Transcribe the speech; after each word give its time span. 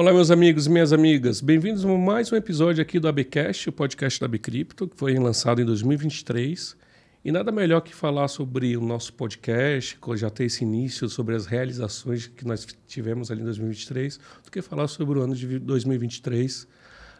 Olá, 0.00 0.14
meus 0.14 0.30
amigos 0.30 0.64
e 0.64 0.70
minhas 0.70 0.94
amigas. 0.94 1.42
Bem-vindos 1.42 1.84
a 1.84 1.88
mais 1.88 2.32
um 2.32 2.36
episódio 2.36 2.80
aqui 2.80 2.98
do 2.98 3.06
ABcast, 3.06 3.68
o 3.68 3.72
podcast 3.72 4.18
da 4.18 4.24
Abcrypto, 4.24 4.88
que 4.88 4.96
foi 4.96 5.12
lançado 5.18 5.60
em 5.60 5.64
2023. 5.66 6.74
E 7.22 7.30
nada 7.30 7.52
melhor 7.52 7.82
que 7.82 7.94
falar 7.94 8.26
sobre 8.28 8.74
o 8.78 8.80
nosso 8.80 9.12
podcast, 9.12 9.98
já 10.16 10.30
ter 10.30 10.44
esse 10.44 10.64
início, 10.64 11.06
sobre 11.06 11.34
as 11.34 11.44
realizações 11.44 12.28
que 12.28 12.46
nós 12.46 12.66
tivemos 12.88 13.30
ali 13.30 13.42
em 13.42 13.44
2023, 13.44 14.18
do 14.42 14.50
que 14.50 14.62
falar 14.62 14.88
sobre 14.88 15.18
o 15.18 15.22
ano 15.22 15.34
de 15.34 15.58
2023 15.58 16.66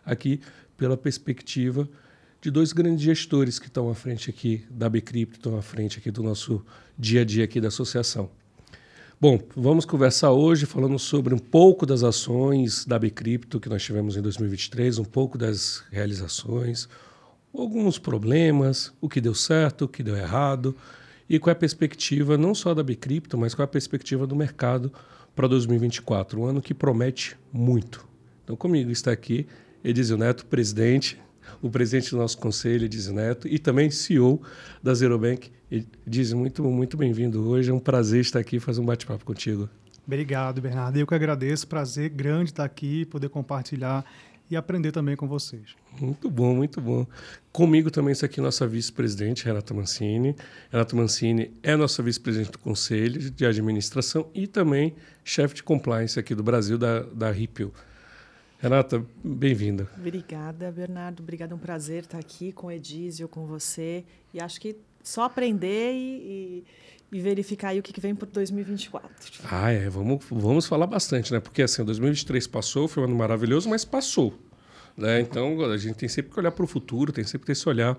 aqui 0.03 0.41
pela 0.75 0.97
perspectiva 0.97 1.87
de 2.41 2.51
dois 2.51 2.73
grandes 2.73 3.05
gestores 3.05 3.59
que 3.59 3.67
estão 3.67 3.91
à 3.91 3.95
frente 3.95 4.31
aqui 4.31 4.65
da 4.71 4.87
Abcrypto, 4.87 5.37
estão 5.37 5.59
à 5.59 5.61
frente 5.61 5.99
aqui 5.99 6.11
do 6.11 6.23
nosso 6.23 6.65
dia 6.99 7.21
a 7.21 7.25
dia 7.27 7.45
aqui 7.45 7.61
da 7.61 7.69
associação. 7.69 8.40
Bom, 9.23 9.39
vamos 9.55 9.85
conversar 9.85 10.31
hoje 10.31 10.65
falando 10.65 10.99
sobre 10.99 11.35
um 11.35 11.39
pouco 11.39 11.85
das 11.85 12.03
ações 12.03 12.87
da 12.87 12.99
Bcrypto 12.99 13.61
que 13.61 13.69
nós 13.69 13.83
tivemos 13.83 14.17
em 14.17 14.23
2023, 14.23 14.99
um 14.99 15.05
pouco 15.05 15.37
das 15.37 15.85
realizações, 15.91 16.89
alguns 17.53 17.99
problemas, 17.99 18.95
o 18.99 19.11
que 19.11 19.21
deu 19.21 19.35
certo, 19.35 19.85
o 19.85 19.89
que 19.89 20.03
deu 20.03 20.17
errado 20.17 20.75
e 21.29 21.39
qual 21.39 21.51
é 21.51 21.53
a 21.53 21.55
perspectiva 21.55 22.39
não 22.39 22.55
só 22.55 22.73
da 22.73 22.83
Bcrypto, 22.83 23.37
mas 23.37 23.55
qual 23.55 23.65
é 23.65 23.67
a 23.67 23.69
perspectiva 23.69 24.27
do 24.27 24.35
mercado 24.35 24.91
para 25.37 25.47
2024, 25.47 26.41
um 26.41 26.47
ano 26.47 26.63
que 26.63 26.73
promete 26.73 27.37
muito. 27.53 28.09
Então 28.43 28.57
comigo 28.57 28.91
está 28.91 29.13
aqui 29.13 29.47
Edizio 29.85 30.17
Neto, 30.17 30.47
presidente 30.47 31.21
o 31.61 31.71
presidente 31.71 32.11
do 32.11 32.17
nosso 32.17 32.39
conselho, 32.39 32.85
Edizio 32.85 33.13
Neto, 33.13 33.49
e 33.49 33.59
também 33.59 33.91
CEO 33.91 34.41
da 34.83 34.95
Zero 34.95 35.19
Bank. 35.19 35.51
Edizio, 35.71 36.37
muito, 36.37 36.65
muito 36.65 36.97
bem-vindo 36.97 37.49
hoje. 37.49 37.71
É 37.71 37.75
um 37.75 37.79
prazer 37.79 38.21
estar 38.21 38.41
aqui 38.41 38.57
e 38.57 38.61
fazer 38.61 38.81
um 38.81 38.85
bate-papo 38.85 39.25
contigo. 39.25 39.69
Obrigado, 40.05 40.61
Bernardo. 40.61 40.99
Eu 40.99 41.07
que 41.07 41.15
agradeço. 41.15 41.69
Prazer 41.69 42.11
grande 42.11 42.51
estar 42.51 42.65
aqui, 42.65 43.05
poder 43.05 43.29
compartilhar 43.29 44.05
e 44.51 44.57
aprender 44.57 44.91
também 44.91 45.15
com 45.15 45.29
vocês. 45.29 45.77
Muito 46.01 46.29
bom, 46.29 46.57
muito 46.57 46.81
bom. 46.81 47.07
Comigo 47.53 47.89
também 47.89 48.11
está 48.11 48.27
aqui 48.27 48.41
nossa 48.41 48.67
vice-presidente, 48.67 49.45
Renata 49.45 49.73
Mancini. 49.73 50.35
Renata 50.73 50.97
Mancini 50.97 51.53
é 51.63 51.77
nossa 51.77 52.03
vice-presidente 52.03 52.51
do 52.51 52.59
Conselho 52.59 53.31
de 53.31 53.47
Administração 53.47 54.29
e 54.35 54.49
também 54.49 54.97
chefe 55.23 55.55
de 55.55 55.63
compliance 55.63 56.19
aqui 56.19 56.35
do 56.35 56.43
Brasil, 56.43 56.77
da, 56.77 57.03
da 57.03 57.31
Ripple. 57.31 57.71
Renata, 58.59 59.07
bem-vinda. 59.23 59.89
Obrigada, 59.97 60.71
Bernardo. 60.73 61.23
Obrigada, 61.23 61.55
é 61.55 61.57
um 61.57 61.59
prazer 61.59 62.03
estar 62.03 62.19
aqui 62.19 62.51
com 62.51 62.67
o 62.67 62.73
Edísio, 62.73 63.29
com 63.29 63.47
você. 63.47 64.05
E 64.35 64.41
acho 64.41 64.61
que 64.61 64.77
só 65.03 65.25
aprender 65.25 65.93
e, 65.93 66.65
e, 67.13 67.17
e 67.19 67.21
verificar 67.21 67.69
aí 67.69 67.79
o 67.79 67.83
que, 67.83 67.99
vem 68.01 68.15
para 68.15 68.29
2024. 68.29 69.11
Ah, 69.51 69.71
é. 69.71 69.89
Vamos, 69.89 70.25
vamos 70.31 70.67
falar 70.67 70.87
bastante, 70.87 71.33
né? 71.33 71.41
Porque 71.41 71.63
assim, 71.63 71.85
2023 71.85 72.47
passou, 72.47 72.89
foi 72.89 73.03
um 73.03 73.07
ano 73.07 73.17
maravilhoso, 73.17 73.69
mas 73.69 73.85
passou. 73.85 74.35
Né? 74.97 75.21
Então, 75.21 75.61
a 75.65 75.77
gente 75.77 75.97
tem 75.97 76.09
sempre 76.09 76.33
que 76.33 76.39
olhar 76.39 76.51
para 76.51 76.65
o 76.65 76.69
futuro, 76.69 77.13
tem 77.13 77.25
sempre 77.25 77.41
que 77.41 77.47
ter 77.47 77.53
esse 77.53 77.69
olhar 77.69 77.97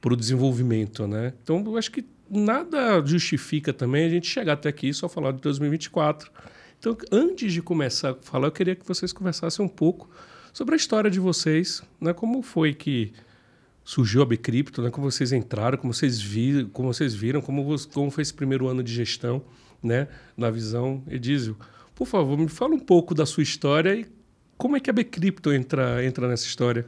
para 0.00 0.12
o 0.12 0.16
desenvolvimento, 0.16 1.06
né? 1.08 1.32
Então, 1.42 1.62
eu 1.66 1.76
acho 1.76 1.90
que 1.90 2.04
nada 2.30 3.04
justifica 3.04 3.72
também 3.72 4.06
a 4.06 4.08
gente 4.08 4.28
chegar 4.28 4.52
até 4.52 4.68
aqui 4.68 4.88
e 4.90 4.94
só 4.94 5.08
falar 5.08 5.32
de 5.32 5.40
2024 5.40 6.30
então, 6.78 6.96
antes 7.10 7.52
de 7.52 7.60
começar 7.60 8.10
a 8.10 8.14
falar, 8.14 8.46
eu 8.46 8.52
queria 8.52 8.76
que 8.76 8.86
vocês 8.86 9.12
conversassem 9.12 9.64
um 9.64 9.68
pouco 9.68 10.08
sobre 10.52 10.74
a 10.74 10.76
história 10.76 11.10
de 11.10 11.18
vocês, 11.18 11.82
né? 12.00 12.12
Como 12.12 12.40
foi 12.40 12.72
que 12.72 13.12
surgiu 13.88 14.20
a 14.20 14.26
Bcrypto, 14.26 14.82
né? 14.82 14.90
Como 14.90 15.10
vocês 15.10 15.32
entraram, 15.32 15.78
como 15.78 15.94
vocês 15.94 16.20
viram, 16.20 16.68
como 16.68 16.92
vocês 16.92 17.14
viram, 17.14 17.40
como, 17.40 17.74
como 17.94 18.10
foi 18.10 18.20
esse 18.20 18.34
primeiro 18.34 18.68
ano 18.68 18.82
de 18.82 18.92
gestão, 18.92 19.42
né? 19.82 20.08
Na 20.36 20.50
visão 20.50 21.02
Edísio. 21.08 21.56
Por 21.94 22.06
favor, 22.06 22.36
me 22.36 22.48
fala 22.48 22.74
um 22.74 22.78
pouco 22.78 23.14
da 23.14 23.24
sua 23.24 23.42
história 23.42 23.94
e 23.94 24.06
como 24.58 24.76
é 24.76 24.80
que 24.80 24.90
a 24.90 24.92
Bcrypto 24.92 25.54
entra 25.54 26.04
entra 26.04 26.28
nessa 26.28 26.44
história. 26.44 26.86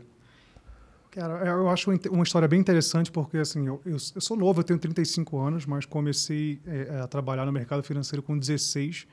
Cara, 1.11 1.43
eu 1.47 1.71
acho 1.71 1.91
uma 2.11 2.23
história 2.23 2.47
bem 2.47 2.61
interessante 2.61 3.11
porque 3.11 3.39
assim, 3.39 3.67
eu, 3.67 3.81
eu, 3.87 3.93
eu 3.93 4.21
sou 4.21 4.37
novo, 4.37 4.61
eu 4.61 4.65
tenho 4.65 4.79
35 4.79 5.39
anos, 5.39 5.65
mas 5.65 5.87
comecei 5.87 6.61
é, 6.67 7.01
a 7.01 7.07
trabalhar 7.07 7.47
no 7.47 7.53
mercado 7.53 7.83
financeiro 7.83 8.23
com 8.23 8.39
16 8.39 9.07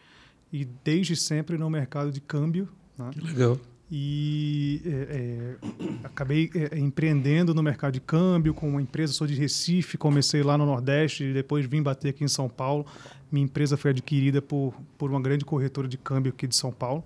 e 0.51 0.65
desde 0.83 1.15
sempre 1.15 1.57
no 1.57 1.69
mercado 1.69 2.11
de 2.11 2.19
câmbio. 2.19 2.67
Né? 2.97 3.11
Que 3.13 3.21
legal. 3.21 3.57
E 3.89 4.81
é, 4.85 4.89
é, 4.89 5.97
acabei 6.03 6.49
é, 6.53 6.77
empreendendo 6.77 7.53
no 7.53 7.63
mercado 7.63 7.93
de 7.93 8.01
câmbio 8.01 8.53
com 8.53 8.67
uma 8.67 8.81
empresa, 8.81 9.13
sou 9.13 9.25
de 9.25 9.33
Recife, 9.33 9.97
comecei 9.97 10.43
lá 10.43 10.57
no 10.57 10.65
Nordeste 10.65 11.23
e 11.23 11.33
depois 11.33 11.65
vim 11.65 11.81
bater 11.81 12.09
aqui 12.09 12.23
em 12.23 12.27
São 12.27 12.49
Paulo. 12.49 12.85
Minha 13.31 13.45
empresa 13.45 13.77
foi 13.77 13.91
adquirida 13.91 14.41
por, 14.41 14.73
por 14.97 15.09
uma 15.09 15.21
grande 15.21 15.45
corretora 15.45 15.87
de 15.87 15.97
câmbio 15.97 16.33
aqui 16.33 16.47
de 16.47 16.55
São 16.55 16.71
Paulo. 16.71 17.03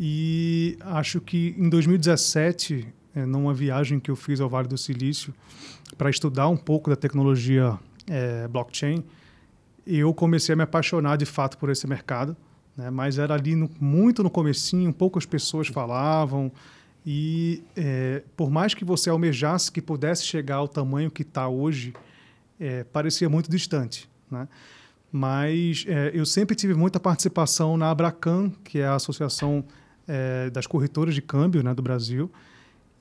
E 0.00 0.78
acho 0.80 1.20
que 1.20 1.54
em 1.58 1.68
2017, 1.68 2.86
é, 3.14 3.26
numa 3.26 3.52
viagem 3.52 4.00
que 4.00 4.10
eu 4.10 4.16
fiz 4.16 4.40
ao 4.40 4.48
Vale 4.48 4.68
do 4.68 4.78
Silício 4.78 5.34
para 5.98 6.08
estudar 6.08 6.48
um 6.48 6.56
pouco 6.56 6.88
da 6.88 6.96
tecnologia 6.96 7.78
é, 8.08 8.48
blockchain, 8.48 9.04
eu 9.86 10.14
comecei 10.14 10.54
a 10.54 10.56
me 10.56 10.62
apaixonar 10.62 11.16
de 11.16 11.26
fato 11.26 11.58
por 11.58 11.68
esse 11.68 11.86
mercado, 11.86 12.36
né? 12.76 12.90
mas 12.90 13.18
era 13.18 13.34
ali 13.34 13.54
no, 13.54 13.70
muito 13.80 14.22
no 14.22 14.30
comecinho, 14.30 14.92
poucas 14.92 15.26
pessoas 15.26 15.68
falavam 15.68 16.50
e 17.04 17.62
é, 17.76 18.22
por 18.36 18.50
mais 18.50 18.74
que 18.74 18.84
você 18.84 19.10
almejasse 19.10 19.70
que 19.70 19.82
pudesse 19.82 20.24
chegar 20.24 20.56
ao 20.56 20.68
tamanho 20.68 21.10
que 21.10 21.22
está 21.22 21.48
hoje, 21.48 21.92
é, 22.60 22.84
parecia 22.84 23.28
muito 23.28 23.50
distante, 23.50 24.08
né? 24.30 24.48
Mas 25.10 25.84
é, 25.86 26.10
eu 26.14 26.24
sempre 26.24 26.56
tive 26.56 26.72
muita 26.72 26.98
participação 26.98 27.76
na 27.76 27.90
Abracan, 27.90 28.50
que 28.64 28.78
é 28.78 28.86
a 28.86 28.94
associação 28.94 29.62
é, 30.08 30.48
das 30.48 30.66
corretoras 30.66 31.14
de 31.14 31.20
câmbio 31.20 31.62
né, 31.62 31.74
do 31.74 31.82
Brasil, 31.82 32.30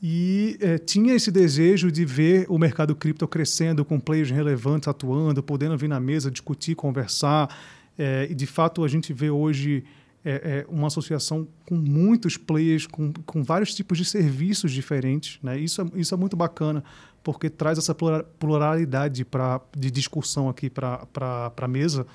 e 0.04 0.58
é, 0.60 0.78
tinha 0.78 1.14
esse 1.14 1.32
desejo 1.32 1.92
de 1.92 2.04
ver 2.04 2.48
o 2.50 2.58
mercado 2.58 2.96
cripto 2.96 3.26
crescendo, 3.28 3.86
com 3.86 4.00
players 4.00 4.32
relevantes 4.32 4.88
atuando, 4.90 5.44
podendo 5.44 5.78
vir 5.78 5.88
na 5.88 6.00
mesa, 6.00 6.32
discutir, 6.32 6.76
conversar. 6.76 7.56
É, 8.04 8.28
e 8.32 8.34
de 8.34 8.48
fato 8.48 8.84
a 8.84 8.88
gente 8.88 9.14
vê 9.14 9.30
hoje 9.30 9.84
é, 10.26 10.66
uma 10.68 10.88
associação 10.88 11.48
com 11.68 11.76
muitos 11.76 12.36
players, 12.36 12.88
com, 12.88 13.14
com 13.28 13.44
vários 13.44 13.76
tipos 13.76 13.96
de 13.96 14.06
serviços 14.06 14.72
diferentes. 14.72 15.38
Né? 15.44 15.60
Isso, 15.60 15.80
é, 15.84 15.86
isso 15.94 16.12
é 16.12 16.18
muito 16.18 16.36
bacana, 16.36 16.84
porque 17.24 17.48
traz 17.48 17.78
essa 17.78 17.94
pluralidade 17.94 19.24
pra, 19.24 19.62
de 19.78 19.92
discussão 19.92 20.50
aqui 20.50 20.68
para 20.68 21.06
a 21.56 21.68
mesa. 21.68 22.08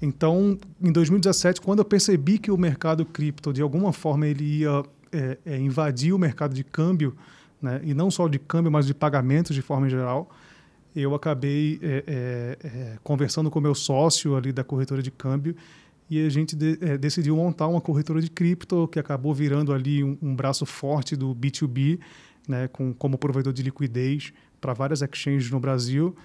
então, 0.00 0.56
em 0.80 0.92
2017, 0.92 1.60
quando 1.60 1.80
eu 1.80 1.84
percebi 1.84 2.38
que 2.38 2.52
o 2.52 2.56
mercado 2.56 3.04
cripto, 3.04 3.52
de 3.52 3.60
alguma 3.60 3.92
forma, 3.92 4.24
ele 4.24 4.60
ia 4.60 4.84
é, 5.12 5.36
é, 5.44 5.58
invadir 5.58 6.12
o 6.12 6.18
mercado 6.18 6.54
de 6.54 6.62
câmbio, 6.62 7.16
né, 7.60 7.80
e 7.82 7.92
não 7.92 8.08
só 8.08 8.28
de 8.28 8.38
câmbio, 8.38 8.70
mas 8.70 8.86
de 8.86 8.94
pagamentos 8.94 9.52
de 9.52 9.62
forma 9.62 9.88
geral, 9.88 10.30
eu 10.96 11.14
acabei 11.14 11.78
é, 11.82 12.04
é, 12.06 12.58
é, 12.64 12.98
conversando 13.04 13.50
com 13.50 13.60
meu 13.60 13.74
sócio 13.74 14.34
ali 14.34 14.50
da 14.50 14.64
corretora 14.64 15.02
de 15.02 15.10
câmbio 15.10 15.54
e 16.08 16.24
a 16.24 16.28
gente 16.30 16.56
de, 16.56 16.78
é, 16.80 16.96
decidiu 16.96 17.36
montar 17.36 17.66
uma 17.66 17.82
corretora 17.82 18.20
de 18.20 18.30
cripto 18.30 18.88
que 18.88 18.98
acabou 18.98 19.34
virando 19.34 19.74
ali 19.74 20.02
um, 20.02 20.16
um 20.22 20.34
braço 20.34 20.64
forte 20.64 21.14
do 21.14 21.34
B2B, 21.34 22.00
né, 22.48 22.68
com, 22.68 22.94
como 22.94 23.18
provedor 23.18 23.52
de 23.52 23.62
liquidez 23.62 24.32
para 24.58 24.72
várias 24.72 25.02
exchanges 25.02 25.50
no 25.50 25.60
Brasil. 25.60 26.16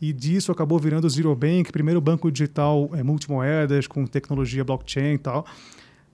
E 0.00 0.12
disso 0.12 0.52
acabou 0.52 0.78
virando 0.78 1.06
o 1.06 1.10
Zero 1.10 1.34
Bank, 1.34 1.72
primeiro 1.72 2.00
banco 2.00 2.30
digital 2.30 2.90
é, 2.92 3.02
multimoedas 3.02 3.88
com 3.88 4.06
tecnologia 4.06 4.62
blockchain 4.62 5.14
e 5.14 5.18
tal. 5.18 5.44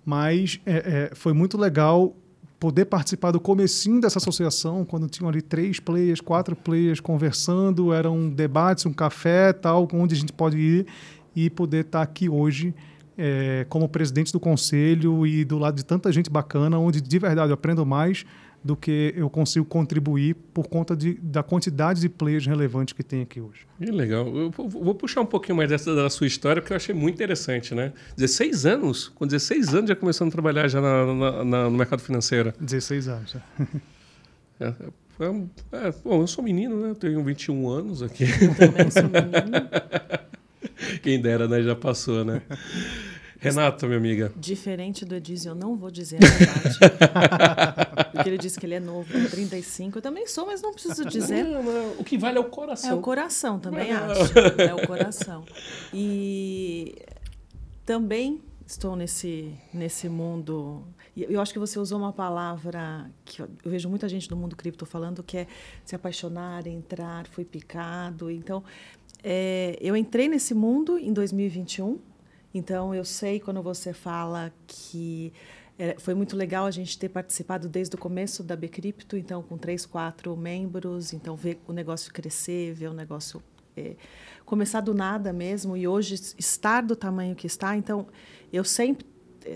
Mas 0.04 0.60
é, 0.64 1.10
é, 1.10 1.14
foi 1.14 1.34
muito 1.34 1.58
legal 1.58 2.16
poder 2.58 2.86
participar 2.86 3.30
do 3.30 3.40
comecinho 3.40 4.00
dessa 4.00 4.18
associação, 4.18 4.84
quando 4.84 5.08
tinham 5.08 5.28
ali 5.28 5.40
três 5.40 5.78
players, 5.78 6.20
quatro 6.20 6.56
players 6.56 6.98
conversando, 6.98 7.92
eram 7.92 8.28
debates, 8.28 8.84
um 8.84 8.92
café, 8.92 9.52
tal, 9.52 9.88
onde 9.92 10.14
a 10.14 10.18
gente 10.18 10.32
pode 10.32 10.58
ir 10.58 10.86
e 11.36 11.48
poder 11.48 11.84
estar 11.84 12.02
aqui 12.02 12.28
hoje 12.28 12.74
é, 13.16 13.66
como 13.68 13.88
presidente 13.88 14.32
do 14.32 14.40
conselho 14.40 15.26
e 15.26 15.44
do 15.44 15.58
lado 15.58 15.76
de 15.76 15.84
tanta 15.84 16.10
gente 16.12 16.30
bacana, 16.30 16.78
onde 16.78 17.00
de 17.00 17.18
verdade 17.18 17.50
eu 17.50 17.54
aprendo 17.54 17.84
mais 17.86 18.24
do 18.62 18.76
que 18.76 19.14
eu 19.16 19.30
consigo 19.30 19.64
contribuir 19.64 20.34
por 20.52 20.68
conta 20.68 20.96
de, 20.96 21.14
da 21.14 21.42
quantidade 21.42 22.00
de 22.00 22.08
players 22.08 22.46
relevantes 22.46 22.92
que 22.92 23.02
tem 23.02 23.22
aqui 23.22 23.40
hoje. 23.40 23.66
Que 23.78 23.90
legal. 23.90 24.26
Eu 24.36 24.50
vou 24.50 24.94
puxar 24.94 25.20
um 25.20 25.26
pouquinho 25.26 25.56
mais 25.56 25.68
dessa 25.68 25.94
da 25.94 26.10
sua 26.10 26.26
história, 26.26 26.60
porque 26.60 26.72
eu 26.72 26.76
achei 26.76 26.94
muito 26.94 27.14
interessante, 27.14 27.74
né? 27.74 27.92
16 28.16 28.66
anos, 28.66 29.08
com 29.08 29.26
16 29.26 29.74
anos 29.74 29.88
já 29.88 29.96
começando 29.96 30.28
a 30.28 30.32
trabalhar 30.32 30.68
já 30.68 30.80
na, 30.80 31.14
na, 31.14 31.44
na, 31.44 31.70
no 31.70 31.76
mercado 31.76 32.00
financeiro. 32.00 32.52
16 32.60 33.08
anos, 33.08 33.36
é. 34.60 34.64
é, 34.64 34.74
é, 35.72 35.94
bom, 36.04 36.20
eu 36.22 36.26
sou 36.26 36.42
menino, 36.42 36.80
né? 36.80 36.90
Eu 36.90 36.94
tenho 36.94 37.22
21 37.24 37.68
anos 37.68 38.02
aqui. 38.02 38.24
Eu 38.24 38.54
também 38.54 38.90
sou 38.90 39.04
menino. 39.04 39.68
Quem 41.02 41.20
dera, 41.20 41.48
né? 41.48 41.62
Já 41.62 41.74
passou, 41.74 42.24
né? 42.24 42.42
Renata, 43.40 43.86
minha 43.86 43.98
amiga. 43.98 44.32
Diferente 44.36 45.04
do 45.04 45.14
Edizio, 45.14 45.50
eu 45.50 45.54
não 45.54 45.76
vou 45.76 45.90
dizer 45.90 46.18
a 46.22 46.26
verdade. 46.26 46.78
Porque 48.12 48.28
ele 48.28 48.38
disse 48.38 48.58
que 48.58 48.66
ele 48.66 48.74
é 48.74 48.80
novo, 48.80 49.12
tem 49.12 49.24
35. 49.28 49.98
Eu 49.98 50.02
também 50.02 50.26
sou, 50.26 50.46
mas 50.46 50.60
não 50.60 50.72
preciso 50.72 51.04
dizer. 51.04 51.44
Não, 51.44 51.62
não, 51.62 51.92
o 51.98 52.04
que 52.04 52.18
vale 52.18 52.36
é 52.36 52.40
o 52.40 52.44
coração. 52.44 52.90
É 52.90 52.94
o 52.94 53.00
coração, 53.00 53.60
também 53.60 53.92
acho. 53.92 54.38
É 54.58 54.74
o 54.74 54.86
coração. 54.86 55.44
E 55.94 56.96
também 57.86 58.40
estou 58.66 58.96
nesse, 58.96 59.54
nesse 59.72 60.08
mundo. 60.08 60.82
Eu 61.16 61.40
acho 61.40 61.52
que 61.52 61.58
você 61.58 61.78
usou 61.78 61.98
uma 61.98 62.12
palavra 62.12 63.10
que 63.24 63.40
eu 63.40 63.48
vejo 63.64 63.88
muita 63.88 64.08
gente 64.08 64.28
do 64.28 64.36
mundo 64.36 64.56
cripto 64.56 64.84
falando, 64.84 65.22
que 65.22 65.38
é 65.38 65.46
se 65.84 65.94
apaixonar, 65.94 66.66
entrar, 66.66 67.26
fui 67.28 67.44
picado. 67.44 68.30
Então, 68.30 68.62
é, 69.22 69.78
eu 69.80 69.96
entrei 69.96 70.28
nesse 70.28 70.54
mundo 70.54 70.98
em 70.98 71.12
2021. 71.12 71.98
Então, 72.52 72.94
eu 72.94 73.04
sei 73.04 73.38
quando 73.40 73.62
você 73.62 73.92
fala 73.92 74.52
que 74.66 75.32
é, 75.78 75.96
foi 75.98 76.14
muito 76.14 76.36
legal 76.36 76.66
a 76.66 76.70
gente 76.70 76.98
ter 76.98 77.08
participado 77.08 77.68
desde 77.68 77.94
o 77.94 77.98
começo 77.98 78.42
da 78.42 78.56
Bcrypto, 78.56 79.16
então 79.16 79.42
com 79.42 79.56
três, 79.56 79.86
quatro 79.86 80.36
membros, 80.36 81.12
então 81.12 81.36
ver 81.36 81.60
o 81.68 81.72
negócio 81.72 82.12
crescer, 82.12 82.72
ver 82.72 82.88
o 82.88 82.94
negócio 82.94 83.42
é, 83.76 83.94
começar 84.44 84.80
do 84.80 84.92
nada 84.92 85.32
mesmo 85.32 85.76
e 85.76 85.86
hoje 85.86 86.14
estar 86.36 86.82
do 86.82 86.96
tamanho 86.96 87.36
que 87.36 87.46
está. 87.46 87.76
Então, 87.76 88.08
eu 88.52 88.64
sempre 88.64 89.06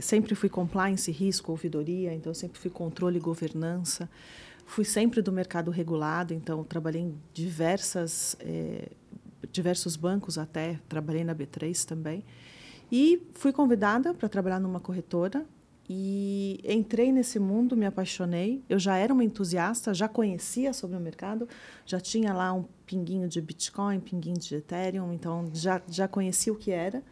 sempre 0.00 0.34
fui 0.34 0.48
compliance, 0.48 1.10
risco, 1.10 1.50
ouvidoria, 1.50 2.14
então 2.14 2.32
sempre 2.32 2.58
fui 2.58 2.70
controle 2.70 3.18
e 3.18 3.20
governança. 3.20 4.08
Fui 4.64 4.84
sempre 4.84 5.20
do 5.20 5.32
mercado 5.32 5.70
regulado, 5.70 6.32
então 6.32 6.64
trabalhei 6.64 7.02
em 7.02 7.14
diversas 7.34 8.36
é, 8.40 8.88
diversos 9.50 9.96
bancos 9.96 10.38
até, 10.38 10.78
trabalhei 10.88 11.24
na 11.24 11.34
B3 11.34 11.84
também. 11.84 12.24
E 12.92 13.26
fui 13.32 13.54
convidada 13.54 14.12
para 14.12 14.28
trabalhar 14.28 14.60
numa 14.60 14.78
corretora 14.78 15.46
e 15.88 16.60
entrei 16.62 17.10
nesse 17.10 17.38
mundo, 17.38 17.74
me 17.74 17.86
apaixonei. 17.86 18.62
Eu 18.68 18.78
já 18.78 18.98
era 18.98 19.14
uma 19.14 19.24
entusiasta, 19.24 19.94
já 19.94 20.06
conhecia 20.06 20.74
sobre 20.74 20.98
o 20.98 21.00
mercado, 21.00 21.48
já 21.86 21.98
tinha 21.98 22.34
lá 22.34 22.52
um 22.52 22.66
pinguinho 22.84 23.26
de 23.26 23.40
Bitcoin, 23.40 23.98
pinguinho 23.98 24.36
de 24.36 24.56
Ethereum, 24.56 25.10
então 25.10 25.50
já, 25.54 25.80
já 25.88 26.06
conhecia 26.06 26.52
o 26.52 26.56
que 26.56 26.70
era. 26.70 27.02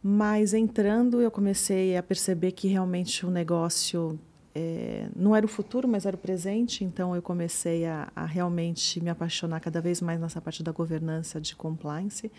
Mas 0.00 0.54
entrando, 0.54 1.20
eu 1.20 1.30
comecei 1.30 1.96
a 1.96 2.02
perceber 2.02 2.52
que 2.52 2.68
realmente 2.68 3.26
o 3.26 3.30
negócio 3.30 4.16
é, 4.54 5.08
não 5.16 5.34
era 5.34 5.44
o 5.44 5.48
futuro, 5.48 5.88
mas 5.88 6.06
era 6.06 6.14
o 6.14 6.18
presente. 6.18 6.84
Então 6.84 7.16
eu 7.16 7.22
comecei 7.22 7.84
a, 7.84 8.12
a, 8.14 8.24
realmente 8.24 9.02
me 9.02 9.10
apaixonar 9.10 9.58
cada 9.58 9.80
vez 9.80 10.00
mais 10.00 10.20
nessa 10.20 10.40
parte 10.40 10.62
da 10.62 10.70
governança 10.70 11.40
de 11.40 11.56
compliance. 11.56 12.30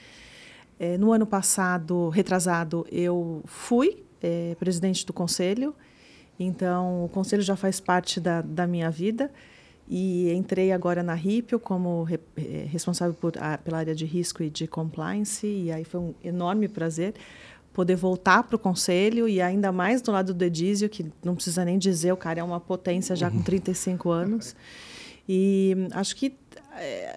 É, 0.79 0.97
no 0.97 1.11
ano 1.11 1.25
passado, 1.25 2.09
retrasado, 2.09 2.85
eu 2.91 3.41
fui 3.45 4.03
é, 4.21 4.55
presidente 4.59 5.05
do 5.05 5.13
conselho, 5.13 5.73
então 6.39 7.05
o 7.05 7.09
conselho 7.09 7.41
já 7.41 7.55
faz 7.55 7.79
parte 7.79 8.19
da, 8.19 8.41
da 8.41 8.67
minha 8.67 8.89
vida. 8.89 9.31
E 9.87 10.31
entrei 10.33 10.71
agora 10.71 11.03
na 11.03 11.13
Ripio 11.13 11.59
como 11.59 12.03
re, 12.03 12.19
é, 12.37 12.65
responsável 12.67 13.13
por, 13.13 13.33
a, 13.37 13.57
pela 13.57 13.77
área 13.77 13.93
de 13.93 14.03
risco 14.03 14.41
e 14.41 14.49
de 14.49 14.65
compliance. 14.67 15.45
E 15.45 15.71
aí 15.71 15.83
foi 15.83 15.99
um 15.99 16.15
enorme 16.23 16.67
prazer 16.67 17.13
poder 17.71 17.95
voltar 17.95 18.41
para 18.43 18.55
o 18.55 18.59
conselho. 18.59 19.29
E 19.29 19.39
ainda 19.39 19.71
mais 19.71 20.01
do 20.01 20.11
lado 20.11 20.33
do 20.33 20.43
Edísio, 20.43 20.89
que 20.89 21.05
não 21.23 21.35
precisa 21.35 21.63
nem 21.63 21.77
dizer, 21.77 22.11
o 22.11 22.17
cara 22.17 22.39
é 22.39 22.43
uma 22.43 22.59
potência 22.59 23.15
já 23.15 23.29
com 23.29 23.41
35 23.43 24.09
anos. 24.09 24.55
E 25.29 25.75
acho 25.91 26.15
que 26.15 26.31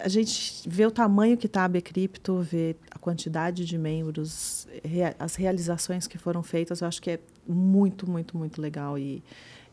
a 0.02 0.08
gente 0.08 0.68
vê 0.68 0.86
o 0.86 0.90
tamanho 0.90 1.36
que 1.36 1.46
está 1.46 1.64
a 1.64 1.68
Bcrypto, 1.68 2.40
vê 2.40 2.76
a 2.90 2.98
quantidade 2.98 3.64
de 3.64 3.76
membros, 3.76 4.68
as 5.18 5.34
realizações 5.34 6.06
que 6.06 6.16
foram 6.16 6.42
feitas, 6.42 6.80
eu 6.80 6.88
acho 6.88 7.02
que 7.02 7.10
é 7.10 7.20
muito, 7.46 8.08
muito, 8.08 8.36
muito 8.36 8.60
legal. 8.60 8.98
E 8.98 9.22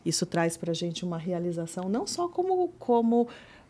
isso 0.04 0.26
traz 0.26 0.56
para 0.56 0.72
a 0.72 0.74
gente 0.74 1.04
uma 1.04 1.18
realização, 1.18 1.88
não 1.88 2.06
só 2.06 2.28
como, 2.28 2.68
como 2.78 3.28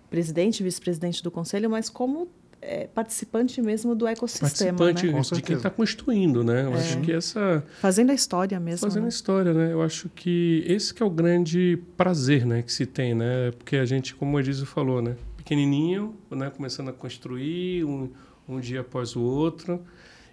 presidente, 0.09 0.63
vice-presidente 0.63 1.23
do 1.23 1.31
conselho, 1.31 1.69
mas 1.69 1.91
como 1.91 2.29
é, 2.63 2.87
participante 2.87 3.61
mesmo 3.61 3.95
do 3.95 4.07
ecossistema. 4.07 4.79
Participante 4.79 5.13
né? 5.13 5.37
de 5.37 5.43
quem 5.43 5.57
está 5.57 5.71
construindo, 5.71 6.43
né? 6.43 6.65
Eu 6.65 6.75
é. 6.75 6.79
acho 6.79 7.01
que 7.01 7.13
essa... 7.13 7.65
Fazendo 7.81 8.11
a 8.11 8.15
história 8.15 8.59
mesmo. 8.59 8.87
Fazendo 8.87 9.03
né? 9.03 9.09
a 9.09 9.11
história, 9.11 9.53
né? 9.53 9.73
Eu 9.73 9.83
acho 9.83 10.09
que 10.09 10.65
esse 10.67 10.93
que 10.93 11.03
é 11.03 11.07
o 11.07 11.11
grande 11.11 11.79
prazer 11.97 12.45
né, 12.47 12.63
que 12.63 12.73
se 12.73 12.87
tem, 12.87 13.15
né? 13.15 13.53
Porque 13.53 13.77
a 13.77 13.85
gente, 13.85 14.15
como 14.15 14.37
o 14.37 14.41
Edizio 14.41 14.67
falou, 14.67 15.01
né? 15.01 15.17
Pequenininho, 15.46 16.16
né, 16.28 16.50
começando 16.50 16.88
a 16.88 16.93
construir 16.93 17.84
um, 17.84 18.10
um 18.48 18.58
dia 18.58 18.81
após 18.81 19.14
o 19.14 19.22
outro, 19.22 19.81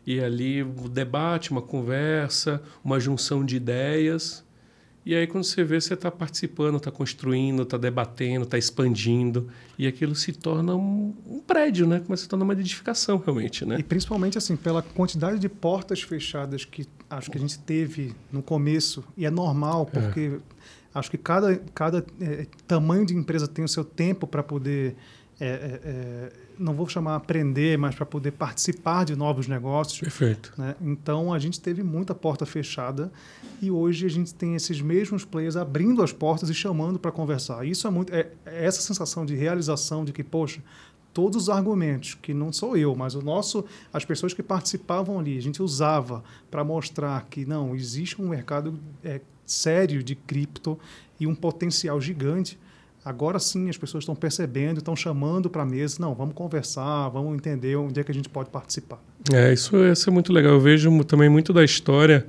e 0.08 0.20
ali 0.20 0.64
o 0.64 0.86
um 0.86 0.90
debate, 0.90 1.52
uma 1.52 1.62
conversa, 1.62 2.62
uma 2.84 3.00
junção 3.00 3.46
de 3.46 3.56
ideias. 3.56 4.44
E 5.06 5.14
aí, 5.14 5.28
quando 5.28 5.44
você 5.44 5.64
vê, 5.64 5.80
você 5.80 5.94
está 5.94 6.10
participando, 6.10 6.78
está 6.78 6.90
construindo, 6.90 7.62
está 7.62 7.78
debatendo, 7.78 8.44
está 8.44 8.58
expandindo. 8.58 9.50
E 9.78 9.86
aquilo 9.86 10.16
se 10.16 10.34
torna 10.34 10.76
um, 10.76 11.14
um, 11.28 11.40
prédio, 11.40 11.86
né? 11.86 12.00
Começa 12.00 12.22
a 12.22 12.24
se 12.24 12.30
tornar 12.30 12.46
uma 12.46 12.54
edificação, 12.54 13.18
realmente, 13.18 13.66
né? 13.66 13.78
E 13.80 13.84
principalmente, 13.84 14.38
assim, 14.38 14.56
pela 14.56 14.82
quantidade 14.82 15.40
de 15.40 15.50
portas 15.50 16.02
fechadas 16.02 16.66
que 16.66 16.88
acho 17.10 17.30
que 17.30 17.38
a 17.38 17.42
gente 17.42 17.60
teve 17.60 18.16
no 18.32 18.42
começo. 18.42 19.04
E 19.16 19.26
é 19.26 19.30
normal, 19.30 19.90
é. 19.94 20.00
porque 20.00 20.20
é. 20.22 20.40
Acho 20.94 21.10
que 21.10 21.18
cada, 21.18 21.58
cada 21.74 22.06
é, 22.22 22.46
tamanho 22.68 23.06
de 23.06 23.16
empresa 23.16 23.48
tem 23.48 23.66
o 23.66 23.68
seu 23.68 23.84
tempo 23.84 24.28
para 24.28 24.44
poder 24.44 24.96
é, 25.40 25.46
é, 25.46 25.82
é, 25.84 26.32
não 26.60 26.74
vou 26.74 26.88
chamar 26.88 27.16
aprender, 27.16 27.78
mas 27.78 27.96
para 27.96 28.06
poder 28.06 28.32
participar 28.32 29.04
de 29.04 29.16
novos 29.16 29.48
negócios. 29.48 30.00
Perfeito. 30.00 30.54
Né? 30.58 30.76
Então 30.82 31.34
a 31.34 31.40
gente 31.40 31.60
teve 31.60 31.82
muita 31.84 32.14
porta 32.14 32.46
fechada 32.46 33.12
e 33.62 33.72
hoje 33.72 34.06
a 34.06 34.10
gente 34.10 34.34
tem 34.34 34.56
esses 34.56 34.80
mesmos 34.80 35.26
players 35.26 35.56
abrindo 35.56 36.04
as 36.04 36.14
portas 36.14 36.50
e 36.50 36.54
chamando 36.54 37.00
para 37.00 37.12
conversar. 37.12 37.66
Isso 37.66 37.88
é 37.88 37.90
muito 37.90 38.14
é, 38.14 38.32
é, 38.46 38.66
essa 38.66 38.82
sensação 38.82 39.26
de 39.26 39.36
realização 39.36 40.06
de 40.06 40.14
que 40.14 40.24
poxa 40.24 40.62
todos 41.14 41.44
os 41.44 41.50
argumentos 41.50 42.16
que 42.16 42.34
não 42.34 42.52
sou 42.52 42.78
eu, 42.78 42.96
mas 42.96 43.14
o 43.14 43.22
nosso 43.22 43.66
as 43.92 44.06
pessoas 44.06 44.34
que 44.34 44.42
participavam 44.42 45.20
ali 45.20 45.38
a 45.38 45.42
gente 45.42 45.62
usava 45.62 46.24
para 46.50 46.64
mostrar 46.64 47.26
que 47.30 47.46
não 47.46 47.76
existe 47.76 48.22
um 48.22 48.30
mercado 48.30 48.80
é, 49.04 49.20
sério 49.46 50.04
de 50.04 50.16
cripto 50.16 50.78
e 51.20 51.28
um 51.28 51.36
potencial 51.36 52.00
gigante 52.02 52.58
Agora 53.06 53.38
sim 53.38 53.70
as 53.70 53.78
pessoas 53.78 54.04
estão 54.04 54.16
percebendo, 54.16 54.78
estão 54.78 54.96
chamando 54.96 55.50
para 55.50 55.64
a 55.64 55.66
mesa, 55.66 55.98
não, 56.00 56.16
vamos 56.16 56.34
conversar, 56.34 57.10
vamos 57.10 57.36
entender 57.36 57.76
onde 57.76 58.00
é 58.00 58.04
que 58.04 58.12
a 58.12 58.14
gente 58.14 58.30
pode 58.30 58.50
participar. 58.50 58.98
É, 59.34 59.52
isso, 59.52 59.76
isso 59.86 60.10
é 60.10 60.14
muito 60.14 60.32
legal. 60.32 60.54
Eu 60.54 60.62
vejo 60.62 61.04
também 61.04 61.28
muito 61.28 61.52
da 61.52 61.66
história, 61.66 62.26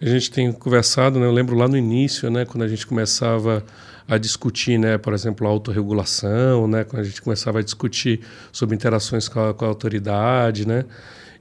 a 0.00 0.06
gente 0.06 0.30
tem 0.30 0.52
conversado, 0.52 1.18
né, 1.18 1.26
eu 1.26 1.32
lembro 1.32 1.56
lá 1.56 1.66
no 1.66 1.76
início, 1.76 2.30
né, 2.30 2.44
quando 2.44 2.62
a 2.62 2.68
gente 2.68 2.86
começava 2.86 3.64
a 4.06 4.16
discutir, 4.16 4.78
né, 4.78 4.96
por 4.96 5.12
exemplo, 5.12 5.46
a 5.46 5.50
autorregulação, 5.50 6.68
né, 6.68 6.84
quando 6.84 7.02
a 7.02 7.04
gente 7.04 7.20
começava 7.20 7.58
a 7.58 7.62
discutir 7.62 8.20
sobre 8.52 8.76
interações 8.76 9.28
com 9.28 9.40
a, 9.40 9.54
com 9.54 9.64
a 9.64 9.68
autoridade, 9.68 10.66
né, 10.66 10.84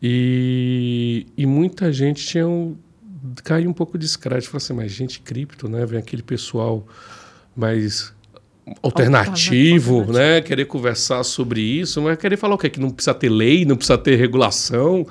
e, 0.02 1.28
e 1.38 1.46
muita 1.46 1.94
gente 1.94 2.26
tinha 2.26 2.48
um, 2.48 2.76
caiu 3.44 3.70
um 3.70 3.74
pouco 3.74 3.98
de 3.98 4.06
descrédito, 4.06 4.50
falou 4.50 4.58
assim, 4.58 4.74
mas 4.74 4.92
gente 4.92 5.20
cripto, 5.20 5.68
né, 5.70 5.86
vem 5.86 6.00
aquele 6.00 6.24
pessoal 6.24 6.86
mais 7.56 8.14
alternativo, 8.82 10.00
alternativo, 10.00 10.14
né? 10.14 10.42
Querer 10.42 10.66
conversar 10.66 11.24
sobre 11.24 11.62
isso, 11.62 12.02
mas 12.02 12.18
querer 12.18 12.38
falar 12.38 12.56
o 12.56 12.58
quê? 12.58 12.70
Que 12.70 12.80
não 12.80 12.90
precisa 12.90 13.14
ter 13.14 13.30
lei, 13.30 13.66
não 13.66 13.76
precisa 13.76 13.98
ter 13.98 14.16
regulação. 14.16 15.06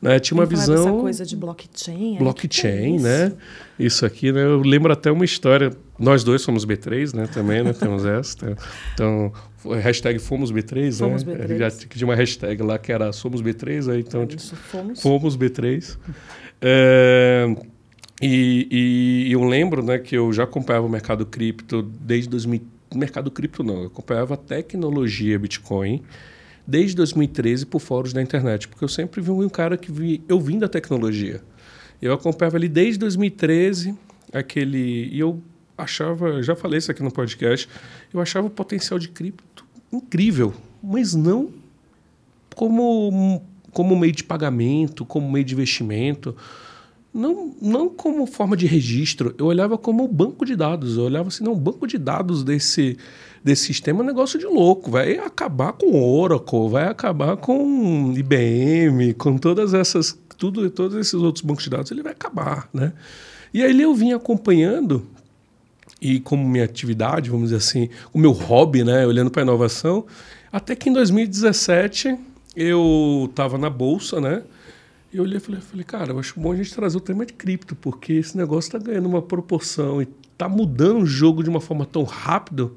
Né? 0.00 0.20
Tinha 0.20 0.38
uma 0.38 0.46
visão. 0.46 0.74
Essa 0.74 0.92
coisa 0.92 1.26
de 1.26 1.36
blockchain. 1.36 2.18
Blockchain, 2.18 2.98
é 2.98 3.00
né? 3.00 3.32
Isso 3.78 4.06
aqui, 4.06 4.30
né? 4.30 4.44
Eu 4.44 4.60
lembro 4.60 4.92
até 4.92 5.10
uma 5.10 5.24
história. 5.24 5.72
Nós 5.98 6.22
dois 6.22 6.42
somos 6.42 6.64
B3, 6.64 7.14
né? 7.16 7.26
Também, 7.26 7.64
né? 7.64 7.72
Temos 7.72 8.04
essa. 8.04 8.56
Então, 8.94 9.32
hashtag 9.82 10.20
fomos 10.20 10.52
B3, 10.52 10.98
fomos 10.98 11.24
né? 11.24 11.34
B3. 11.34 11.58
Já 11.58 11.70
tinha 11.70 12.06
uma 12.06 12.14
hashtag 12.14 12.62
lá 12.62 12.78
que 12.78 12.92
era 12.92 13.12
somos 13.12 13.42
B3, 13.42 13.92
aí 13.92 14.00
então. 14.00 14.24
Isso, 14.24 14.54
fomos. 14.54 15.02
Fomos 15.02 15.36
B3. 15.36 15.96
É, 16.60 17.54
e, 18.20 19.26
e, 19.28 19.32
eu 19.32 19.44
lembro 19.44 19.82
né, 19.82 19.98
que 19.98 20.16
eu 20.16 20.32
já 20.32 20.44
acompanhava 20.44 20.86
o 20.86 20.90
mercado 20.90 21.24
cripto 21.24 21.82
desde 21.82 22.28
2013 22.28 22.78
mercado 22.94 23.30
cripto 23.30 23.62
não, 23.62 23.82
eu 23.82 23.86
acompanhava 23.86 24.34
a 24.34 24.36
tecnologia 24.36 25.38
Bitcoin 25.38 26.02
desde 26.66 26.94
2013 26.96 27.66
por 27.66 27.80
fóruns 27.80 28.12
da 28.12 28.20
internet, 28.20 28.68
porque 28.68 28.84
eu 28.84 28.88
sempre 28.88 29.20
vi 29.20 29.30
um 29.30 29.48
cara 29.48 29.76
que 29.76 29.90
vi, 29.90 30.22
eu 30.28 30.38
vim 30.38 30.58
da 30.58 30.68
tecnologia. 30.68 31.42
Eu 32.00 32.12
acompanhava 32.12 32.58
ali 32.58 32.68
desde 32.68 32.98
2013 32.98 33.94
aquele 34.32 35.08
e 35.08 35.18
eu 35.18 35.42
achava, 35.76 36.42
já 36.42 36.54
falei 36.54 36.78
isso 36.78 36.90
aqui 36.90 37.02
no 37.02 37.10
podcast, 37.10 37.68
eu 38.12 38.20
achava 38.20 38.46
o 38.46 38.50
potencial 38.50 38.98
de 38.98 39.08
cripto 39.08 39.64
incrível, 39.90 40.52
mas 40.82 41.14
não 41.14 41.50
como 42.54 43.42
como 43.72 43.96
meio 43.96 44.12
de 44.12 44.24
pagamento, 44.24 45.04
como 45.04 45.30
meio 45.30 45.44
de 45.44 45.54
investimento 45.54 46.34
não, 47.12 47.54
não 47.60 47.88
como 47.88 48.26
forma 48.26 48.56
de 48.56 48.66
registro, 48.66 49.34
eu 49.38 49.46
olhava 49.46 49.78
como 49.78 50.06
banco 50.06 50.44
de 50.44 50.54
dados. 50.54 50.96
Eu 50.96 51.04
olhava 51.04 51.28
assim, 51.28 51.42
não, 51.42 51.54
banco 51.54 51.86
de 51.86 51.98
dados 51.98 52.44
desse, 52.44 52.96
desse 53.42 53.64
sistema 53.64 54.00
é 54.00 54.02
um 54.02 54.06
negócio 54.06 54.38
de 54.38 54.46
louco. 54.46 54.90
Vai 54.90 55.18
acabar 55.18 55.72
com 55.72 56.00
Oracle, 56.00 56.68
vai 56.68 56.84
acabar 56.84 57.36
com 57.36 58.14
IBM, 58.16 59.14
com 59.14 59.36
todas 59.38 59.74
essas, 59.74 60.16
tudo, 60.36 60.68
todos 60.70 60.96
esses 60.96 61.14
outros 61.14 61.44
bancos 61.44 61.64
de 61.64 61.70
dados, 61.70 61.90
ele 61.90 62.02
vai 62.02 62.12
acabar, 62.12 62.68
né? 62.72 62.92
E 63.52 63.62
aí 63.62 63.80
eu 63.80 63.94
vim 63.94 64.12
acompanhando 64.12 65.06
e 66.00 66.20
como 66.20 66.46
minha 66.46 66.64
atividade, 66.64 67.30
vamos 67.30 67.46
dizer 67.46 67.56
assim, 67.56 67.88
o 68.12 68.18
meu 68.18 68.30
hobby, 68.30 68.84
né, 68.84 69.04
olhando 69.04 69.30
para 69.30 69.42
a 69.42 69.44
inovação, 69.44 70.04
até 70.52 70.76
que 70.76 70.88
em 70.90 70.92
2017 70.92 72.16
eu 72.58 73.28
estava 73.30 73.56
na 73.56 73.70
bolsa, 73.70 74.20
né? 74.20 74.42
E 75.12 75.16
eu 75.16 75.22
olhei 75.22 75.36
e 75.36 75.40
falei, 75.40 75.60
falei, 75.60 75.84
cara, 75.84 76.12
eu 76.12 76.18
acho 76.18 76.38
bom 76.38 76.52
a 76.52 76.56
gente 76.56 76.74
trazer 76.74 76.96
o 76.96 77.00
tema 77.00 77.24
de 77.24 77.32
cripto, 77.32 77.76
porque 77.76 78.14
esse 78.14 78.36
negócio 78.36 78.68
está 78.68 78.78
ganhando 78.78 79.08
uma 79.08 79.22
proporção 79.22 80.02
e 80.02 80.08
está 80.32 80.48
mudando 80.48 81.02
o 81.02 81.06
jogo 81.06 81.42
de 81.42 81.48
uma 81.48 81.60
forma 81.60 81.86
tão 81.86 82.02
rápida. 82.02 82.68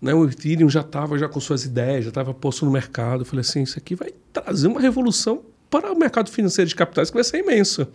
Né? 0.00 0.14
O 0.14 0.24
Ethereum 0.26 0.68
já 0.68 0.80
estava 0.80 1.18
já 1.18 1.28
com 1.28 1.40
suas 1.40 1.64
ideias, 1.64 2.04
já 2.04 2.10
estava 2.10 2.32
posto 2.32 2.64
no 2.64 2.70
mercado. 2.70 3.22
Eu 3.22 3.26
falei 3.26 3.40
assim, 3.40 3.62
isso 3.62 3.78
aqui 3.78 3.94
vai 3.94 4.12
trazer 4.32 4.68
uma 4.68 4.80
revolução 4.80 5.42
para 5.68 5.92
o 5.92 5.98
mercado 5.98 6.30
financeiro 6.30 6.68
de 6.68 6.76
capitais 6.76 7.10
que 7.10 7.14
vai 7.14 7.24
ser 7.24 7.38
imensa. 7.38 7.88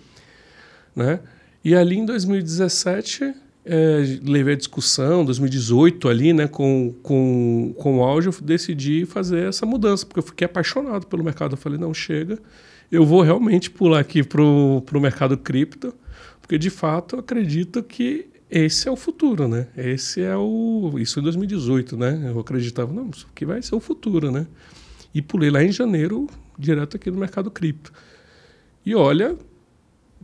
Né? 0.96 1.20
E 1.64 1.76
ali 1.76 1.98
em 1.98 2.06
2017, 2.06 3.34
é, 3.72 4.20
levei 4.24 4.56
a 4.56 4.58
discussão, 4.58 5.24
2018 5.24 6.10
ali, 6.10 6.34
né, 6.34 6.48
com, 6.48 6.94
com, 7.04 7.74
com 7.78 8.00
o 8.00 8.04
auge, 8.04 8.28
eu 8.28 8.34
decidi 8.42 9.06
fazer 9.06 9.48
essa 9.48 9.64
mudança, 9.64 10.06
porque 10.06 10.20
eu 10.20 10.24
fiquei 10.24 10.46
apaixonado 10.46 11.06
pelo 11.06 11.24
mercado. 11.24 11.54
Eu 11.54 11.58
falei, 11.58 11.78
não, 11.78 11.94
chega, 11.94 12.40
eu 12.92 13.06
vou 13.06 13.22
realmente 13.22 13.70
pular 13.70 14.00
aqui 14.00 14.24
para 14.24 14.42
o 14.42 15.00
mercado 15.00 15.38
cripto, 15.38 15.94
porque 16.42 16.58
de 16.58 16.72
fato 16.72 17.16
eu 17.16 17.20
acredito 17.20 17.84
que 17.84 18.28
esse 18.50 18.88
é 18.88 18.92
o 18.92 18.96
futuro, 18.96 19.48
né? 19.48 19.68
Esse 19.78 20.24
é 20.24 20.36
o. 20.36 20.96
Isso 20.98 21.20
em 21.20 21.24
2018, 21.24 21.96
né? 21.96 22.32
Eu 22.34 22.40
acreditava, 22.40 22.92
não, 22.92 23.12
isso 23.12 23.28
aqui 23.32 23.46
vai 23.46 23.62
ser 23.62 23.76
o 23.76 23.80
futuro, 23.80 24.32
né? 24.32 24.48
E 25.14 25.22
pulei 25.22 25.52
lá 25.52 25.64
em 25.64 25.72
janeiro, 25.72 26.28
direto 26.58 26.98
aqui 26.98 27.12
no 27.12 27.20
mercado 27.20 27.52
cripto. 27.52 27.94
E 28.84 28.96
olha, 28.96 29.38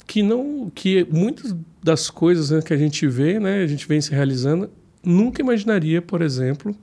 que 0.06 0.22
não 0.22 0.70
que 0.74 1.08
muitas 1.12 1.56
das 1.84 2.10
coisas 2.10 2.52
né, 2.52 2.62
que 2.62 2.74
a 2.74 2.78
gente 2.78 3.08
vê, 3.08 3.40
né, 3.40 3.62
a 3.62 3.68
gente 3.68 3.88
vem 3.88 4.02
se 4.02 4.12
realizando, 4.12 4.70
nunca 5.04 5.42
imaginaria, 5.42 6.02
por 6.02 6.22
exemplo, 6.22 6.76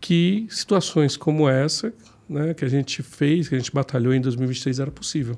que 0.00 0.46
situações 0.50 1.16
como 1.16 1.48
essa, 1.48 1.92
né, 2.28 2.54
que 2.54 2.64
a 2.64 2.68
gente 2.68 3.02
fez, 3.02 3.48
que 3.48 3.54
a 3.54 3.58
gente 3.58 3.72
batalhou 3.72 4.12
em 4.12 4.20
2023 4.20 4.80
era 4.80 4.90
possível, 4.90 5.36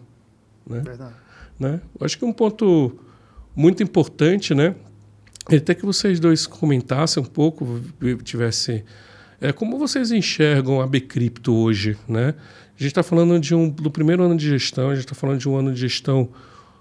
né? 0.67 0.81
Verdade. 0.81 1.15
Né? 1.59 1.81
Eu 1.99 2.05
acho 2.05 2.19
que 2.19 2.25
um 2.25 2.33
ponto 2.33 2.99
muito 3.55 3.83
importante, 3.83 4.55
né, 4.55 4.75
é 5.49 5.57
até 5.57 5.75
que 5.75 5.85
vocês 5.85 6.21
dois 6.21 6.47
comentassem 6.47 7.23
um 7.23 7.27
pouco, 7.27 7.81
tivesse 8.23 8.85
é, 9.41 9.53
como 9.53 9.79
vocês 9.79 10.13
enxergam 10.13 10.81
a 10.81 10.87
Bcrypto 10.87 11.55
hoje, 11.55 11.97
né? 12.07 12.35
A 12.79 12.83
gente 12.83 12.93
está 12.93 13.03
falando 13.03 13.39
de 13.41 13.55
um, 13.55 13.69
do 13.69 13.91
primeiro 13.91 14.23
ano 14.23 14.37
de 14.37 14.49
gestão, 14.49 14.91
a 14.91 14.95
gente 14.95 15.05
está 15.05 15.15
falando 15.15 15.39
de 15.39 15.49
um 15.49 15.57
ano 15.57 15.73
de 15.73 15.81
gestão 15.81 16.29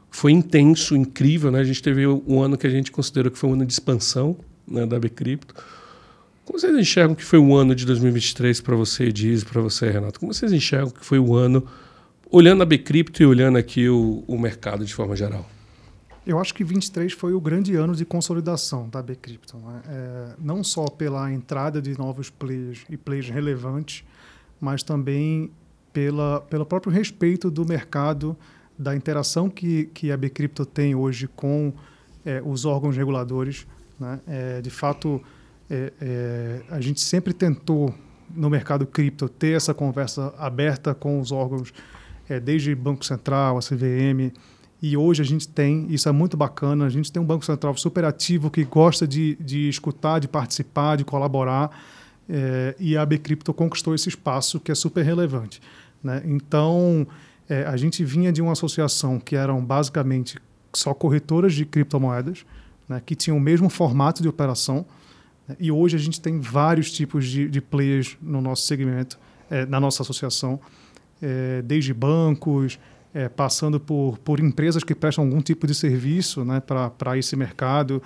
foi 0.10 0.32
intenso, 0.32 0.96
incrível, 0.96 1.52
né? 1.52 1.60
A 1.60 1.64
gente 1.64 1.82
teve 1.82 2.06
um 2.08 2.42
ano 2.42 2.58
que 2.58 2.66
a 2.66 2.70
gente 2.70 2.92
considerou 2.92 3.32
que 3.32 3.38
foi 3.38 3.50
um 3.50 3.54
ano 3.54 3.66
de 3.66 3.74
expansão 3.74 4.38
né, 4.68 4.86
da 4.86 5.00
Bcrypto. 5.00 5.54
Como 6.46 6.60
vocês 6.60 6.76
enxergam 6.76 7.16
que 7.16 7.24
foi 7.24 7.38
o 7.38 7.56
ano 7.56 7.76
de 7.76 7.86
2023 7.86 8.60
para 8.62 8.76
você, 8.76 9.12
Diz, 9.12 9.44
para 9.44 9.62
você, 9.62 9.90
Renato? 9.90 10.20
Como 10.20 10.34
vocês 10.34 10.52
enxergam 10.52 10.90
que 10.90 11.06
foi 11.06 11.20
o 11.20 11.36
ano, 11.36 11.66
olhando 12.32 12.64
a 12.64 12.66
Bcrypto 12.66 13.22
e 13.22 13.26
olhando 13.26 13.58
aqui 13.58 13.88
o, 13.88 14.24
o 14.28 14.38
mercado 14.38 14.84
de 14.84 14.94
forma 14.94 15.16
geral? 15.16 15.48
Eu 16.26 16.40
acho 16.40 16.54
que 16.54 16.64
23 16.64 17.14
foi 17.14 17.34
o 17.34 17.40
grande 17.40 17.76
ano 17.76 17.96
de 17.96 18.04
consolidação 18.04 18.90
da 18.90 19.02
Bcrypto. 19.02 19.58
Né? 19.58 19.82
É, 19.88 20.28
não 20.40 20.64
só 20.64 20.86
pela 20.86 21.32
entrada 21.32 21.82
de 21.82 21.98
novos 21.98 22.30
players 22.30 22.84
e 22.90 22.98
players 22.98 23.30
relevantes, 23.30 24.04
mas 24.60 24.84
também 24.84 25.52
pela, 25.94 26.42
pelo 26.42 26.66
próprio 26.66 26.92
respeito 26.92 27.50
do 27.50 27.66
mercado 27.66 28.36
da 28.80 28.96
interação 28.96 29.50
que, 29.50 29.90
que 29.94 30.10
a 30.10 30.16
Bcrypto 30.16 30.66
tem 30.66 30.96
hoje 30.96 31.28
com 31.28 31.74
é, 32.26 32.42
os 32.46 32.64
órgãos 32.64 32.96
reguladores. 32.96 33.68
Né? 34.00 34.20
É, 34.26 34.62
de 34.62 34.70
fato, 34.70 35.22
é, 35.70 35.92
é, 36.02 36.62
a 36.70 36.80
gente 36.80 37.02
sempre 37.02 37.34
tentou, 37.34 37.94
no 38.34 38.50
mercado 38.50 38.86
cripto, 38.86 39.28
ter 39.28 39.58
essa 39.58 39.74
conversa 39.74 40.34
aberta 40.38 40.96
com 40.96 41.20
os 41.20 41.30
órgãos, 41.32 41.74
é, 42.30 42.40
desde 42.40 42.74
Banco 42.74 43.04
Central, 43.04 43.58
a 43.58 43.62
CVM, 43.62 44.32
e 44.82 44.96
hoje 44.96 45.22
a 45.22 45.26
gente 45.26 45.48
tem, 45.48 45.88
isso 45.90 46.08
é 46.08 46.12
muito 46.12 46.38
bacana, 46.38 46.86
a 46.86 46.90
gente 46.90 47.12
tem 47.12 47.22
um 47.22 47.26
Banco 47.26 47.44
Central 47.44 47.76
super 47.76 48.06
ativo 48.06 48.50
que 48.50 48.64
gosta 48.64 49.06
de, 49.06 49.36
de 49.42 49.68
escutar, 49.68 50.20
de 50.20 50.28
participar, 50.28 50.96
de 50.96 51.04
colaborar, 51.04 51.70
é, 52.30 52.76
e 52.80 52.96
a 52.96 53.06
Bcrypto 53.06 53.54
conquistou 53.54 53.94
esse 53.94 54.08
espaço 54.08 54.60
que 54.60 54.72
é 54.72 54.76
super 54.76 55.04
relevante. 55.04 55.60
Né? 56.02 56.22
Então, 56.24 57.06
é, 57.50 57.64
a 57.64 57.76
gente 57.76 58.06
vinha 58.06 58.32
de 58.32 58.42
uma 58.42 58.52
associação 58.52 59.20
que 59.20 59.36
eram 59.36 59.66
basicamente 59.66 60.38
só 60.72 60.94
corretoras 60.94 61.54
de 61.54 61.66
criptomoedas, 61.66 62.46
né, 62.88 63.02
que 63.04 63.16
tinham 63.16 63.38
o 63.38 63.42
mesmo 63.42 63.70
formato 63.70 64.22
de 64.22 64.30
operação. 64.30 64.86
Né, 65.48 65.56
e 65.60 65.72
hoje 65.72 65.96
a 65.96 66.00
gente 66.00 66.22
tem 66.22 66.40
vários 66.40 66.92
tipos 66.92 67.28
de, 67.28 67.50
de 67.50 67.60
players 67.60 68.16
no 68.22 68.40
nosso 68.40 68.68
segmento, 68.68 69.20
é, 69.50 69.66
na 69.66 69.80
nossa 69.80 70.04
associação, 70.04 70.60
é, 71.22 71.64
desde 71.64 71.92
bancos, 71.92 72.80
é, 73.14 73.28
passando 73.28 73.80
por, 73.80 74.20
por 74.20 74.40
empresas 74.40 74.84
que 74.84 74.94
prestam 74.94 75.24
algum 75.24 75.42
tipo 75.42 75.66
de 75.66 75.74
serviço 75.74 76.46
né, 76.46 76.62
para 76.62 77.18
esse 77.18 77.36
mercado. 77.36 78.02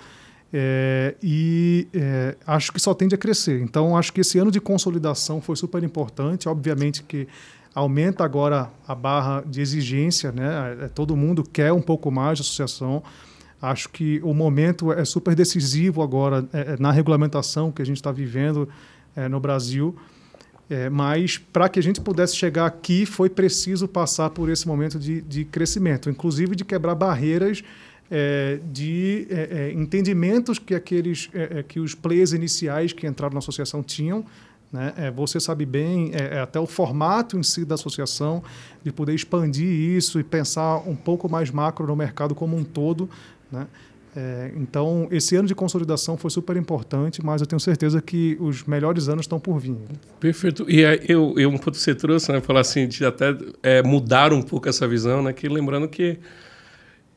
É, 0.56 1.16
e 1.20 1.88
é, 1.92 2.36
acho 2.46 2.72
que 2.72 2.80
só 2.80 2.94
tende 2.94 3.14
a 3.14 3.18
crescer. 3.18 3.60
Então, 3.60 3.96
acho 3.96 4.12
que 4.12 4.20
esse 4.20 4.38
ano 4.38 4.50
de 4.50 4.60
consolidação 4.60 5.40
foi 5.40 5.56
super 5.56 5.82
importante. 5.82 6.48
Obviamente 6.48 7.02
que 7.02 7.26
aumenta 7.74 8.24
agora 8.24 8.70
a 8.86 8.94
barra 8.94 9.42
de 9.44 9.60
exigência, 9.60 10.30
né? 10.30 10.76
É, 10.82 10.88
todo 10.88 11.16
mundo 11.16 11.42
quer 11.42 11.72
um 11.72 11.82
pouco 11.82 12.10
mais 12.10 12.38
de 12.38 12.42
associação. 12.42 13.02
Acho 13.60 13.88
que 13.88 14.20
o 14.22 14.32
momento 14.32 14.92
é 14.92 15.04
super 15.04 15.34
decisivo 15.34 16.02
agora 16.02 16.46
é, 16.52 16.74
é 16.74 16.76
na 16.78 16.92
regulamentação 16.92 17.72
que 17.72 17.82
a 17.82 17.86
gente 17.86 17.96
está 17.96 18.12
vivendo 18.12 18.68
é, 19.16 19.28
no 19.28 19.40
Brasil. 19.40 19.96
É, 20.70 20.88
mas 20.88 21.36
para 21.36 21.68
que 21.68 21.78
a 21.78 21.82
gente 21.82 22.00
pudesse 22.00 22.36
chegar 22.36 22.66
aqui, 22.66 23.04
foi 23.04 23.28
preciso 23.28 23.88
passar 23.88 24.30
por 24.30 24.48
esse 24.48 24.66
momento 24.66 24.98
de, 24.98 25.20
de 25.20 25.44
crescimento, 25.44 26.08
inclusive 26.08 26.54
de 26.54 26.64
quebrar 26.64 26.94
barreiras 26.94 27.62
é, 28.10 28.60
de 28.70 29.26
é, 29.30 29.72
entendimentos 29.72 30.58
que 30.58 30.74
aqueles 30.74 31.28
que 31.68 31.80
os 31.80 31.94
players 31.94 32.32
iniciais 32.32 32.92
que 32.92 33.06
entraram 33.06 33.32
na 33.34 33.38
associação 33.38 33.82
tinham 33.82 34.24
né? 34.74 34.92
É, 34.96 35.10
você 35.10 35.38
sabe 35.38 35.64
bem, 35.64 36.10
é, 36.12 36.38
é, 36.38 36.40
até 36.40 36.58
o 36.58 36.66
formato 36.66 37.38
em 37.38 37.44
si 37.44 37.64
da 37.64 37.76
associação, 37.76 38.42
de 38.82 38.90
poder 38.90 39.14
expandir 39.14 39.68
isso 39.68 40.18
e 40.18 40.24
pensar 40.24 40.78
um 40.78 40.96
pouco 40.96 41.30
mais 41.30 41.48
macro 41.52 41.86
no 41.86 41.94
mercado 41.94 42.34
como 42.34 42.56
um 42.56 42.64
todo. 42.64 43.08
Né? 43.52 43.68
É, 44.16 44.50
então, 44.56 45.06
esse 45.12 45.36
ano 45.36 45.46
de 45.46 45.54
consolidação 45.54 46.16
foi 46.16 46.28
super 46.28 46.56
importante, 46.56 47.24
mas 47.24 47.40
eu 47.40 47.46
tenho 47.46 47.60
certeza 47.60 48.02
que 48.02 48.36
os 48.40 48.64
melhores 48.64 49.08
anos 49.08 49.22
estão 49.22 49.38
por 49.38 49.60
vir. 49.60 49.76
Perfeito. 50.18 50.68
E 50.68 50.80
eu, 51.08 51.38
eu 51.38 51.50
um 51.50 51.56
ponto 51.56 51.72
que 51.72 51.78
você 51.78 51.94
trouxe, 51.94 52.32
né, 52.32 52.40
falar 52.40 52.60
assim, 52.60 52.88
de 52.88 53.04
até 53.04 53.36
é, 53.62 53.80
mudar 53.80 54.32
um 54.32 54.42
pouco 54.42 54.68
essa 54.68 54.88
visão, 54.88 55.22
né, 55.22 55.32
que 55.32 55.48
lembrando 55.48 55.86
que 55.86 56.18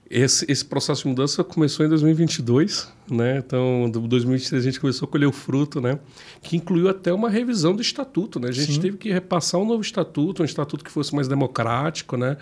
esse, 0.10 0.50
esse 0.50 0.64
processo 0.64 1.04
de 1.04 1.10
mudança 1.10 1.44
começou 1.44 1.86
em 1.86 1.90
2022, 1.90 2.92
né? 3.10 3.38
Então, 3.38 3.86
em 3.88 3.92
2023 3.92 4.62
a 4.62 4.66
gente 4.66 4.80
começou 4.80 5.08
a 5.08 5.12
colher 5.12 5.28
o 5.28 5.32
fruto, 5.32 5.82
né? 5.82 6.00
Que 6.42 6.56
incluiu 6.56 6.90
até 6.90 7.12
uma 7.12 7.30
revisão 7.30 7.76
do 7.76 7.82
estatuto, 7.82 8.40
né? 8.40 8.50
A 8.50 8.52
gente 8.52 8.74
Sim. 8.74 8.82
teve 8.82 8.98
que 8.98 9.12
repassar 9.12 9.60
um 9.60 9.66
novo 9.66 9.82
estatuto, 9.82 10.42
um 10.42 10.46
estatuto 10.46 10.84
que 10.84 10.92
fosse 10.92 11.14
mais 11.14 11.28
democrático, 11.28 12.16
né? 12.16 12.38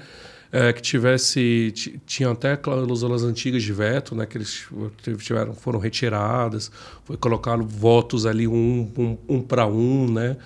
É, 0.52 0.72
que 0.72 0.82
tivesse 0.82 1.74
tinham 2.06 2.32
até 2.32 2.56
cláusulas 2.56 3.24
antigas 3.24 3.64
de 3.64 3.74
veto, 3.74 4.16
né? 4.16 4.26
Que 4.26 4.38
eles 4.38 4.68
tiveram 5.18 5.54
foram 5.54 5.80
retiradas, 5.80 6.72
foi 7.04 7.18
colocado 7.18 7.64
votos 7.64 8.26
ali 8.26 8.48
um, 8.48 8.92
um, 8.98 9.18
um 9.28 9.42
para 9.42 9.66
um, 9.66 10.10
né? 10.10 10.38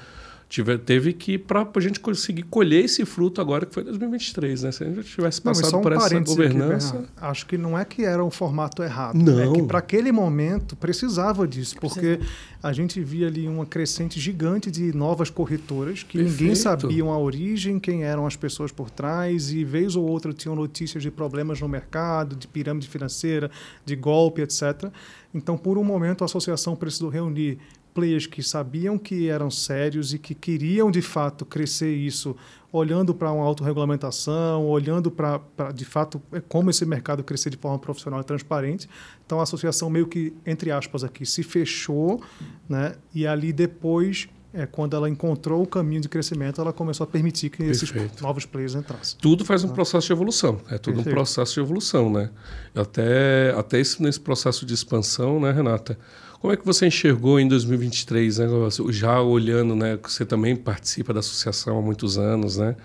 Tive, 0.49 0.77
teve 0.79 1.13
que 1.13 1.37
para 1.37 1.65
a 1.73 1.79
gente 1.79 1.99
conseguir 1.99 2.41
colher 2.43 2.83
esse 2.83 3.05
fruto 3.05 3.39
agora 3.39 3.67
que 3.67 3.73
foi 3.73 3.83
2023, 3.83 4.63
né? 4.63 4.71
Se 4.71 4.83
a 4.83 4.87
gente 4.87 5.03
tivesse 5.03 5.39
passado 5.39 5.71
não, 5.71 5.79
um 5.79 5.83
por 5.83 5.93
essa 5.93 6.19
governança, 6.19 6.97
aqui, 6.97 7.07
acho 7.21 7.45
que 7.45 7.55
não 7.55 7.77
é 7.77 7.85
que 7.85 8.03
era 8.03 8.25
um 8.25 8.31
formato 8.31 8.81
errado, 8.81 9.15
não. 9.15 9.39
é 9.39 9.53
que 9.53 9.61
para 9.61 9.77
aquele 9.77 10.11
momento 10.11 10.75
precisava 10.75 11.47
disso, 11.47 11.75
porque 11.79 12.19
a 12.63 12.73
gente 12.73 12.99
via 12.99 13.27
ali 13.27 13.47
uma 13.47 13.65
crescente 13.65 14.19
gigante 14.19 14.71
de 14.71 14.91
novas 14.91 15.29
corretoras 15.29 16.01
que 16.01 16.17
Perfeito. 16.17 16.41
ninguém 16.41 16.55
sabia 16.55 17.03
a 17.03 17.17
origem, 17.17 17.79
quem 17.79 18.03
eram 18.03 18.25
as 18.25 18.35
pessoas 18.35 18.71
por 18.71 18.89
trás 18.89 19.51
e 19.51 19.63
vez 19.63 19.95
ou 19.95 20.05
outra 20.09 20.33
tinham 20.33 20.55
notícias 20.55 21.03
de 21.03 21.11
problemas 21.11 21.61
no 21.61 21.69
mercado, 21.69 22.35
de 22.35 22.47
pirâmide 22.47 22.87
financeira, 22.87 23.51
de 23.85 23.95
golpe, 23.95 24.41
etc. 24.41 24.91
Então, 25.33 25.55
por 25.55 25.77
um 25.77 25.83
momento, 25.83 26.23
a 26.23 26.25
associação 26.25 26.75
precisou 26.75 27.09
reunir 27.09 27.59
players 27.99 28.25
que 28.25 28.41
sabiam 28.41 28.97
que 28.97 29.27
eram 29.27 29.51
sérios 29.51 30.13
e 30.13 30.17
que 30.17 30.33
queriam 30.33 30.89
de 30.89 31.01
fato 31.01 31.45
crescer 31.45 31.93
isso, 31.93 32.33
olhando 32.71 33.13
para 33.13 33.29
uma 33.29 33.43
autorregulamentação, 33.43 34.65
olhando 34.65 35.11
para 35.11 35.41
de 35.73 35.83
fato 35.83 36.21
é 36.31 36.39
como 36.39 36.69
esse 36.69 36.85
mercado 36.85 37.23
crescer 37.23 37.49
de 37.49 37.57
forma 37.57 37.77
profissional 37.77 38.21
e 38.21 38.23
transparente. 38.23 38.87
Então 39.25 39.41
a 39.41 39.43
associação 39.43 39.89
meio 39.89 40.07
que 40.07 40.33
entre 40.45 40.71
aspas 40.71 41.03
aqui 41.03 41.25
se 41.25 41.43
fechou, 41.43 42.23
né? 42.69 42.95
E 43.13 43.27
ali 43.27 43.51
depois 43.51 44.29
é, 44.53 44.65
quando 44.65 44.95
ela 44.95 45.09
encontrou 45.09 45.61
o 45.61 45.67
caminho 45.67 46.01
de 46.01 46.09
crescimento, 46.09 46.59
ela 46.59 46.73
começou 46.73 47.03
a 47.03 47.07
permitir 47.07 47.49
que 47.49 47.57
Perfeito. 47.57 47.95
esses 47.97 48.21
novos 48.21 48.45
players 48.45 48.75
entrassem. 48.75 49.17
Tudo 49.21 49.45
faz 49.45 49.63
um 49.63 49.67
né? 49.67 49.73
processo 49.73 50.07
de 50.07 50.13
evolução, 50.13 50.59
é 50.69 50.77
tudo 50.77 50.95
Perfeito. 50.95 51.09
um 51.09 51.11
processo 51.11 51.53
de 51.53 51.59
evolução, 51.59 52.11
né? 52.11 52.31
Até, 52.73 53.53
até 53.55 53.79
esse, 53.79 54.01
nesse 54.01 54.19
processo 54.19 54.65
de 54.65 54.73
expansão, 54.73 55.39
né, 55.39 55.51
Renata? 55.51 55.99
Como 56.39 56.53
é 56.53 56.58
que 56.58 56.65
você 56.65 56.88
enxergou 56.88 57.39
em 57.39 57.48
2023, 57.48 58.38
né? 58.38 58.48
já 58.89 59.22
olhando, 59.22 59.75
né? 59.75 60.00
Você 60.01 60.25
também 60.25 60.55
participa 60.55 61.13
da 61.13 61.19
associação 61.19 61.77
há 61.77 61.81
muitos 61.81 62.17
anos, 62.17 62.58
né? 62.58 62.77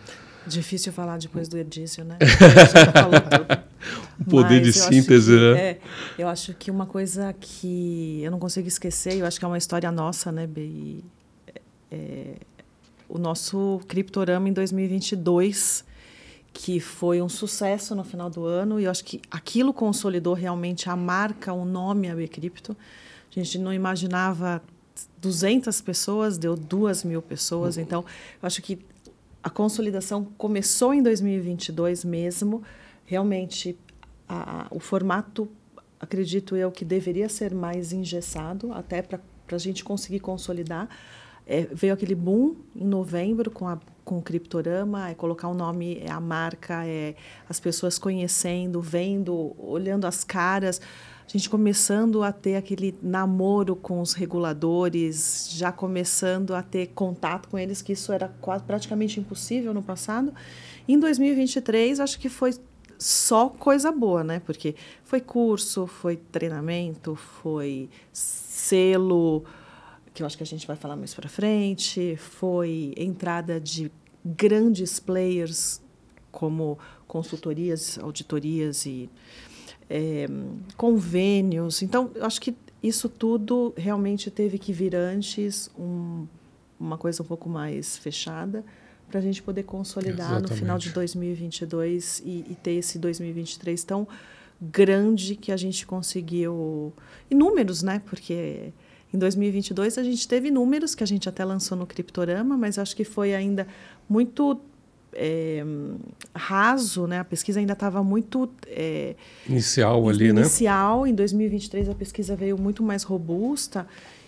Difícil 0.47 0.93
falar 0.93 1.19
depois 1.19 1.49
do 1.49 1.57
Edício, 1.57 2.05
né? 2.05 2.19
Tudo. 2.21 3.65
O 4.21 4.25
poder 4.25 4.61
Mas 4.61 4.63
de 4.63 4.73
síntese, 4.73 5.31
que- 5.31 5.39
né? 5.55 5.61
É, 5.61 5.79
eu 6.19 6.29
acho 6.29 6.53
que 6.55 6.71
uma 6.71 6.85
coisa 6.85 7.35
que 7.39 8.21
eu 8.23 8.31
não 8.31 8.39
consigo 8.39 8.67
esquecer, 8.67 9.19
eu 9.19 9.27
acho 9.27 9.39
que 9.39 9.45
é 9.45 9.49
uma 9.49 9.59
história 9.59 9.91
nossa, 9.91 10.33
né? 10.33 10.49
E, 10.57 11.05
é, 11.91 12.35
o 13.09 13.19
nosso 13.19 13.81
Criptorama 13.89 14.49
em 14.49 14.53
2022, 14.53 15.85
que 16.53 16.81
foi 16.81 17.23
um 17.23 17.29
sucesso 17.29 17.95
no 17.95 18.05
final 18.05 18.29
do 18.29 18.45
ano, 18.45 18.81
e 18.81 18.85
eu 18.85 18.91
acho 18.91 19.05
que 19.05 19.21
aquilo 19.31 19.73
consolidou 19.73 20.35
realmente 20.35 20.91
a 20.91 20.97
marca, 20.97 21.53
o 21.53 21.65
nome 21.65 22.11
AB 22.11 22.29
Cripto. 22.29 22.77
A 23.41 23.43
gente 23.43 23.59
não 23.59 23.73
imaginava 23.73 24.63
200 25.21 25.81
pessoas, 25.81 26.39
deu 26.39 26.55
2 26.57 27.05
mil 27.05 27.21
pessoas. 27.23 27.77
Então, 27.79 28.05
eu 28.43 28.47
acho 28.47 28.63
que 28.63 28.79
a 29.43 29.51
consolidação 29.51 30.25
começou 30.39 30.95
em 30.95 31.03
2022 31.03 32.05
mesmo. 32.05 32.63
Realmente, 33.05 33.77
a- 34.29 34.63
a- 34.63 34.67
o 34.71 34.79
formato, 34.81 35.49
acredito 36.01 36.57
eu, 36.57 36.71
que 36.71 36.85
deveria 36.85 37.29
ser 37.29 37.55
mais 37.55 37.93
engessado, 37.93 38.73
até 38.73 39.03
para 39.03 39.21
a 39.51 39.59
gente 39.59 39.83
conseguir 39.85 40.21
consolidar. 40.21 40.89
É, 41.47 41.69
veio 41.73 41.93
aquele 41.93 42.15
boom 42.15 42.57
em 42.75 42.87
novembro 42.87 43.51
com, 43.51 43.69
a, 43.69 43.79
com 44.03 44.17
o 44.19 44.23
Criptorama, 44.23 45.11
é 45.11 45.15
colocar 45.15 45.49
o 45.49 45.55
nome, 45.55 45.99
é 46.03 46.11
a 46.11 46.19
marca, 46.21 46.87
é 46.87 47.15
as 47.47 47.61
pessoas 47.61 47.99
conhecendo, 47.99 48.81
vendo, 48.81 49.55
olhando 49.59 50.07
as 50.07 50.25
caras 50.25 50.81
a 51.27 51.31
gente 51.31 51.49
começando 51.49 52.23
a 52.23 52.31
ter 52.31 52.57
aquele 52.57 52.95
namoro 53.03 53.75
com 53.75 54.01
os 54.01 54.13
reguladores, 54.13 55.49
já 55.51 55.73
começando 55.73 56.55
a 56.55 56.63
ter 56.63 56.89
contato 56.89 57.49
com 57.49 57.59
eles, 57.59 57.81
que 57.81 57.93
isso 57.93 58.13
era 58.13 58.29
quase, 58.41 58.63
praticamente 58.65 59.19
impossível 59.19 59.73
no 59.73 59.83
passado. 59.83 60.33
Em 60.87 60.99
2023, 60.99 61.99
acho 62.01 62.19
que 62.19 62.29
foi 62.29 62.55
só 62.99 63.49
coisa 63.49 63.91
boa, 63.91 64.23
né? 64.23 64.41
Porque 64.41 64.75
foi 65.03 65.21
curso, 65.21 65.87
foi 65.87 66.17
treinamento, 66.17 67.17
foi 67.17 67.89
selo, 68.13 69.45
que 70.13 70.23
eu 70.23 70.27
acho 70.27 70.37
que 70.37 70.43
a 70.43 70.47
gente 70.47 70.67
vai 70.67 70.77
falar 70.77 70.95
mais 70.95 71.15
para 71.15 71.29
frente, 71.29 72.17
foi 72.17 72.95
entrada 72.97 73.61
de 73.61 73.91
grandes 74.25 75.01
players 75.01 75.83
como 76.31 76.79
consultorias, 77.07 77.99
auditorias 77.99 78.87
e 78.87 79.09
é, 79.89 80.27
convênios. 80.77 81.83
Então, 81.83 82.11
eu 82.15 82.25
acho 82.25 82.41
que 82.41 82.55
isso 82.83 83.09
tudo 83.09 83.73
realmente 83.77 84.31
teve 84.31 84.59
que 84.59 84.73
vir 84.73 84.95
antes, 84.95 85.71
um, 85.79 86.27
uma 86.79 86.99
coisa 86.99 87.23
um 87.23 87.27
pouco 87.27 87.49
mais 87.49 87.97
fechada, 87.97 88.65
para 89.09 89.21
a 89.21 89.23
gente 89.23 89.43
poder 89.43 89.63
consolidar 89.63 90.41
no 90.41 90.49
final 90.49 90.77
de 90.77 90.89
Exatamente. 90.89 90.93
2022 90.93 92.23
e, 92.25 92.45
e 92.51 92.57
ter 92.63 92.73
esse 92.73 92.99
2023 92.99 93.85
tão 93.85 94.09
grande 94.61 95.37
que 95.37 95.53
a 95.53 95.57
gente 95.57 95.87
conseguiu. 95.87 96.93
E 97.31 97.35
números, 97.35 97.83
né? 97.83 98.03
Porque 98.05 98.73
em 99.13 99.19
2022 99.19 99.99
a 99.99 100.03
gente 100.03 100.27
teve 100.27 100.51
números 100.51 100.95
que 100.95 101.05
a 101.05 101.07
gente 101.07 101.29
até 101.29 101.45
lançou 101.45 101.77
no 101.79 101.87
Criptorama, 101.87 102.57
mas 102.57 102.79
acho 102.79 102.97
que 102.97 103.05
foi 103.05 103.35
ainda 103.35 103.67
muito 104.09 104.61
é, 105.15 105.65
raso, 106.35 107.07
né? 107.07 107.21
A 107.21 107.25
pesquisa 107.25 107.61
ainda 107.61 107.73
estava 107.73 108.03
muito 108.03 108.51
é, 108.67 109.15
Inicial 109.49 110.09
ali, 110.09 110.33
né? 110.33 110.43
inicial. 110.43 111.07
Em 111.07 111.15
2023 111.15 111.89
a 111.89 111.95
pesquisa 111.95 112.37
veio 112.37 112.59
muito 112.59 112.83
mais 112.83 113.03
robusta. 113.03 113.87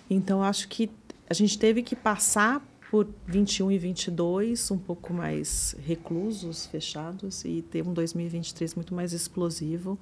Então 0.08 0.42
acho 0.42 0.68
que 0.68 0.90
a 1.28 1.34
gente 1.34 1.58
teve 1.58 1.82
que 1.82 1.96
passar 1.96 2.64
por 2.90 3.06
21 3.26 3.72
e 3.72 3.78
22 3.78 4.70
um 4.70 4.78
pouco 4.78 5.12
mais 5.12 5.76
reclusos, 5.84 6.66
fechados 6.66 7.44
e 7.44 7.62
ter 7.62 7.86
um 7.86 7.92
2023 7.92 8.74
muito 8.74 8.94
mais 8.94 9.12
explosivo. 9.12 9.98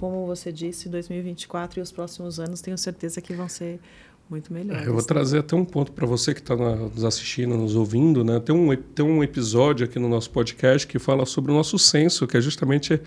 Como 0.00 0.26
você 0.26 0.52
disse, 0.52 0.88
2024 0.88 1.78
e 1.78 1.82
os 1.82 1.92
próximos 1.92 2.38
anos 2.38 2.60
tenho 2.60 2.76
certeza 2.76 3.20
que 3.20 3.34
vão 3.34 3.48
ser 3.48 3.80
muito 4.28 4.52
melhores. 4.52 4.84
É, 4.84 4.88
Eu 4.88 4.92
vou 4.92 5.02
trazer 5.02 5.38
até 5.38 5.54
um 5.54 5.64
ponto 5.64 5.92
para 5.92 6.06
você 6.06 6.34
que 6.34 6.40
está 6.40 6.56
nos 6.56 7.04
assistindo, 7.04 7.56
nos 7.56 7.76
ouvindo. 7.76 8.24
Né? 8.24 8.40
Tem, 8.40 8.54
um, 8.54 8.74
tem 8.76 9.04
um 9.04 9.22
episódio 9.22 9.84
aqui 9.84 9.98
no 9.98 10.08
nosso 10.08 10.30
podcast 10.30 10.86
que 10.86 10.98
fala 10.98 11.24
sobre 11.24 11.52
o 11.52 11.54
nosso 11.54 11.78
censo, 11.78 12.26
que 12.26 12.36
é 12.36 12.40
justamente 12.40 13.00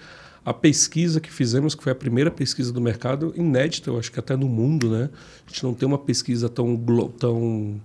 a 0.45 0.53
pesquisa 0.53 1.19
que 1.19 1.31
fizemos, 1.31 1.75
que 1.75 1.83
foi 1.83 1.91
a 1.91 1.95
primeira 1.95 2.31
pesquisa 2.31 2.71
do 2.71 2.79
mercado, 2.79 3.33
inédita, 3.35 3.89
eu 3.89 3.99
acho 3.99 4.11
que 4.11 4.19
até 4.19 4.35
no 4.35 4.47
mundo. 4.47 4.89
Né? 4.89 5.09
A 5.45 5.49
gente 5.49 5.63
não 5.63 5.73
tem 5.73 5.87
uma 5.87 5.97
pesquisa 5.97 6.47
tão, 6.47 6.77
tão 7.17 7.81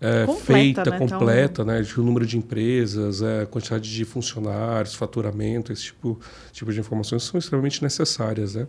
é, 0.00 0.26
Completa, 0.26 0.44
feita, 0.44 0.90
né? 0.90 0.98
completa, 0.98 1.64
né? 1.64 1.80
De 1.80 1.98
o 1.98 2.02
número 2.02 2.26
de 2.26 2.36
empresas, 2.36 3.22
é, 3.22 3.46
quantidade 3.46 3.90
de 3.90 4.04
funcionários, 4.04 4.94
faturamento, 4.94 5.72
esse 5.72 5.84
tipo, 5.84 6.20
tipo 6.52 6.72
de 6.72 6.80
informações 6.80 7.22
são 7.22 7.38
extremamente 7.38 7.82
necessárias. 7.82 8.54
Né? 8.54 8.66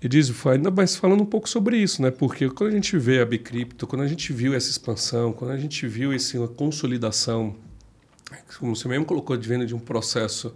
E 0.00 0.08
diz, 0.08 0.32
ainda 0.46 0.70
mais 0.70 0.94
falando 0.94 1.22
um 1.22 1.26
pouco 1.26 1.48
sobre 1.48 1.76
isso, 1.76 2.00
né? 2.00 2.10
Porque 2.10 2.48
quando 2.48 2.70
a 2.70 2.74
gente 2.74 2.96
vê 2.96 3.20
a 3.20 3.26
Bicrypto, 3.26 3.86
quando 3.86 4.02
a 4.02 4.06
gente 4.06 4.32
viu 4.32 4.54
essa 4.54 4.70
expansão, 4.70 5.32
quando 5.32 5.50
a 5.50 5.58
gente 5.58 5.86
viu 5.88 6.12
essa 6.12 6.46
consolidação, 6.48 7.56
como 8.58 8.76
você 8.76 8.86
mesmo 8.86 9.04
colocou, 9.04 9.36
de 9.36 9.48
venda 9.48 9.66
de 9.66 9.74
um 9.74 9.78
processo 9.78 10.54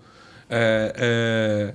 é, 0.48 0.92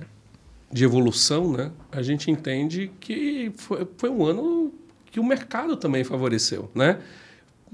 de 0.72 0.84
evolução, 0.84 1.52
né? 1.52 1.70
A 1.92 2.00
gente 2.00 2.30
entende 2.30 2.90
que 3.00 3.52
foi, 3.56 3.86
foi 3.98 4.08
um 4.08 4.24
ano 4.24 4.72
que 5.10 5.20
o 5.20 5.24
mercado 5.24 5.76
também 5.76 6.04
favoreceu, 6.04 6.70
né? 6.74 6.98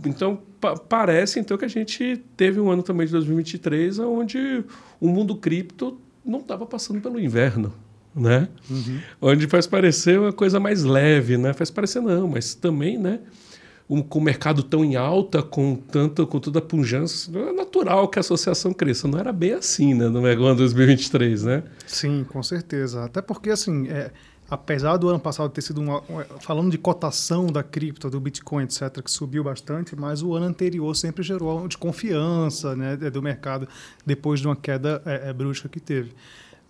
Então, 0.05 0.41
pa 0.61 0.75
parece 0.77 1.39
então 1.39 1.57
que 1.57 1.65
a 1.65 1.69
gente 1.69 2.21
teve 2.37 2.59
um 2.59 2.69
ano 2.69 2.83
também 2.83 3.07
de 3.07 3.13
2023 3.13 4.01
onde 4.01 4.65
o 5.01 5.09
mundo 5.09 5.37
cripto 5.37 6.01
não 6.25 6.41
estava 6.41 6.67
passando 6.67 7.01
pelo 7.01 7.21
inverno, 7.21 7.73
né? 8.15 8.49
Uhum. 8.71 9.01
Onde 9.21 9.47
faz 9.47 9.67
parecer 9.67 10.19
uma 10.19 10.33
coisa 10.33 10.61
mais 10.61 10.85
leve, 10.85 11.37
né? 11.37 11.53
Faz 11.53 11.71
parecer 11.71 12.01
não, 12.01 12.29
mas 12.29 12.55
também, 12.55 12.99
né? 12.99 13.21
Um, 13.89 14.01
com 14.01 14.19
o 14.19 14.23
mercado 14.23 14.63
tão 14.63 14.83
em 14.83 14.97
alta, 14.97 15.43
com 15.43 15.77
tanto, 15.77 16.27
com 16.27 16.41
toda 16.41 16.59
a 16.59 16.63
pujança, 16.63 17.31
é 17.39 17.53
natural 17.53 18.09
que 18.09 18.19
a 18.19 18.21
associação 18.21 18.73
cresça. 18.73 19.07
Não 19.07 19.19
era 19.19 19.33
bem 19.33 19.53
assim, 19.53 19.93
né? 19.93 20.09
No 20.09 20.25
ano 20.25 20.57
2023, 20.57 21.45
né? 21.45 21.63
Sim, 21.87 22.25
com 22.27 22.43
certeza. 22.43 23.05
Até 23.05 23.21
porque, 23.21 23.51
assim, 23.51 23.89
é, 23.89 24.11
apesar 24.49 24.97
do 24.97 25.09
ano 25.09 25.19
passado 25.19 25.51
ter 25.51 25.63
sido 25.63 25.81
uma, 25.81 26.03
falando 26.41 26.71
de 26.71 26.79
cotação 26.79 27.47
da 27.47 27.63
cripto, 27.63 28.11
do 28.11 28.21
Bitcoin, 28.21 28.65
etc., 28.65 29.03
que 29.03 29.11
subiu 29.11 29.43
bastante, 29.43 29.97
mas 29.97 30.23
o 30.23 30.35
ano 30.35 30.47
anterior 30.47 30.95
sempre 30.95 31.23
gerou 31.23 31.67
desconfiança 31.67 32.77
né, 32.77 32.97
do 32.97 33.23
mercado 33.23 33.69
depois 34.05 34.41
de 34.41 34.47
uma 34.47 34.57
queda 34.57 35.03
é, 35.05 35.31
é, 35.31 35.33
brusca 35.33 35.69
que 35.69 35.81
teve. 35.81 36.13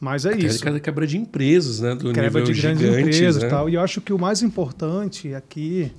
Mas 0.04 0.26
é 0.26 0.36
isso. 0.36 0.62
Quebra, 0.62 0.80
quebra 0.80 1.06
de 1.06 1.16
empresas, 1.16 1.80
né? 1.80 1.94
Do 1.94 2.12
quebra 2.12 2.42
de 2.42 2.52
grandes 2.52 2.80
gigantes, 2.82 3.16
empresas 3.16 3.42
né? 3.42 3.48
e 3.48 3.50
tal. 3.50 3.68
E 3.70 3.74
eu 3.74 3.80
acho 3.80 4.00
que 4.02 4.12
o 4.12 4.18
mais 4.18 4.42
importante 4.42 5.34
aqui 5.34 5.90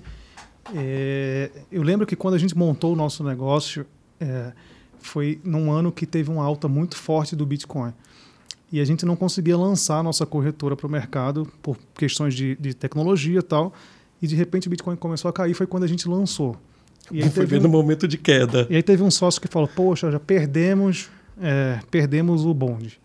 é, 0.74 1.52
eu 1.72 1.84
lembro 1.84 2.08
que 2.08 2.16
quando 2.16 2.34
a 2.34 2.38
gente 2.38 2.58
montou 2.58 2.94
o 2.94 2.96
nosso 2.96 3.24
negócio 3.24 3.86
é, 4.20 4.52
foi 5.00 5.40
num 5.44 5.72
ano 5.72 5.92
que 5.92 6.06
teve 6.06 6.30
uma 6.30 6.44
alta 6.44 6.68
muito 6.68 6.96
forte 6.96 7.36
do 7.36 7.46
Bitcoin 7.46 7.94
e 8.72 8.80
a 8.80 8.86
gente 8.86 9.06
não 9.06 9.16
conseguia 9.16 9.56
lançar 9.56 10.00
a 10.00 10.04
nossa 10.04 10.26
corretora 10.26 10.76
para 10.76 10.88
o 10.88 10.90
mercado 10.90 11.48
por 11.62 11.78
questões 11.94 12.34
de, 12.34 12.56
de 12.56 12.74
tecnologia 12.74 13.40
e 13.40 13.44
tal 13.44 13.74
e 14.20 14.26
de 14.26 14.36
repente 14.36 14.68
o 14.68 14.70
Bitcoin 14.72 14.96
começou 14.96 15.30
a 15.30 15.34
cair 15.34 15.54
foi 15.54 15.68
quando 15.68 15.84
a 15.84 15.88
gente 15.88 16.08
lançou 16.08 16.58
e 17.12 17.22
aí, 17.22 17.30
Foi 17.30 17.46
vendo 17.46 17.68
um 17.68 17.72
momento 17.72 18.08
de 18.08 18.18
queda. 18.18 18.66
e 18.68 18.76
aí 18.76 18.82
teve 18.82 19.04
um 19.04 19.12
sócio 19.12 19.40
que 19.40 19.48
falou 19.48 19.68
poxa 19.68 20.10
já 20.10 20.20
perdemos 20.20 21.10
é, 21.40 21.80
perdemos 21.92 22.44
o 22.44 22.54
bonde 22.56 23.00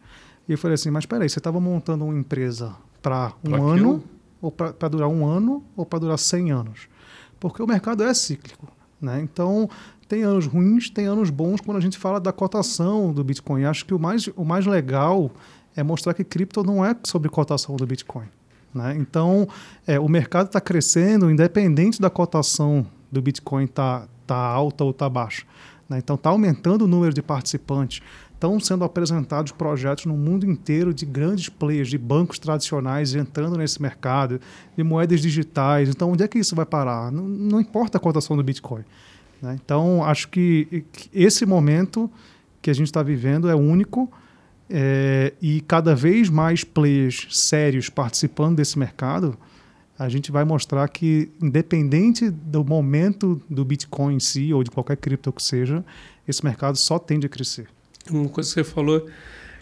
e 0.51 0.55
eu 0.55 0.59
falei 0.59 0.75
assim 0.75 0.91
mas 0.91 1.07
peraí 1.07 1.29
você 1.29 1.39
estava 1.39 1.61
montando 1.61 2.05
uma 2.05 2.19
empresa 2.19 2.75
para 3.01 3.33
um 3.45 3.51
Pra 3.51 3.59
ano 3.59 3.73
aquilo? 3.73 4.05
ou 4.43 4.51
para 4.51 4.89
durar 4.89 5.09
um 5.09 5.27
ano 5.27 5.65
ou 5.77 5.87
para 5.87 6.01
durar 6.01 6.19
100 6.19 6.51
anos 6.51 6.89
porque 7.41 7.63
o 7.63 7.67
mercado 7.67 8.05
é 8.05 8.13
cíclico. 8.13 8.69
Né? 9.01 9.21
Então, 9.23 9.69
tem 10.07 10.23
anos 10.23 10.47
ruins, 10.47 10.91
tem 10.91 11.07
anos 11.07 11.31
bons 11.31 11.61
quando 11.61 11.79
a 11.79 11.81
gente 11.81 11.97
fala 11.97 12.21
da 12.21 12.31
cotação 12.31 13.13
do 13.13 13.25
Bitcoin. 13.25 13.65
Acho 13.65 13.87
que 13.87 13.95
o 13.95 13.99
mais, 13.99 14.29
o 14.37 14.45
mais 14.45 14.67
legal 14.67 15.31
é 15.75 15.83
mostrar 15.83 16.13
que 16.13 16.23
cripto 16.23 16.63
não 16.63 16.85
é 16.85 16.95
sobre 17.05 17.31
cotação 17.31 17.75
do 17.77 17.87
Bitcoin. 17.87 18.29
Né? 18.75 18.95
Então, 18.99 19.49
é, 19.87 19.99
o 19.99 20.09
mercado 20.09 20.47
está 20.47 20.61
crescendo 20.61 21.31
independente 21.31 22.01
da 22.01 22.11
cotação 22.11 22.87
do 23.11 23.23
Bitcoin 23.23 23.65
estar 23.65 24.03
tá, 24.03 24.09
tá 24.27 24.37
alta 24.37 24.85
ou 24.85 24.91
está 24.91 25.09
baixa. 25.09 25.45
Né? 25.89 25.99
Então, 25.99 26.15
está 26.15 26.31
aumentando 26.31 26.85
o 26.85 26.89
número 26.89 27.15
de 27.15 27.23
participantes. 27.23 28.03
Estão 28.41 28.59
sendo 28.59 28.85
apresentados 28.85 29.53
projetos 29.53 30.07
no 30.07 30.17
mundo 30.17 30.47
inteiro 30.47 30.95
de 30.95 31.05
grandes 31.05 31.51
players, 31.51 31.89
de 31.89 31.99
bancos 31.99 32.39
tradicionais 32.39 33.15
entrando 33.15 33.59
nesse 33.59 33.83
mercado, 33.83 34.41
de 34.75 34.83
moedas 34.83 35.21
digitais. 35.21 35.91
Então, 35.91 36.11
onde 36.11 36.25
é 36.25 36.27
que 36.27 36.39
isso 36.39 36.57
vai 36.57 36.65
parar? 36.65 37.13
Não, 37.13 37.29
não 37.29 37.61
importa 37.61 37.99
a 37.99 38.01
cotação 38.01 38.39
do 38.39 38.43
Bitcoin. 38.43 38.83
Né? 39.43 39.61
Então, 39.63 40.03
acho 40.03 40.29
que 40.29 40.87
esse 41.13 41.45
momento 41.45 42.11
que 42.63 42.71
a 42.71 42.73
gente 42.73 42.87
está 42.87 43.03
vivendo 43.03 43.47
é 43.47 43.55
único 43.55 44.11
é, 44.71 45.35
e 45.43 45.61
cada 45.61 45.95
vez 45.95 46.31
mais 46.31 46.65
players 46.65 47.27
sérios 47.29 47.91
participando 47.91 48.57
desse 48.57 48.79
mercado, 48.79 49.37
a 49.99 50.09
gente 50.09 50.33
vai 50.33 50.47
mostrar 50.47 50.89
que, 50.89 51.31
independente 51.43 52.31
do 52.31 52.65
momento 52.65 53.39
do 53.51 53.67
Bitcoin 53.67 54.15
em 54.15 54.21
si 54.21 54.55
ou 54.55 54.65
de 54.65 54.71
qualquer 54.71 54.97
cripto 54.97 55.31
que 55.31 55.43
seja, 55.43 55.85
esse 56.27 56.43
mercado 56.43 56.79
só 56.79 56.99
tende 56.99 57.27
a 57.27 57.29
crescer. 57.29 57.69
Uma 58.11 58.29
coisa 58.29 58.49
que 58.49 58.55
você 58.55 58.65
falou, 58.65 59.09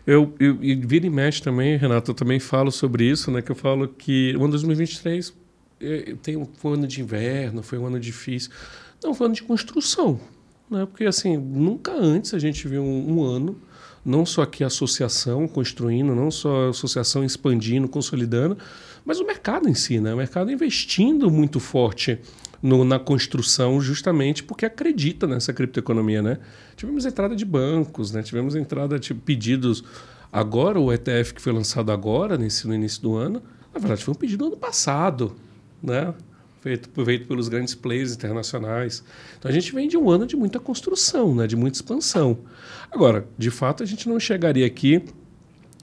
eu, 0.06 0.34
eu, 0.40 0.58
e 0.62 0.74
vira 0.74 1.06
e 1.06 1.10
mexe 1.10 1.42
também, 1.42 1.76
Renato, 1.76 2.10
eu 2.10 2.14
também 2.14 2.40
falo 2.40 2.70
sobre 2.70 3.04
isso, 3.04 3.30
né? 3.30 3.42
Que 3.42 3.52
eu 3.52 3.56
falo 3.56 3.88
que 3.88 4.34
o 4.36 4.40
ano 4.42 4.50
2023 4.50 5.34
é, 5.80 6.14
tem, 6.22 6.48
foi 6.56 6.70
um 6.70 6.74
ano 6.74 6.86
de 6.86 7.00
inverno, 7.00 7.62
foi 7.62 7.78
um 7.78 7.86
ano 7.86 8.00
difícil. 8.00 8.50
Não, 9.02 9.14
foi 9.14 9.26
um 9.26 9.28
ano 9.28 9.34
de 9.34 9.42
construção, 9.42 10.20
né? 10.70 10.86
Porque, 10.86 11.04
assim, 11.04 11.36
nunca 11.36 11.92
antes 11.92 12.34
a 12.34 12.38
gente 12.38 12.66
viu 12.66 12.82
um, 12.82 13.18
um 13.18 13.22
ano 13.22 13.60
não 14.04 14.24
só 14.24 14.42
aqui 14.42 14.64
a 14.64 14.68
associação 14.68 15.46
construindo, 15.46 16.14
não 16.14 16.30
só 16.30 16.66
a 16.66 16.70
associação 16.70 17.22
expandindo, 17.22 17.86
consolidando, 17.88 18.56
mas 19.04 19.20
o 19.20 19.26
mercado 19.26 19.68
em 19.68 19.74
si, 19.74 20.00
né? 20.00 20.14
O 20.14 20.16
mercado 20.16 20.50
investindo 20.50 21.30
muito 21.30 21.60
forte 21.60 22.18
no, 22.62 22.84
na 22.84 22.98
construção 22.98 23.80
justamente 23.80 24.42
porque 24.42 24.66
acredita 24.66 25.26
nessa 25.26 25.52
criptoeconomia, 25.52 26.22
né? 26.22 26.38
Tivemos 26.76 27.04
entrada 27.06 27.34
de 27.34 27.44
bancos, 27.44 28.12
né? 28.12 28.22
Tivemos 28.22 28.54
entrada 28.54 28.98
de 28.98 29.14
pedidos 29.14 29.84
agora 30.32 30.78
o 30.78 30.92
ETF 30.92 31.34
que 31.34 31.40
foi 31.40 31.52
lançado 31.52 31.90
agora 31.90 32.36
nesse 32.36 32.66
no 32.66 32.74
início 32.74 33.00
do 33.02 33.16
ano, 33.16 33.42
na 33.72 33.80
verdade 33.80 34.04
foi 34.04 34.12
um 34.12 34.16
pedido 34.16 34.44
do 34.44 34.46
ano 34.48 34.56
passado, 34.56 35.36
né? 35.82 36.12
Feito, 36.60 36.90
feito 37.04 37.26
pelos 37.28 37.48
grandes 37.48 37.74
players 37.74 38.12
internacionais. 38.12 39.04
Então 39.38 39.48
a 39.48 39.54
gente 39.54 39.72
vem 39.72 39.86
de 39.86 39.96
um 39.96 40.10
ano 40.10 40.26
de 40.26 40.36
muita 40.36 40.58
construção, 40.58 41.34
né? 41.34 41.46
De 41.46 41.54
muita 41.54 41.76
expansão. 41.76 42.38
Agora, 42.90 43.26
de 43.38 43.50
fato, 43.50 43.82
a 43.82 43.86
gente 43.86 44.08
não 44.08 44.18
chegaria 44.18 44.66
aqui 44.66 45.04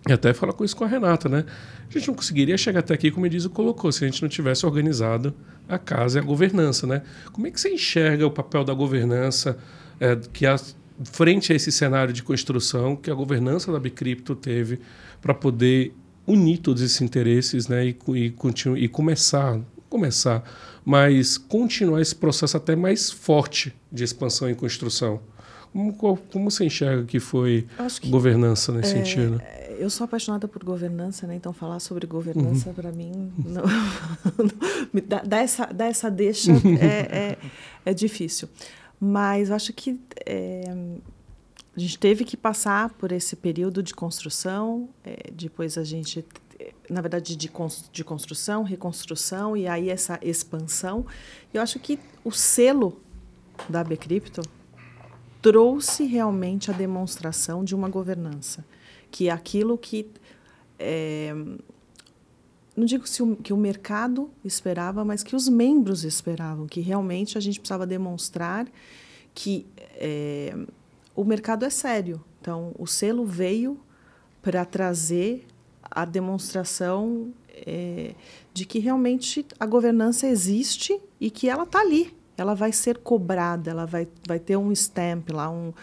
e 0.08 0.12
até 0.12 0.34
falar 0.34 0.54
com 0.54 0.66
isso 0.66 0.76
com 0.76 0.84
a 0.84 0.88
Renata, 0.88 1.30
né? 1.30 1.46
A 1.90 1.98
gente 1.98 2.08
não 2.08 2.16
conseguiria 2.16 2.58
chegar 2.58 2.80
até 2.80 2.94
aqui, 2.94 3.12
como 3.12 3.26
o 3.26 3.50
colocou, 3.50 3.92
se 3.92 4.04
a 4.04 4.08
gente 4.08 4.22
não 4.22 4.30
tivesse 4.30 4.66
organizado 4.66 5.34
a 5.68 5.78
casa 5.78 6.20
e 6.20 6.22
a 6.22 6.24
governança, 6.24 6.86
né? 6.86 7.02
Como 7.32 7.48
é 7.48 7.52
que 7.52 7.60
você 7.60 7.74
enxerga 7.74 8.26
o 8.26 8.32
papel 8.32 8.64
da 8.64 8.74
governança 8.74 9.58
é, 10.00 10.16
que 10.34 10.46
a, 10.46 10.56
frente 11.04 11.52
a 11.52 11.56
esse 11.56 11.72
cenário 11.72 12.14
de 12.14 12.24
construção 12.24 12.96
que 12.96 13.10
a 13.10 13.14
governança 13.14 13.72
da 13.72 13.80
Bicrypto 13.80 14.36
teve 14.36 14.80
para 15.22 15.34
poder 15.34 15.94
unir 16.28 16.58
todos 16.58 16.82
esses 16.82 17.02
interesses, 17.02 17.68
né? 17.68 17.86
E, 17.86 17.98
e, 18.10 18.36
e 18.78 18.88
começar, 18.88 19.60
começar, 19.90 20.44
mas 20.84 21.38
continuar 21.38 22.02
esse 22.02 22.16
processo 22.16 22.58
até 22.58 22.76
mais 22.76 23.12
forte 23.12 23.74
de 23.92 24.04
expansão 24.04 24.50
e 24.50 24.56
construção. 24.56 25.22
Como, 25.72 26.18
como 26.32 26.50
você 26.50 26.66
enxerga 26.66 27.04
que 27.04 27.20
foi 27.20 27.68
que, 28.00 28.10
governança 28.10 28.72
nesse 28.72 28.94
é, 28.94 28.98
sentido? 29.04 29.42
Eu 29.80 29.90
sou 29.90 30.06
apaixonada 30.06 30.48
por 30.48 30.64
governança, 30.64 31.28
né? 31.28 31.36
então 31.36 31.54
falar 31.54 31.80
sobre 31.80 32.06
governança 32.08 32.70
uhum. 32.70 32.76
para 32.76 32.92
mim 32.92 33.32
não, 33.38 33.64
não, 34.94 35.04
dá, 35.08 35.22
dá, 35.22 35.38
essa, 35.38 35.66
dá 35.66 35.86
essa 35.86 36.10
deixa 36.10 36.52
é, 36.82 37.32
é, 37.32 37.38
é, 37.86 37.94
difícil. 37.94 38.48
Mas 39.00 39.52
acho 39.52 39.74
que 39.74 40.00
é, 40.26 40.64
a 41.76 41.80
gente 41.80 42.00
teve 42.00 42.24
que 42.24 42.38
passar 42.38 42.90
por 42.92 43.12
esse 43.12 43.36
período 43.36 43.84
de 43.84 43.94
construção, 43.94 44.88
é, 45.04 45.30
depois 45.32 45.78
a 45.78 45.84
gente, 45.84 46.26
na 46.90 47.02
verdade, 47.02 47.36
de, 47.36 47.50
de 47.92 48.04
construção, 48.04 48.64
reconstrução 48.64 49.58
e 49.58 49.68
aí 49.68 49.90
essa 49.90 50.18
expansão. 50.22 51.06
Eu 51.54 51.62
acho 51.62 51.78
que 51.80 52.00
o 52.24 52.32
selo 52.32 53.02
da 53.70 53.84
Bcrypto 53.84 54.42
trouxe 55.42 56.06
realmente 56.06 56.72
a 56.72 56.74
demonstração 56.74 57.64
de 57.64 57.76
uma 57.76 57.88
governança, 57.88 58.66
que 59.16 59.30
aquilo 59.30 59.78
que 59.78 60.12
é, 60.78 61.34
não 62.76 62.84
digo 62.84 63.08
se 63.08 63.24
o, 63.24 63.38
que 63.38 63.54
o 63.54 63.58
mercado 63.58 64.30
esperava, 64.44 65.06
mas 65.06 65.24
que 65.24 65.38
os 65.38 65.48
membros 65.48 66.04
esperavam, 66.04 66.68
que 66.68 66.82
realmente 66.82 67.38
a 67.38 67.42
gente 67.42 67.58
precisava 67.58 67.88
demonstrar 67.88 68.68
que 69.34 69.66
é, 69.94 70.54
o 71.16 71.24
mercado 71.24 71.64
é 71.64 71.70
sério. 71.70 72.22
Então, 72.42 72.76
o 72.78 72.86
selo 72.86 73.26
veio 73.26 73.80
para 74.42 74.66
trazer 74.66 75.48
a 75.90 76.04
demonstração 76.04 77.34
é, 77.66 78.16
de 78.54 78.66
que 78.66 78.80
realmente 78.80 79.46
a 79.58 79.66
governança 79.66 80.28
existe 80.28 81.00
e 81.22 81.32
que 81.32 81.48
ela 81.48 81.64
está 81.64 81.80
ali 81.80 82.14
ela 82.38 82.54
vai 82.54 82.74
ser 82.74 82.98
cobrada, 82.98 83.72
ela 83.72 83.86
vai, 83.86 84.08
vai 84.28 84.40
ter 84.40 84.58
um 84.58 84.70
stamp 84.74 85.30
lá, 85.30 85.50
um, 85.50 85.74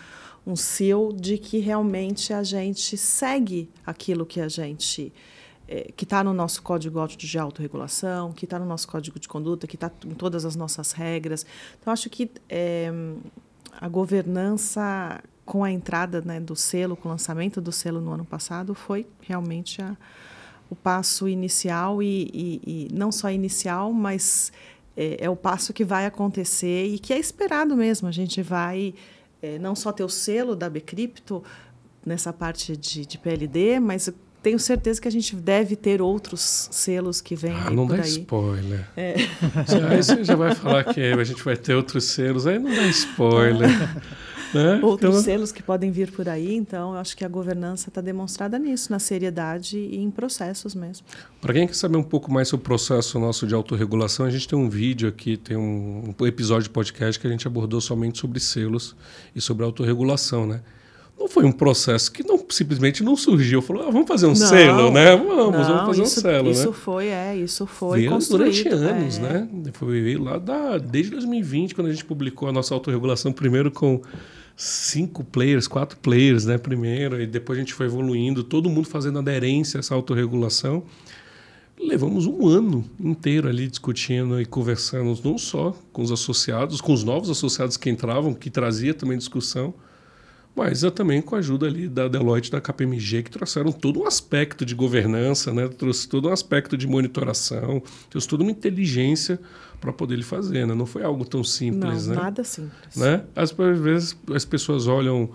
um 0.46 0.56
seal 0.56 1.12
de 1.12 1.38
que 1.38 1.58
realmente 1.58 2.32
a 2.32 2.42
gente 2.42 2.96
segue 2.96 3.70
aquilo 3.86 4.26
que 4.26 4.40
a 4.40 4.48
gente 4.48 5.12
é, 5.68 5.92
que 5.96 6.04
está 6.04 6.22
no 6.22 6.34
nosso 6.34 6.62
código 6.62 7.06
de 7.08 7.38
autorregulação, 7.38 8.32
que 8.32 8.44
está 8.44 8.58
no 8.58 8.66
nosso 8.66 8.86
código 8.88 9.18
de 9.18 9.28
conduta, 9.28 9.66
que 9.66 9.76
está 9.76 9.90
em 10.04 10.14
todas 10.14 10.44
as 10.44 10.56
nossas 10.56 10.92
regras. 10.92 11.46
Então, 11.80 11.92
acho 11.92 12.10
que 12.10 12.30
é, 12.48 12.90
a 13.80 13.88
governança 13.88 15.22
com 15.44 15.64
a 15.64 15.70
entrada 15.70 16.20
né, 16.20 16.40
do 16.40 16.54
selo, 16.54 16.96
com 16.96 17.08
o 17.08 17.12
lançamento 17.12 17.60
do 17.60 17.72
selo 17.72 18.00
no 18.00 18.12
ano 18.12 18.24
passado, 18.24 18.74
foi 18.74 19.06
realmente 19.20 19.80
a, 19.82 19.96
o 20.70 20.74
passo 20.74 21.28
inicial 21.28 22.02
e, 22.02 22.30
e, 22.32 22.60
e 22.64 22.88
não 22.92 23.10
só 23.10 23.30
inicial, 23.30 23.92
mas 23.92 24.52
é, 24.96 25.24
é, 25.24 25.30
o 25.30 25.36
passo 25.36 25.72
que 25.72 25.84
vai 25.84 26.06
acontecer 26.06 26.86
e 26.86 26.98
que 26.98 27.12
é 27.12 27.18
esperado 27.18 27.76
mesmo. 27.76 28.08
A 28.08 28.12
gente 28.12 28.42
vai 28.42 28.94
é, 29.42 29.58
não 29.58 29.74
só 29.74 29.90
ter 29.90 30.04
o 30.04 30.08
selo 30.08 30.54
da 30.54 30.70
Bcrypto 30.70 31.42
nessa 32.06 32.32
parte 32.32 32.76
de, 32.76 33.04
de, 33.04 33.18
PLD, 33.18 33.80
mas 33.80 34.12
tenho 34.42 34.58
certeza 34.58 35.00
que 35.00 35.08
a 35.08 35.10
gente 35.10 35.36
deve 35.36 35.76
ter 35.76 36.00
outros 36.00 36.68
selos 36.70 37.20
que 37.20 37.36
vêm 37.36 37.52
ah, 37.52 37.70
não 37.70 37.86
dá 37.86 37.96
aí. 37.96 38.08
spoiler. 38.08 38.88
É. 38.96 39.14
Aí 39.90 40.02
você 40.02 40.24
já 40.24 40.34
vai 40.34 40.54
falar 40.54 40.84
que 40.84 41.00
a 41.00 41.24
gente 41.24 41.42
vai 41.44 41.56
ter 41.56 41.74
outros 41.74 42.04
selos, 42.04 42.46
aí 42.46 42.58
não 42.58 42.74
dá 42.74 42.86
spoiler. 42.88 43.70
Né? 44.54 44.80
Outros 44.82 45.10
então... 45.10 45.22
selos 45.22 45.52
que 45.52 45.62
podem 45.62 45.90
vir 45.90 46.10
por 46.10 46.28
aí, 46.28 46.54
então 46.54 46.94
eu 46.94 47.00
acho 47.00 47.16
que 47.16 47.24
a 47.24 47.28
governança 47.28 47.88
está 47.88 48.00
demonstrada 48.00 48.58
nisso, 48.58 48.90
na 48.90 48.98
seriedade 48.98 49.78
e 49.78 49.96
em 49.96 50.10
processos 50.10 50.74
mesmo. 50.74 51.06
Para 51.40 51.52
quem 51.54 51.66
quer 51.66 51.74
saber 51.74 51.96
um 51.96 52.02
pouco 52.02 52.30
mais 52.30 52.48
sobre 52.48 52.62
o 52.62 52.64
processo 52.64 53.18
nosso 53.18 53.46
de 53.46 53.54
autorregulação, 53.54 54.26
a 54.26 54.30
gente 54.30 54.46
tem 54.46 54.58
um 54.58 54.68
vídeo 54.68 55.08
aqui, 55.08 55.36
tem 55.36 55.56
um, 55.56 56.14
um 56.18 56.26
episódio 56.26 56.64
de 56.64 56.70
podcast 56.70 57.20
que 57.20 57.26
a 57.26 57.30
gente 57.30 57.46
abordou 57.46 57.80
somente 57.80 58.18
sobre 58.18 58.40
selos 58.40 58.94
e 59.34 59.40
sobre 59.40 59.64
autorregulação, 59.64 60.46
né? 60.46 60.60
não 61.22 61.28
foi 61.28 61.44
um 61.44 61.52
processo 61.52 62.10
que 62.10 62.26
não 62.26 62.44
simplesmente 62.48 63.02
não 63.02 63.16
surgiu. 63.16 63.62
Falou, 63.62 63.86
ah, 63.86 63.90
vamos 63.90 64.08
fazer 64.08 64.26
um 64.26 64.30
não, 64.30 64.36
selo, 64.36 64.90
né? 64.90 65.16
Vamos, 65.16 65.36
não, 65.36 65.52
vamos 65.52 65.86
fazer 65.86 66.02
isso, 66.02 66.18
um 66.18 66.22
selo, 66.22 66.50
isso 66.50 66.68
né? 66.68 66.74
foi, 66.74 67.06
é, 67.06 67.36
isso 67.36 67.66
foi 67.66 68.00
veio 68.00 68.18
durante 68.18 68.68
anos, 68.68 69.18
é. 69.18 69.20
né? 69.20 69.48
Foi 69.72 70.16
lá 70.16 70.38
da, 70.38 70.78
desde 70.78 71.12
2020, 71.12 71.74
quando 71.74 71.86
a 71.88 71.90
gente 71.90 72.04
publicou 72.04 72.48
a 72.48 72.52
nossa 72.52 72.74
autorregulação, 72.74 73.32
primeiro 73.32 73.70
com 73.70 74.00
cinco 74.56 75.24
players, 75.24 75.66
quatro 75.66 75.98
players, 75.98 76.44
né? 76.44 76.58
Primeiro, 76.58 77.20
e 77.20 77.26
depois 77.26 77.58
a 77.58 77.60
gente 77.62 77.74
foi 77.74 77.86
evoluindo, 77.86 78.44
todo 78.44 78.68
mundo 78.68 78.88
fazendo 78.88 79.18
aderência 79.18 79.78
a 79.78 79.80
essa 79.80 79.94
autorregulação. 79.94 80.84
Levamos 81.78 82.26
um 82.26 82.46
ano 82.46 82.84
inteiro 83.00 83.48
ali 83.48 83.66
discutindo 83.66 84.40
e 84.40 84.46
conversando, 84.46 85.18
não 85.24 85.36
só 85.36 85.76
com 85.92 86.02
os 86.02 86.12
associados, 86.12 86.80
com 86.80 86.92
os 86.92 87.02
novos 87.02 87.28
associados 87.28 87.76
que 87.76 87.90
entravam, 87.90 88.34
que 88.34 88.50
trazia 88.50 88.94
também 88.94 89.18
discussão, 89.18 89.74
mas 90.54 90.82
também 90.94 91.22
com 91.22 91.34
a 91.34 91.38
ajuda 91.38 91.66
ali 91.66 91.88
da 91.88 92.08
Deloitte 92.08 92.50
da 92.50 92.60
KPMG, 92.60 93.22
que 93.22 93.30
trouxeram 93.30 93.72
todo 93.72 94.00
um 94.00 94.06
aspecto 94.06 94.66
de 94.66 94.74
governança, 94.74 95.52
né? 95.52 95.66
trouxe 95.68 96.06
todo 96.06 96.28
um 96.28 96.32
aspecto 96.32 96.76
de 96.76 96.86
monitoração, 96.86 97.82
trouxe 98.10 98.28
toda 98.28 98.42
uma 98.42 98.52
inteligência 98.52 99.40
para 99.80 99.92
poder 99.92 100.14
ele 100.14 100.22
fazer. 100.22 100.66
Né? 100.66 100.74
Não 100.74 100.84
foi 100.84 101.02
algo 101.02 101.24
tão 101.24 101.42
simples. 101.42 102.06
Não, 102.06 102.14
né? 102.14 102.22
nada 102.22 102.44
simples. 102.44 102.96
Né? 102.96 103.24
Às 103.34 103.50
vezes 103.50 104.16
as 104.34 104.44
pessoas 104.44 104.86
olham, 104.86 105.30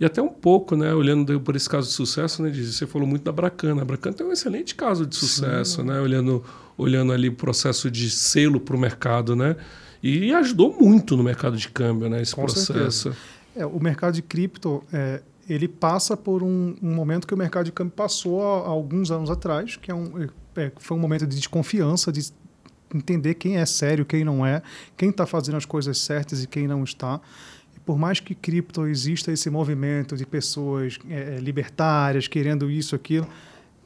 e 0.00 0.06
até 0.06 0.22
um 0.22 0.28
pouco, 0.28 0.74
né? 0.74 0.94
olhando 0.94 1.38
por 1.40 1.54
esse 1.54 1.68
caso 1.68 1.88
de 1.88 1.92
sucesso, 1.92 2.42
né? 2.42 2.50
você 2.50 2.86
falou 2.86 3.06
muito 3.06 3.24
da 3.24 3.32
Bracana. 3.32 3.82
A 3.82 3.84
Bracana 3.84 4.16
tem 4.16 4.26
um 4.26 4.32
excelente 4.32 4.74
caso 4.74 5.04
de 5.04 5.14
sucesso, 5.14 5.84
né? 5.84 6.00
olhando, 6.00 6.42
olhando 6.78 7.12
ali 7.12 7.28
o 7.28 7.34
processo 7.34 7.90
de 7.90 8.08
selo 8.08 8.58
para 8.58 8.74
o 8.74 8.78
mercado. 8.78 9.36
Né? 9.36 9.54
E 10.02 10.32
ajudou 10.32 10.74
muito 10.80 11.14
no 11.14 11.22
mercado 11.22 11.58
de 11.58 11.68
câmbio 11.68 12.08
né? 12.08 12.22
esse 12.22 12.34
Com 12.34 12.42
processo. 12.42 12.72
Certeza. 13.12 13.16
É, 13.54 13.66
o 13.66 13.78
mercado 13.80 14.14
de 14.14 14.22
cripto 14.22 14.82
é, 14.92 15.22
ele 15.48 15.68
passa 15.68 16.16
por 16.16 16.42
um, 16.42 16.74
um, 16.82 16.94
momento 16.94 17.26
que 17.26 17.34
o 17.34 17.36
mercado 17.36 17.66
de 17.66 17.72
câmbio 17.72 17.92
passou 17.92 18.42
há, 18.42 18.66
há 18.66 18.68
alguns 18.68 19.10
anos 19.10 19.30
atrás, 19.30 19.76
que 19.76 19.90
é 19.90 19.94
um, 19.94 20.28
é, 20.56 20.72
foi 20.76 20.96
um 20.96 21.00
momento 21.00 21.26
de 21.26 21.36
desconfiança, 21.36 22.12
de 22.12 22.32
entender 22.94 23.34
quem 23.34 23.56
é 23.56 23.66
sério, 23.66 24.04
quem 24.04 24.24
não 24.24 24.44
é, 24.44 24.62
quem 24.96 25.10
está 25.10 25.26
fazendo 25.26 25.56
as 25.56 25.64
coisas 25.64 25.98
certas 25.98 26.42
e 26.42 26.46
quem 26.46 26.66
não 26.66 26.84
está. 26.84 27.20
E 27.76 27.80
por 27.80 27.98
mais 27.98 28.20
que 28.20 28.34
cripto 28.34 28.86
exista 28.86 29.32
esse 29.32 29.50
movimento 29.50 30.16
de 30.16 30.26
pessoas 30.26 30.98
é, 31.08 31.36
é 31.36 31.38
libertárias 31.38 32.28
querendo 32.28 32.70
isso, 32.70 32.94
aquilo, 32.94 33.26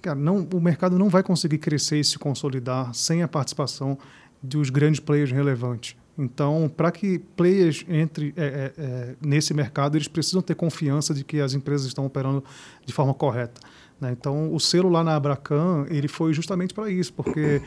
cara, 0.02 0.18
não, 0.18 0.46
o 0.52 0.60
mercado 0.60 0.98
não 0.98 1.08
vai 1.08 1.22
conseguir 1.22 1.58
crescer 1.58 1.98
e 1.98 2.04
se 2.04 2.18
consolidar 2.18 2.94
sem 2.94 3.22
a 3.22 3.28
participação 3.28 3.98
dos 4.42 4.70
grandes 4.70 5.00
players 5.00 5.32
relevantes. 5.32 5.96
Então, 6.18 6.70
para 6.74 6.90
que 6.90 7.18
players 7.18 7.84
entre 7.88 8.32
é, 8.36 8.44
é, 8.44 8.72
é, 8.78 9.14
nesse 9.20 9.52
mercado, 9.52 9.96
eles 9.96 10.08
precisam 10.08 10.40
ter 10.40 10.54
confiança 10.54 11.12
de 11.12 11.22
que 11.22 11.40
as 11.40 11.52
empresas 11.52 11.86
estão 11.86 12.06
operando 12.06 12.42
de 12.84 12.92
forma 12.92 13.12
correta. 13.12 13.60
Né? 14.00 14.12
Então, 14.12 14.52
o 14.54 14.58
selo 14.58 14.88
lá 14.88 15.04
na 15.04 15.14
Abracan, 15.14 15.86
ele 15.88 16.08
foi 16.08 16.32
justamente 16.32 16.72
para 16.72 16.90
isso, 16.90 17.12
porque 17.12 17.60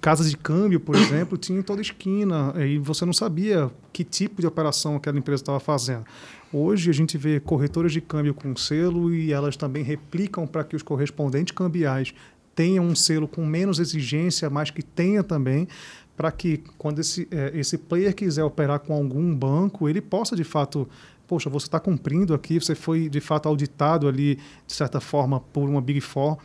casas 0.00 0.30
de 0.30 0.36
câmbio, 0.36 0.80
por 0.80 0.96
exemplo, 0.96 1.38
tinha 1.38 1.58
em 1.58 1.62
toda 1.62 1.80
esquina 1.80 2.54
e 2.58 2.78
você 2.78 3.04
não 3.04 3.12
sabia 3.12 3.70
que 3.92 4.04
tipo 4.04 4.40
de 4.40 4.46
operação 4.46 4.96
aquela 4.96 5.18
empresa 5.18 5.42
estava 5.42 5.60
fazendo. 5.60 6.04
Hoje 6.52 6.90
a 6.90 6.94
gente 6.94 7.18
vê 7.18 7.40
corretoras 7.40 7.92
de 7.92 8.00
câmbio 8.00 8.34
com 8.34 8.54
selo 8.54 9.12
e 9.12 9.32
elas 9.32 9.56
também 9.56 9.82
replicam 9.82 10.46
para 10.46 10.62
que 10.62 10.76
os 10.76 10.82
correspondentes 10.82 11.54
cambiais 11.54 12.14
tenham 12.54 12.84
um 12.84 12.94
selo 12.94 13.26
com 13.26 13.44
menos 13.44 13.78
exigência, 13.78 14.48
mas 14.48 14.70
que 14.70 14.82
tenha 14.82 15.22
também, 15.24 15.66
para 16.16 16.30
que 16.30 16.62
quando 16.78 17.00
esse, 17.00 17.26
é, 17.30 17.52
esse 17.54 17.76
player 17.76 18.14
quiser 18.14 18.44
operar 18.44 18.80
com 18.80 18.94
algum 18.94 19.34
banco, 19.34 19.88
ele 19.88 20.00
possa 20.00 20.36
de 20.36 20.44
fato 20.44 20.88
poxa, 21.26 21.48
você 21.48 21.66
está 21.66 21.80
cumprindo 21.80 22.34
aqui, 22.34 22.60
você 22.60 22.74
foi 22.74 23.08
de 23.08 23.20
fato 23.20 23.48
auditado 23.48 24.06
ali, 24.06 24.36
de 24.66 24.72
certa 24.72 25.00
forma, 25.00 25.40
por 25.40 25.68
uma 25.68 25.80
Big 25.80 26.00
Four, 26.00 26.38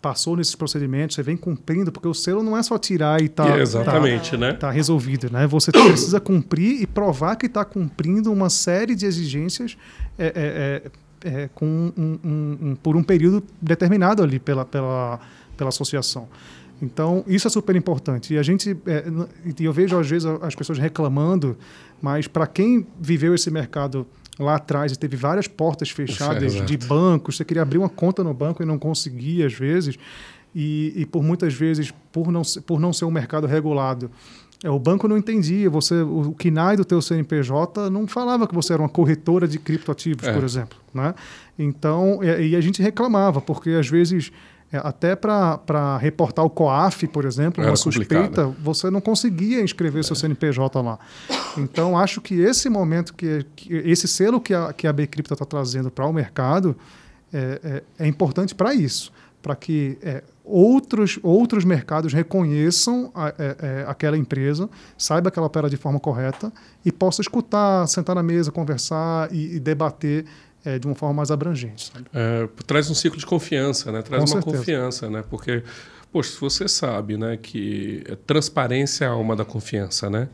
passou 0.00 0.36
nesses 0.36 0.54
procedimentos, 0.54 1.14
você 1.14 1.22
vem 1.22 1.36
cumprindo, 1.36 1.92
porque 1.92 2.08
o 2.08 2.14
selo 2.14 2.42
não 2.42 2.56
é 2.56 2.62
só 2.62 2.78
tirar 2.78 3.20
e 3.20 3.28
tá, 3.28 3.58
é 3.58 3.60
exatamente, 3.60 4.30
tá, 4.32 4.36
né? 4.38 4.52
tá 4.54 4.70
resolvido, 4.70 5.30
né? 5.30 5.46
Você 5.46 5.70
precisa 5.72 6.18
cumprir 6.20 6.80
e 6.82 6.86
provar 6.86 7.36
que 7.36 7.46
está 7.46 7.64
cumprindo 7.64 8.32
uma 8.32 8.48
série 8.48 8.94
de 8.94 9.04
exigências 9.04 9.76
é, 10.18 10.82
é, 11.24 11.30
é, 11.30 11.42
é 11.42 11.50
com 11.54 11.66
um, 11.66 12.18
um, 12.24 12.58
um, 12.62 12.76
por 12.76 12.96
um 12.96 13.02
período 13.02 13.42
determinado 13.60 14.22
ali 14.22 14.38
pela, 14.38 14.64
pela, 14.64 15.20
pela 15.56 15.68
associação. 15.68 16.28
Então, 16.82 17.22
isso 17.26 17.46
é 17.46 17.50
super 17.50 17.76
importante. 17.76 18.34
E 18.34 18.38
a 18.38 18.42
gente, 18.42 18.76
é, 18.86 19.04
e 19.58 19.64
eu 19.64 19.72
vejo 19.72 19.98
às 19.98 20.08
vezes 20.08 20.26
as 20.40 20.54
pessoas 20.54 20.78
reclamando, 20.78 21.56
mas 22.00 22.26
para 22.26 22.46
quem 22.46 22.86
viveu 22.98 23.34
esse 23.34 23.50
mercado 23.50 24.06
lá 24.38 24.56
atrás 24.56 24.92
e 24.92 24.98
teve 24.98 25.16
várias 25.16 25.46
portas 25.46 25.90
fechadas 25.90 26.56
é, 26.56 26.64
de 26.64 26.76
bancos, 26.78 27.36
você 27.36 27.44
queria 27.44 27.62
abrir 27.62 27.78
uma 27.78 27.88
conta 27.88 28.24
no 28.24 28.32
banco 28.32 28.62
e 28.62 28.66
não 28.66 28.78
conseguia 28.78 29.46
às 29.46 29.52
vezes, 29.52 29.98
e, 30.54 30.92
e 30.96 31.06
por 31.06 31.22
muitas 31.22 31.52
vezes, 31.52 31.92
por 32.10 32.32
não, 32.32 32.42
por 32.66 32.80
não 32.80 32.92
ser 32.92 33.04
um 33.04 33.10
mercado 33.10 33.46
regulado, 33.46 34.10
é, 34.64 34.70
o 34.70 34.78
banco 34.78 35.06
não 35.06 35.16
entendia, 35.16 35.68
você, 35.68 36.02
o 36.02 36.32
KNAI 36.32 36.76
do 36.76 36.84
teu 36.84 37.00
CNPJ 37.00 37.90
não 37.90 38.06
falava 38.06 38.46
que 38.46 38.54
você 38.54 38.72
era 38.72 38.82
uma 38.82 38.88
corretora 38.88 39.46
de 39.46 39.58
criptoativos, 39.58 40.26
é. 40.26 40.32
por 40.32 40.44
exemplo. 40.44 40.78
Né? 40.92 41.14
Então, 41.58 42.22
e, 42.22 42.48
e 42.48 42.56
a 42.56 42.60
gente 42.60 42.82
reclamava, 42.82 43.40
porque 43.40 43.70
às 43.70 43.88
vezes 43.88 44.32
é, 44.72 44.78
até 44.78 45.16
para 45.16 45.98
reportar 45.98 46.44
o 46.44 46.50
COAF, 46.50 47.08
por 47.08 47.24
exemplo, 47.24 47.60
Era 47.60 47.70
uma 47.70 47.76
suspeita, 47.76 48.46
você 48.62 48.88
não 48.88 49.00
conseguia 49.00 49.60
inscrever 49.62 50.00
é. 50.00 50.02
seu 50.04 50.14
CNPJ 50.14 50.80
lá. 50.80 50.98
Então, 51.58 51.98
acho 51.98 52.20
que 52.20 52.34
esse 52.40 52.68
momento, 52.68 53.12
que, 53.14 53.44
que 53.56 53.74
esse 53.74 54.06
selo 54.06 54.40
que 54.40 54.54
a, 54.54 54.72
que 54.72 54.86
a 54.86 54.92
Bcrypto 54.92 55.34
está 55.34 55.44
trazendo 55.44 55.90
para 55.90 56.06
o 56.06 56.12
mercado 56.12 56.76
é, 57.32 57.82
é, 57.98 58.04
é 58.04 58.06
importante 58.06 58.54
para 58.54 58.72
isso, 58.72 59.12
para 59.42 59.56
que 59.56 59.98
é, 60.02 60.22
outros, 60.44 61.18
outros 61.22 61.64
mercados 61.64 62.12
reconheçam 62.12 63.10
a, 63.14 63.28
é, 63.28 63.32
é, 63.38 63.84
aquela 63.88 64.16
empresa, 64.16 64.68
saiba 64.96 65.30
que 65.30 65.38
ela 65.38 65.46
opera 65.46 65.68
de 65.68 65.76
forma 65.76 65.98
correta 65.98 66.52
e 66.84 66.92
possa 66.92 67.20
escutar, 67.20 67.86
sentar 67.88 68.14
na 68.14 68.22
mesa, 68.22 68.52
conversar 68.52 69.32
e, 69.32 69.56
e 69.56 69.60
debater 69.60 70.24
é, 70.64 70.78
de 70.78 70.86
uma 70.86 70.94
forma 70.94 71.14
mais 71.14 71.30
abrangente. 71.30 71.92
É, 72.12 72.48
traz 72.66 72.90
um 72.90 72.94
ciclo 72.94 73.18
de 73.18 73.26
confiança, 73.26 73.90
né? 73.90 74.02
traz 74.02 74.24
Com 74.24 74.30
uma 74.30 74.42
certeza. 74.42 74.56
confiança, 74.56 75.10
né? 75.10 75.24
porque, 75.28 75.62
poxa, 76.12 76.30
se 76.30 76.40
você 76.40 76.68
sabe 76.68 77.16
né, 77.16 77.36
que 77.36 78.04
transparência 78.26 79.04
é 79.04 79.08
a 79.08 79.12
alma 79.12 79.34
da 79.34 79.44
confiança, 79.44 80.10
né? 80.10 80.28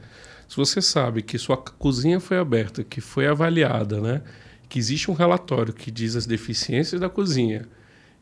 se 0.48 0.56
você 0.56 0.80
sabe 0.80 1.22
que 1.22 1.38
sua 1.38 1.56
cozinha 1.56 2.20
foi 2.20 2.38
aberta, 2.38 2.84
que 2.84 3.00
foi 3.00 3.26
avaliada, 3.26 4.00
né? 4.00 4.22
que 4.68 4.78
existe 4.78 5.10
um 5.10 5.14
relatório 5.14 5.72
que 5.72 5.90
diz 5.90 6.16
as 6.16 6.26
deficiências 6.26 7.00
da 7.00 7.08
cozinha, 7.08 7.66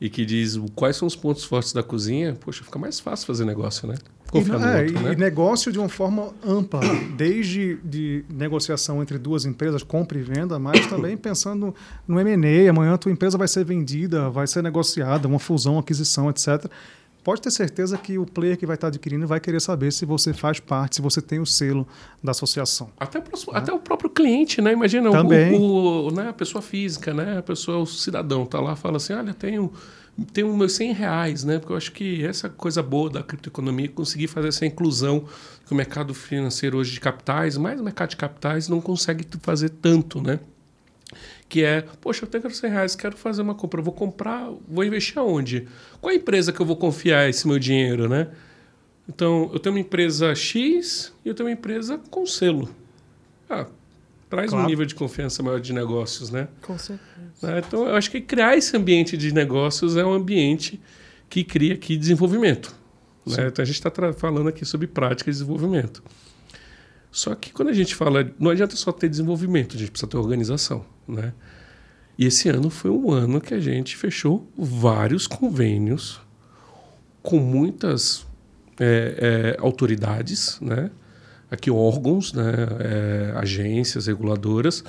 e 0.01 0.11
que 0.11 0.25
diz 0.25 0.59
quais 0.75 0.97
são 0.97 1.07
os 1.07 1.17
pontos 1.17 1.45
fortes 1.45 1.73
da 1.73 1.83
cozinha, 1.83 2.35
poxa, 2.35 2.65
fica 2.65 2.79
mais 2.79 3.01
fácil 3.01 3.27
fazer 3.27 3.45
negócio, 3.45 3.89
né? 3.89 3.95
E, 4.35 4.45
no 4.45 4.55
é, 4.65 4.83
outro, 4.83 4.97
e 4.97 5.03
né? 5.03 5.15
negócio 5.17 5.71
de 5.71 5.79
uma 5.79 5.89
forma 5.89 6.33
ampla, 6.45 6.81
desde 7.17 7.77
de 7.85 8.25
negociação 8.29 9.03
entre 9.03 9.19
duas 9.19 9.45
empresas, 9.45 9.83
compra 9.83 10.19
e 10.19 10.23
venda, 10.23 10.59
mas 10.59 10.87
também 10.87 11.17
pensando 11.17 11.75
no 12.07 12.21
M&A, 12.21 12.71
amanhã 12.71 12.95
a 12.95 12.99
tua 12.99 13.13
empresa 13.13 13.39
vai 13.39 13.49
ser 13.49 13.65
vendida, 13.65 14.29
vai 14.31 14.47
ser 14.47 14.63
negociada, 14.63 15.29
uma 15.29 15.39
fusão, 15.39 15.79
aquisição, 15.79 16.29
etc., 16.31 16.67
pode 17.25 17.41
ter 17.41 17.51
certeza 17.51 17.97
que 17.97 18.19
o 18.19 18.27
player 18.27 18.57
que 18.57 18.67
vai 18.67 18.75
estar 18.75 18.89
adquirindo 18.89 19.27
vai 19.27 19.41
querer 19.41 19.61
saber 19.61 19.91
se 19.93 20.05
você 20.05 20.35
faz 20.35 20.61
parte, 20.61 20.97
se 20.97 21.03
você 21.03 21.23
tem 21.23 21.41
o 21.41 21.47
selo 21.47 21.89
da 22.23 22.33
associação. 22.33 22.91
Até, 23.01 23.19
né? 23.19 23.25
até 23.55 23.73
o 23.73 23.79
próprio 23.79 24.11
cliente, 24.11 24.61
né? 24.61 24.73
Imagina 24.73 25.11
Também. 25.11 25.59
O, 25.59 26.09
o, 26.09 26.11
né? 26.11 26.29
a 26.29 26.33
pessoa 26.35 26.61
física, 26.61 27.15
né? 27.15 27.39
A 27.39 27.43
pessoa, 27.43 27.79
o 27.79 27.87
cidadão, 27.87 28.45
tá 28.45 28.61
lá 28.61 28.77
fala 28.77 28.99
assim, 28.99 29.15
olha, 29.15 29.33
tenho 29.33 29.73
tenho 30.33 30.55
meus 30.57 30.73
100 30.75 30.93
reais, 30.93 31.45
né? 31.45 31.59
Porque 31.59 31.73
eu 31.73 31.77
acho 31.77 31.93
que 31.93 32.25
essa 32.25 32.49
coisa 32.49 32.83
boa 32.83 33.11
da 33.11 33.23
criptoeconomia 33.23 33.87
é 33.87 33.89
conseguir 33.89 34.29
fazer 34.29 34.49
essa 34.49 34.65
inclusão 34.65 35.25
que 35.67 35.73
o 35.73 35.75
mercado 35.75 36.15
financeiro 36.15 36.79
hoje 36.79 36.93
de 36.93 37.01
capitais, 37.01 37.57
mais 37.57 37.81
o 37.81 37.85
mercado 37.85 38.11
de 38.11 38.17
capitais, 38.17 38.69
não 38.69 38.81
consegue 38.81 39.27
fazer 39.43 39.71
tanto, 39.71 40.21
né? 40.21 40.41
que 41.49 41.63
é, 41.63 41.83
poxa, 42.01 42.25
eu 42.25 42.29
tenho 42.29 42.51
100 42.51 42.71
reais, 42.71 42.97
quero 42.97 43.17
fazer 43.17 43.43
uma 43.43 43.55
compra, 43.55 43.81
eu 43.81 43.85
vou 43.85 43.95
comprar, 43.95 44.51
vou 44.67 44.85
investir 44.85 45.19
aonde? 45.19 45.69
Qual 46.01 46.11
é 46.11 46.15
a 46.15 46.19
empresa 46.19 46.53
que 46.53 46.61
eu 46.61 46.67
vou 46.67 46.77
confiar 46.77 47.29
esse 47.29 47.47
meu 47.47 47.59
dinheiro, 47.59 48.09
né? 48.09 48.29
Então, 49.09 49.51
eu 49.53 49.59
tenho 49.59 49.75
uma 49.75 49.81
empresa 49.81 50.35
X 50.35 51.13
e 51.25 51.29
eu 51.29 51.35
tenho 51.35 51.49
uma 51.49 51.53
empresa 51.53 52.01
com 52.11 52.27
selo. 52.27 52.69
Ah, 53.49 53.67
traz 54.35 54.51
claro. 54.51 54.65
um 54.65 54.69
nível 54.69 54.85
de 54.85 54.95
confiança 54.95 55.43
maior 55.43 55.61
de 55.61 55.73
negócios, 55.73 56.31
né? 56.31 56.49
Com 56.61 56.77
certeza. 56.77 57.01
Né? 57.41 57.63
Então, 57.67 57.87
eu 57.87 57.95
acho 57.95 58.11
que 58.11 58.21
criar 58.21 58.57
esse 58.57 58.77
ambiente 58.77 59.17
de 59.17 59.33
negócios 59.33 59.97
é 59.97 60.05
um 60.05 60.13
ambiente 60.13 60.81
que 61.31 61.45
cria 61.45 61.75
aqui 61.75 61.97
desenvolvimento. 61.97 62.75
Né? 63.25 63.47
Então, 63.47 63.63
a 63.63 63.67
gente 63.67 63.77
está 63.77 63.91
falando 64.13 64.49
aqui 64.49 64.65
sobre 64.65 64.87
prática 64.87 65.31
de 65.31 65.39
desenvolvimento. 65.39 66.03
Só 67.11 67.35
que 67.35 67.53
quando 67.53 67.69
a 67.69 67.73
gente 67.73 67.95
fala, 67.95 68.29
não 68.39 68.51
adianta 68.51 68.75
só 68.75 68.91
ter 68.91 69.09
desenvolvimento, 69.09 69.77
a 69.77 69.79
gente 69.79 69.91
precisa 69.91 70.11
ter 70.11 70.17
organização, 70.17 70.85
né? 71.07 71.33
E 72.19 72.27
esse 72.27 72.49
ano 72.49 72.71
foi 72.71 72.91
um 72.91 73.13
ano 73.13 73.41
que 73.41 73.55
a 73.55 73.61
gente 73.61 73.97
fechou 73.97 74.49
vários 74.57 75.27
convênios 75.27 76.21
com 77.23 77.39
muitas 77.39 78.27
é, 78.81 79.55
é, 79.57 79.61
autoridades, 79.61 80.59
né? 80.61 80.91
Aqui 81.55 81.71
órgãos, 81.71 82.33
né? 82.33 82.53
É, 82.81 83.33
agências 83.37 84.07
reguladoras, 84.07 84.85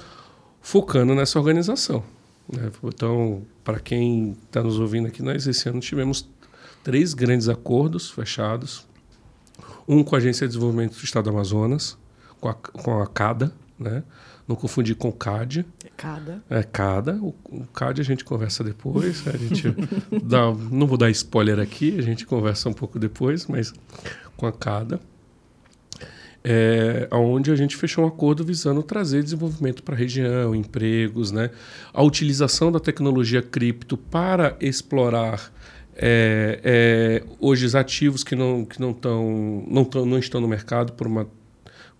focando 0.61 1.13
nessa 1.13 1.39
organização. 1.39 2.03
Né? 2.51 2.71
Então, 2.83 3.43
para 3.63 3.79
quem 3.79 4.35
está 4.45 4.63
nos 4.63 4.79
ouvindo 4.79 5.07
aqui, 5.07 5.21
nós 5.21 5.45
esse 5.47 5.69
ano 5.69 5.79
tivemos 5.79 6.27
três 6.83 7.13
grandes 7.13 7.47
acordos 7.49 8.09
fechados. 8.09 8.85
Um 9.87 10.03
com 10.03 10.15
a 10.15 10.17
Agência 10.17 10.47
de 10.47 10.53
Desenvolvimento 10.53 10.97
do 10.97 11.03
Estado 11.03 11.25
do 11.25 11.29
Amazonas, 11.29 11.97
com 12.39 12.49
a, 12.49 12.53
com 12.53 13.01
a 13.01 13.07
CADA, 13.07 13.53
né? 13.79 14.03
Não 14.47 14.55
confundir 14.55 14.95
com 14.95 15.11
CAD. 15.11 15.65
É 15.83 15.89
CADA. 15.97 16.43
É 16.49 16.63
CADA. 16.63 17.19
O, 17.21 17.33
o 17.49 17.65
CAD 17.73 18.01
a 18.01 18.03
gente 18.03 18.23
conversa 18.23 18.63
depois. 18.63 19.27
A 19.27 19.35
gente 19.37 19.75
dá, 20.23 20.51
não 20.71 20.85
vou 20.85 20.97
dar 20.97 21.09
spoiler 21.09 21.59
aqui, 21.59 21.97
a 21.97 22.01
gente 22.01 22.25
conversa 22.25 22.69
um 22.69 22.73
pouco 22.73 22.99
depois, 22.99 23.47
mas 23.47 23.73
com 24.37 24.45
a 24.45 24.51
CADA. 24.51 24.99
É, 26.47 27.07
onde 27.11 27.49
a 27.49 27.55
gente 27.55 27.75
fechou 27.75 28.03
um 28.03 28.07
acordo 28.07 28.43
visando 28.43 28.83
trazer 28.83 29.23
desenvolvimento 29.23 29.81
para 29.81 29.95
a 29.95 29.97
região, 29.97 30.53
empregos, 30.53 31.31
né? 31.31 31.49
a 31.91 32.03
utilização 32.03 32.71
da 32.71 32.79
tecnologia 32.79 33.41
cripto 33.41 33.97
para 33.97 34.55
explorar 34.61 35.51
é, 35.95 36.59
é, 36.63 37.23
hoje 37.39 37.65
os 37.65 37.73
ativos 37.73 38.23
que 38.23 38.35
não, 38.35 38.63
que 38.63 38.79
não, 38.79 38.93
tão, 38.93 39.65
não, 39.67 39.83
tão, 39.83 40.05
não 40.05 40.19
estão 40.19 40.39
no 40.39 40.47
mercado 40.47 40.93
por 40.93 41.07
uma 41.07 41.27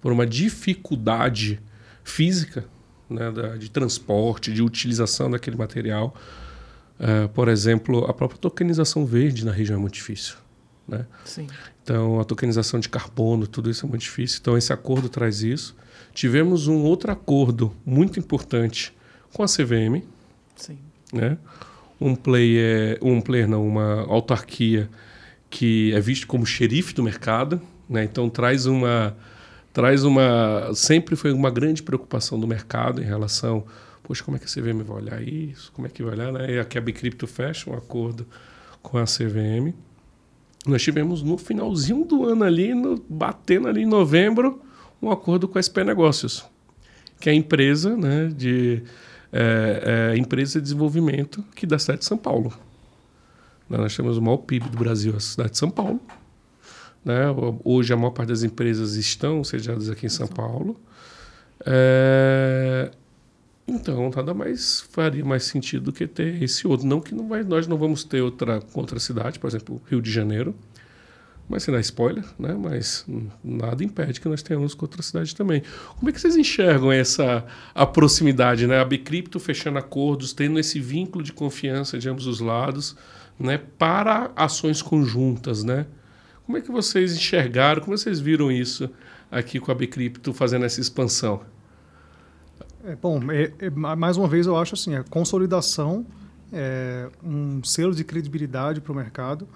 por 0.05 0.11
uma 0.11 0.27
dificuldade 0.27 1.59
física 2.03 2.63
né, 3.09 3.31
da, 3.31 3.55
de 3.55 3.71
transporte, 3.71 4.53
de 4.53 4.61
utilização 4.61 5.31
daquele 5.31 5.57
material. 5.57 6.15
Uh, 6.99 7.27
por 7.29 7.47
exemplo, 7.47 8.05
a 8.05 8.13
própria 8.13 8.39
tokenização 8.39 9.03
verde 9.03 9.43
na 9.43 9.51
região 9.51 9.77
é 9.77 9.81
muito 9.81 9.95
difícil. 9.95 10.35
Né? 10.87 11.07
Então, 11.85 12.19
a 12.19 12.23
tokenização 12.23 12.79
de 12.79 12.89
carbono, 12.89 13.45
tudo 13.45 13.69
isso 13.69 13.85
é 13.85 13.89
muito 13.89 14.01
difícil. 14.01 14.39
Então, 14.41 14.57
esse 14.57 14.73
acordo 14.73 15.07
traz 15.07 15.43
isso. 15.43 15.75
Tivemos 16.15 16.67
um 16.67 16.81
outro 16.81 17.11
acordo 17.11 17.71
muito 17.85 18.17
importante 18.17 18.91
com 19.31 19.43
a 19.43 19.45
CVM. 19.45 20.01
Sim. 20.55 20.79
Né? 21.13 21.37
Um 22.01 22.15
player, 22.15 22.97
um 23.03 23.21
player 23.21 23.47
não, 23.47 23.67
uma 23.67 24.01
autarquia 24.07 24.89
que 25.47 25.93
é 25.93 25.99
visto 25.99 26.25
como 26.25 26.43
xerife 26.43 26.91
do 26.91 27.03
mercado. 27.03 27.61
Né? 27.87 28.03
Então, 28.03 28.31
traz 28.31 28.65
uma 28.65 29.15
traz 29.71 30.03
uma. 30.03 30.71
Sempre 30.73 31.15
foi 31.15 31.31
uma 31.31 31.51
grande 31.51 31.83
preocupação 31.83 32.39
do 32.39 32.47
mercado 32.47 32.99
em 32.99 33.05
relação. 33.05 33.63
Poxa, 34.01 34.23
como 34.23 34.37
é 34.37 34.39
que 34.39 34.45
a 34.45 34.47
CVM 34.47 34.81
vai 34.83 34.97
olhar 34.97 35.21
isso? 35.21 35.71
Como 35.71 35.85
é 35.85 35.89
que 35.91 36.01
vai 36.01 36.13
olhar? 36.13 36.31
Né? 36.31 36.55
E 36.55 36.59
a 36.59 36.81
Bicrypto 36.81 37.27
fecha 37.27 37.69
um 37.69 37.75
acordo 37.75 38.25
com 38.81 38.97
a 38.97 39.03
CVM. 39.03 39.71
Nós 40.65 40.81
tivemos 40.81 41.21
no 41.21 41.37
finalzinho 41.37 42.05
do 42.05 42.25
ano 42.25 42.43
ali, 42.43 42.73
no, 42.73 43.03
batendo 43.07 43.67
ali 43.67 43.83
em 43.83 43.85
novembro, 43.85 44.61
um 45.01 45.11
acordo 45.11 45.47
com 45.47 45.57
a 45.57 45.61
SP 45.61 45.83
Negócios, 45.83 46.45
que 47.19 47.29
é 47.29 47.31
a 47.31 47.35
empresa 47.35 47.95
né, 47.95 48.27
de 48.35 48.83
é, 49.31 50.11
é, 50.13 50.17
empresa 50.17 50.59
de 50.59 50.63
desenvolvimento 50.63 51.43
que 51.55 51.67
dá 51.67 51.77
sede 51.77 51.99
de 51.99 52.05
São 52.05 52.17
Paulo. 52.17 52.53
Né? 53.69 53.77
Nós 53.77 53.95
temos 53.95 54.17
o 54.17 54.21
maior 54.21 54.37
PIB 54.37 54.69
do 54.69 54.77
Brasil, 54.77 55.13
a 55.15 55.19
cidade 55.19 55.51
de 55.51 55.57
São 55.57 55.69
Paulo. 55.69 55.99
Né? 57.03 57.23
Hoje 57.63 57.93
a 57.93 57.97
maior 57.97 58.11
parte 58.11 58.29
das 58.29 58.43
empresas 58.43 58.95
estão 58.95 59.43
sediadas 59.43 59.89
aqui 59.89 60.05
em 60.05 60.09
São 60.09 60.27
Paulo. 60.27 60.79
É... 61.65 62.91
Então, 63.67 64.11
nada 64.15 64.33
mais 64.33 64.81
faria 64.81 65.25
mais 65.25 65.43
sentido 65.45 65.85
do 65.85 65.93
que 65.93 66.05
ter 66.05 66.41
esse 66.43 66.67
outro. 66.67 66.85
Não 66.85 67.01
que 67.01 67.15
não 67.15 67.27
vai, 67.27 67.43
nós 67.43 67.65
não 67.67 67.77
vamos 67.77 68.03
ter 68.03 68.21
outra, 68.21 68.61
outra 68.73 68.99
cidade, 68.99 69.39
por 69.39 69.47
exemplo, 69.47 69.81
Rio 69.89 70.01
de 70.01 70.11
Janeiro, 70.11 70.55
mas 71.49 71.63
sem 71.63 71.73
dar 71.73 71.79
spoiler, 71.79 72.23
né? 72.37 72.53
mas 72.53 73.05
nada 73.43 73.83
impede 73.83 74.21
que 74.21 74.29
nós 74.29 74.43
tenhamos 74.43 74.77
outra 74.79 75.01
cidade 75.01 75.35
também. 75.35 75.63
Como 75.97 76.09
é 76.09 76.11
que 76.11 76.21
vocês 76.21 76.35
enxergam 76.35 76.91
essa 76.91 77.43
a 77.73 77.85
proximidade, 77.87 78.67
né? 78.67 78.79
a 78.79 78.85
Bicripto 78.85 79.39
fechando 79.39 79.79
acordos, 79.79 80.31
tendo 80.31 80.59
esse 80.59 80.79
vínculo 80.79 81.23
de 81.23 81.33
confiança 81.33 81.97
de 81.97 82.07
ambos 82.07 82.27
os 82.27 82.39
lados, 82.39 82.95
né? 83.39 83.59
para 83.79 84.31
ações 84.35 84.81
conjuntas, 84.81 85.63
né? 85.63 85.87
Como 86.45 86.59
é 86.59 86.61
que 86.61 86.71
vocês 86.71 87.15
enxergaram, 87.15 87.81
como 87.81 87.97
vocês 87.97 88.19
viram 88.19 88.51
isso 88.51 88.87
aqui 89.31 89.59
com 89.59 89.71
a 89.71 89.75
Bicripto 89.75 90.31
fazendo 90.31 90.65
essa 90.65 90.79
expansão? 90.79 91.41
É, 92.85 92.95
bom, 92.95 93.19
é, 93.31 93.51
é, 93.65 93.69
mais 93.71 94.15
uma 94.15 94.27
vez 94.27 94.45
eu 94.45 94.55
acho 94.55 94.75
assim, 94.75 94.93
a 94.93 95.03
consolidação 95.03 96.05
é 96.53 97.09
um 97.23 97.63
selo 97.63 97.95
de 97.95 98.03
credibilidade 98.03 98.79
para 98.79 98.91
o 98.91 98.95
mercado, 98.95 99.47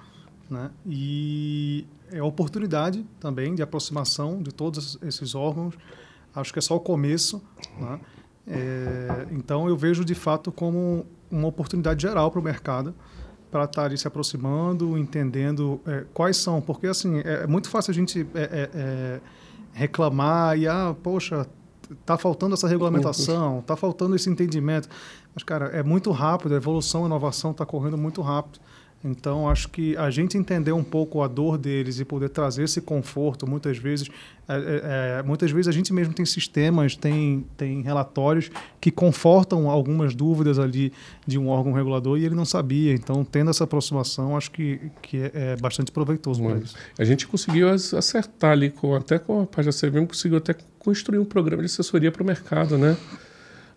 né? 0.50 0.72
E 0.84 1.86
é 2.12 2.24
oportunidade 2.24 3.06
também 3.20 3.54
de 3.54 3.62
aproximação 3.62 4.42
de 4.42 4.52
todos 4.52 4.98
esses 5.04 5.36
órgãos. 5.36 5.76
Acho 6.36 6.52
que 6.52 6.58
é 6.58 6.62
só 6.62 6.76
o 6.76 6.80
começo, 6.80 7.40
né? 7.80 8.00
É, 8.48 9.28
então 9.30 9.70
eu 9.70 9.78
vejo 9.78 10.04
de 10.04 10.16
fato 10.16 10.52
como 10.52 11.06
uma 11.30 11.48
oportunidade 11.48 12.02
geral 12.02 12.32
para 12.32 12.40
o 12.40 12.44
mercado 12.44 12.96
para 13.52 13.66
estar 13.66 13.90
tá 13.92 13.96
se 13.96 14.08
aproximando, 14.08 14.98
entendendo 14.98 15.80
é, 15.86 16.04
quais 16.16 16.38
são, 16.38 16.60
porque 16.62 16.88
assim 16.88 17.20
é, 17.20 17.44
é 17.44 17.48
muito 17.48 17.70
fácil 17.70 17.92
a 17.92 17.94
gente 17.94 18.28
é, 18.34 18.42
é, 18.42 18.70
é 18.74 19.22
reclamar 19.72 20.58
e 20.58 20.68
ah 20.68 20.96
poxa 21.04 21.46
tá 22.06 22.18
faltando 22.18 22.54
essa 22.54 22.68
regulamentação, 22.68 23.62
tá 23.62 23.76
faltando 23.76 24.16
esse 24.16 24.30
entendimento. 24.30 24.90
Mas, 25.34 25.44
cara, 25.44 25.68
é 25.68 25.84
muito 25.84 26.12
rápido, 26.12 26.54
a 26.54 26.58
evolução, 26.58 27.04
a 27.04 27.08
inovação 27.08 27.52
está 27.52 27.66
correndo 27.66 27.98
muito 27.98 28.22
rápido. 28.22 28.60
Então, 29.04 29.48
acho 29.48 29.70
que 29.70 29.96
a 29.96 30.10
gente 30.10 30.38
entender 30.38 30.74
um 30.74 30.84
pouco 30.84 31.22
a 31.22 31.28
dor 31.28 31.58
deles 31.58 32.00
e 32.02 32.06
poder 32.06 32.28
trazer 32.30 32.64
esse 32.64 32.82
conforto, 32.82 33.48
muitas 33.48 33.78
vezes, 33.78 34.10
é, 34.48 34.54
é, 34.56 35.20
é, 35.20 35.24
muitas 35.24 35.52
vezes 35.52 35.70
a 35.70 35.72
gente 35.72 35.94
mesmo 35.94 36.14
tem 36.14 36.26
sistemas, 36.26 36.98
tem, 36.98 37.46
tem 37.56 37.82
relatórios 37.82 38.52
que 38.82 38.92
confortam 38.92 39.70
algumas 39.70 40.14
dúvidas 40.14 40.60
ali 40.60 40.92
de 41.26 41.40
um 41.40 41.48
órgão 41.48 41.72
regulador 41.72 42.18
e 42.18 42.26
ele 42.26 42.36
não 42.36 42.44
sabia. 42.44 42.94
Então, 42.94 43.24
tendo 43.24 43.50
essa 43.50 43.64
aproximação, 43.64 44.36
acho 44.36 44.52
que, 44.52 44.82
que 45.02 45.18
é, 45.18 45.32
é 45.34 45.56
bastante 45.56 45.94
proveitoso 45.94 46.44
para 46.44 46.58
isso. 46.58 46.76
A 46.98 47.06
gente 47.06 47.26
conseguiu 47.26 47.70
acertar 47.70 48.52
ali, 48.52 48.70
com, 48.70 48.96
até 48.96 49.18
com 49.18 49.44
a 49.44 49.46
página 49.46 49.72
CVM, 49.72 50.08
conseguiu 50.08 50.40
até 50.40 50.54
construir 50.78 51.20
um 51.20 51.26
programa 51.26 51.64
de 51.64 51.68
assessoria 51.68 52.12
para 52.12 52.22
o 52.22 52.26
mercado, 52.26 52.78
né? 52.78 52.98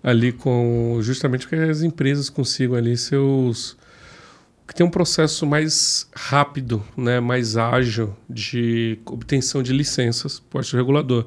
Ali 0.03 0.33
com 0.33 0.99
justamente 1.01 1.47
que 1.47 1.55
as 1.55 1.83
empresas 1.83 2.29
consigam 2.29 2.77
ali 2.77 2.97
seus 2.97 3.77
que 4.73 4.77
tem 4.77 4.87
um 4.87 4.91
processo 4.91 5.45
mais 5.45 6.09
rápido, 6.15 6.83
né, 6.97 7.21
mais 7.21 7.59
ágil 7.59 8.17
de 8.29 8.99
obtenção 9.05 9.63
de 9.63 9.71
licenças 9.71 10.41
por 10.41 10.63
regulador. 10.63 11.27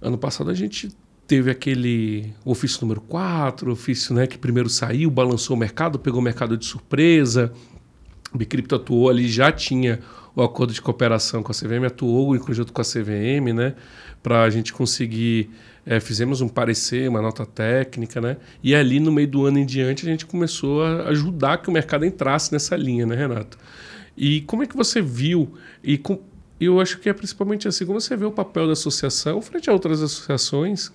Ano 0.00 0.16
passado 0.16 0.50
a 0.50 0.54
gente 0.54 0.88
teve 1.26 1.50
aquele 1.50 2.32
ofício 2.44 2.78
número 2.82 3.00
4, 3.00 3.72
ofício 3.72 4.14
né, 4.14 4.28
que 4.28 4.38
primeiro 4.38 4.68
saiu, 4.70 5.10
balançou 5.10 5.56
o 5.56 5.58
mercado, 5.58 5.98
pegou 5.98 6.20
o 6.20 6.22
mercado 6.22 6.56
de 6.56 6.64
surpresa. 6.64 7.52
O 8.32 8.38
Bicripto 8.38 8.76
atuou 8.76 9.10
ali, 9.10 9.26
já 9.26 9.50
tinha 9.50 9.98
o 10.36 10.40
acordo 10.40 10.72
de 10.72 10.80
cooperação 10.80 11.42
com 11.42 11.50
a 11.50 11.54
CVM, 11.54 11.86
atuou 11.88 12.36
em 12.36 12.38
conjunto 12.38 12.72
com 12.72 12.80
a 12.80 12.84
CVM, 12.84 13.52
né, 13.52 13.74
para 14.22 14.44
a 14.44 14.50
gente 14.50 14.72
conseguir 14.72 15.50
é, 15.86 16.00
fizemos 16.00 16.40
um 16.40 16.48
parecer, 16.48 17.08
uma 17.08 17.20
nota 17.20 17.44
técnica, 17.44 18.20
né? 18.20 18.36
E 18.62 18.74
ali 18.74 18.98
no 18.98 19.12
meio 19.12 19.28
do 19.28 19.44
ano 19.44 19.58
em 19.58 19.66
diante 19.66 20.06
a 20.06 20.10
gente 20.10 20.24
começou 20.24 20.82
a 20.82 21.08
ajudar 21.08 21.58
que 21.58 21.68
o 21.68 21.72
mercado 21.72 22.04
entrasse 22.04 22.52
nessa 22.52 22.76
linha, 22.76 23.04
né, 23.06 23.14
Renato? 23.14 23.58
E 24.16 24.42
como 24.42 24.62
é 24.62 24.66
que 24.66 24.76
você 24.76 25.02
viu 25.02 25.52
e 25.82 25.98
com, 25.98 26.20
eu 26.60 26.80
acho 26.80 26.98
que 26.98 27.08
é 27.08 27.12
principalmente 27.12 27.68
assim, 27.68 27.84
como 27.84 28.00
você 28.00 28.16
vê 28.16 28.24
o 28.24 28.30
papel 28.30 28.66
da 28.66 28.72
associação 28.72 29.42
frente 29.42 29.68
a 29.68 29.72
outras 29.72 30.02
associações, 30.02 30.90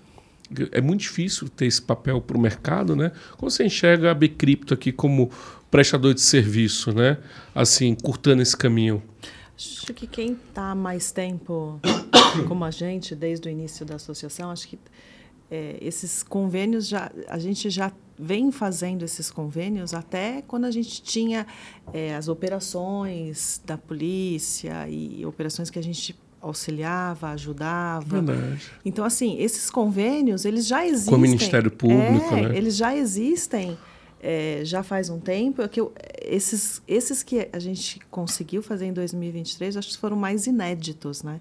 é 0.71 0.81
muito 0.81 1.01
difícil 1.01 1.47
ter 1.49 1.65
esse 1.65 1.81
papel 1.81 2.19
para 2.21 2.35
o 2.35 2.39
mercado, 2.39 2.95
né? 2.95 3.11
Como 3.37 3.51
você 3.51 3.65
enxerga 3.65 4.09
a 4.09 4.13
Bcrypto 4.13 4.73
aqui 4.73 4.91
como 4.91 5.29
prestador 5.69 6.13
de 6.13 6.21
serviço, 6.21 6.91
né? 6.91 7.17
Assim, 7.53 7.93
curtando 7.93 8.41
esse 8.41 8.57
caminho. 8.57 9.03
Acho 9.59 9.93
que 9.93 10.07
quem 10.07 10.31
está 10.31 10.73
mais 10.73 11.11
tempo 11.11 11.81
como 12.47 12.63
a 12.63 12.71
gente, 12.71 13.13
desde 13.13 13.49
o 13.49 13.51
início 13.51 13.85
da 13.85 13.95
associação, 13.95 14.51
acho 14.51 14.69
que 14.69 14.79
é, 15.51 15.77
esses 15.81 16.23
convênios 16.23 16.87
já 16.87 17.11
a 17.27 17.37
gente 17.37 17.69
já 17.69 17.91
vem 18.17 18.51
fazendo 18.51 19.03
esses 19.03 19.29
convênios 19.29 19.93
até 19.93 20.41
quando 20.43 20.65
a 20.65 20.71
gente 20.71 21.01
tinha 21.01 21.45
é, 21.91 22.15
as 22.15 22.27
operações 22.29 23.61
da 23.65 23.77
polícia 23.77 24.87
e 24.87 25.25
operações 25.25 25.69
que 25.69 25.79
a 25.79 25.83
gente 25.83 26.17
auxiliava, 26.39 27.29
ajudava. 27.31 28.21
Verdade. 28.21 28.71
Então 28.85 29.03
assim, 29.03 29.41
esses 29.41 29.69
convênios 29.69 30.45
eles 30.45 30.67
já 30.67 30.85
existem. 30.85 31.11
Com 31.11 31.17
o 31.17 31.21
Ministério 31.21 31.71
Público, 31.71 32.33
é, 32.35 32.49
né? 32.49 32.57
Eles 32.57 32.77
já 32.77 32.95
existem 32.95 33.77
é, 34.21 34.61
já 34.63 34.83
faz 34.83 35.09
um 35.09 35.19
tempo, 35.19 35.61
é 35.61 35.67
que 35.67 35.79
eu, 35.79 35.93
esses, 36.21 36.81
esses 36.87 37.23
que 37.23 37.47
a 37.51 37.59
gente 37.59 37.99
conseguiu 38.11 38.61
fazer 38.61 38.85
em 38.85 38.93
2023, 38.93 39.77
acho 39.77 39.89
que 39.89 39.97
foram 39.97 40.17
mais 40.17 40.47
inéditos, 40.47 41.23
né? 41.23 41.39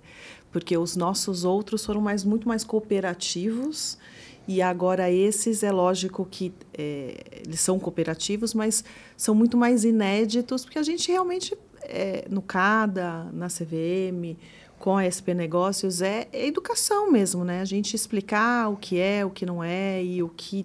Porque 0.51 0.77
os 0.77 0.97
nossos 0.97 1.45
outros 1.45 1.85
foram 1.85 2.01
mais, 2.01 2.25
muito 2.25 2.49
mais 2.49 2.65
cooperativos 2.65 3.99
e 4.47 4.63
agora 4.63 5.11
esses, 5.11 5.63
é 5.63 5.71
lógico 5.71 6.27
que 6.31 6.55
é, 6.73 7.43
eles 7.45 7.61
são 7.61 7.79
cooperativos, 7.79 8.55
mas 8.55 8.83
são 9.15 9.35
muito 9.35 9.59
mais 9.59 9.85
inéditos, 9.85 10.65
porque 10.65 10.79
a 10.79 10.83
gente 10.83 11.11
realmente, 11.13 11.55
é, 11.83 12.25
no 12.31 12.41
CADA, 12.41 13.29
na 13.33 13.49
CVM, 13.49 14.39
com 14.79 14.97
a 14.97 15.05
SP 15.05 15.35
Negócios, 15.35 16.01
é, 16.01 16.29
é 16.33 16.47
educação 16.47 17.11
mesmo, 17.11 17.45
né? 17.45 17.61
A 17.61 17.65
gente 17.65 17.95
explicar 17.95 18.71
o 18.71 18.77
que 18.77 18.99
é, 18.99 19.23
o 19.23 19.31
que 19.31 19.45
não 19.45 19.63
é 19.63 20.03
e 20.03 20.23
o 20.23 20.31
que 20.31 20.65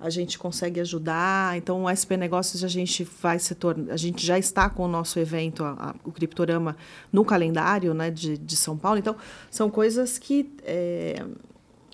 a 0.00 0.10
gente 0.10 0.38
consegue 0.38 0.80
ajudar. 0.80 1.56
Então, 1.56 1.84
o 1.84 1.90
SP 1.90 2.16
Negócios 2.16 2.62
a 2.62 2.68
gente 2.68 3.06
vai 3.22 3.38
se 3.38 3.56
a 3.90 3.96
gente 3.96 4.24
já 4.24 4.38
está 4.38 4.68
com 4.68 4.84
o 4.84 4.88
nosso 4.88 5.18
evento, 5.18 5.64
a, 5.64 5.70
a, 5.70 5.94
o 6.04 6.12
Criptorama, 6.12 6.76
no 7.12 7.24
calendário 7.24 7.94
né, 7.94 8.10
de, 8.10 8.36
de 8.36 8.56
São 8.56 8.76
Paulo. 8.76 8.98
Então, 8.98 9.16
são 9.50 9.70
coisas 9.70 10.18
que 10.18 10.50
é, 10.62 11.24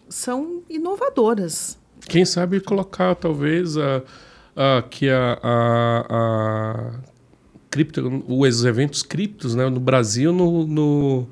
são 0.09 0.63
inovadoras. 0.69 1.79
Quem 2.09 2.25
sabe 2.25 2.61
colocar, 2.61 3.15
talvez, 3.15 3.77
a, 3.77 4.03
a, 4.57 4.83
que 4.83 5.09
a, 5.09 5.39
a 5.43 6.93
cripto, 7.71 8.25
os 8.27 8.65
eventos 8.65 9.03
criptos 9.03 9.55
né, 9.55 9.69
no 9.69 9.79
Brasil 9.79 10.33
no, 10.33 10.67
no, 10.67 11.29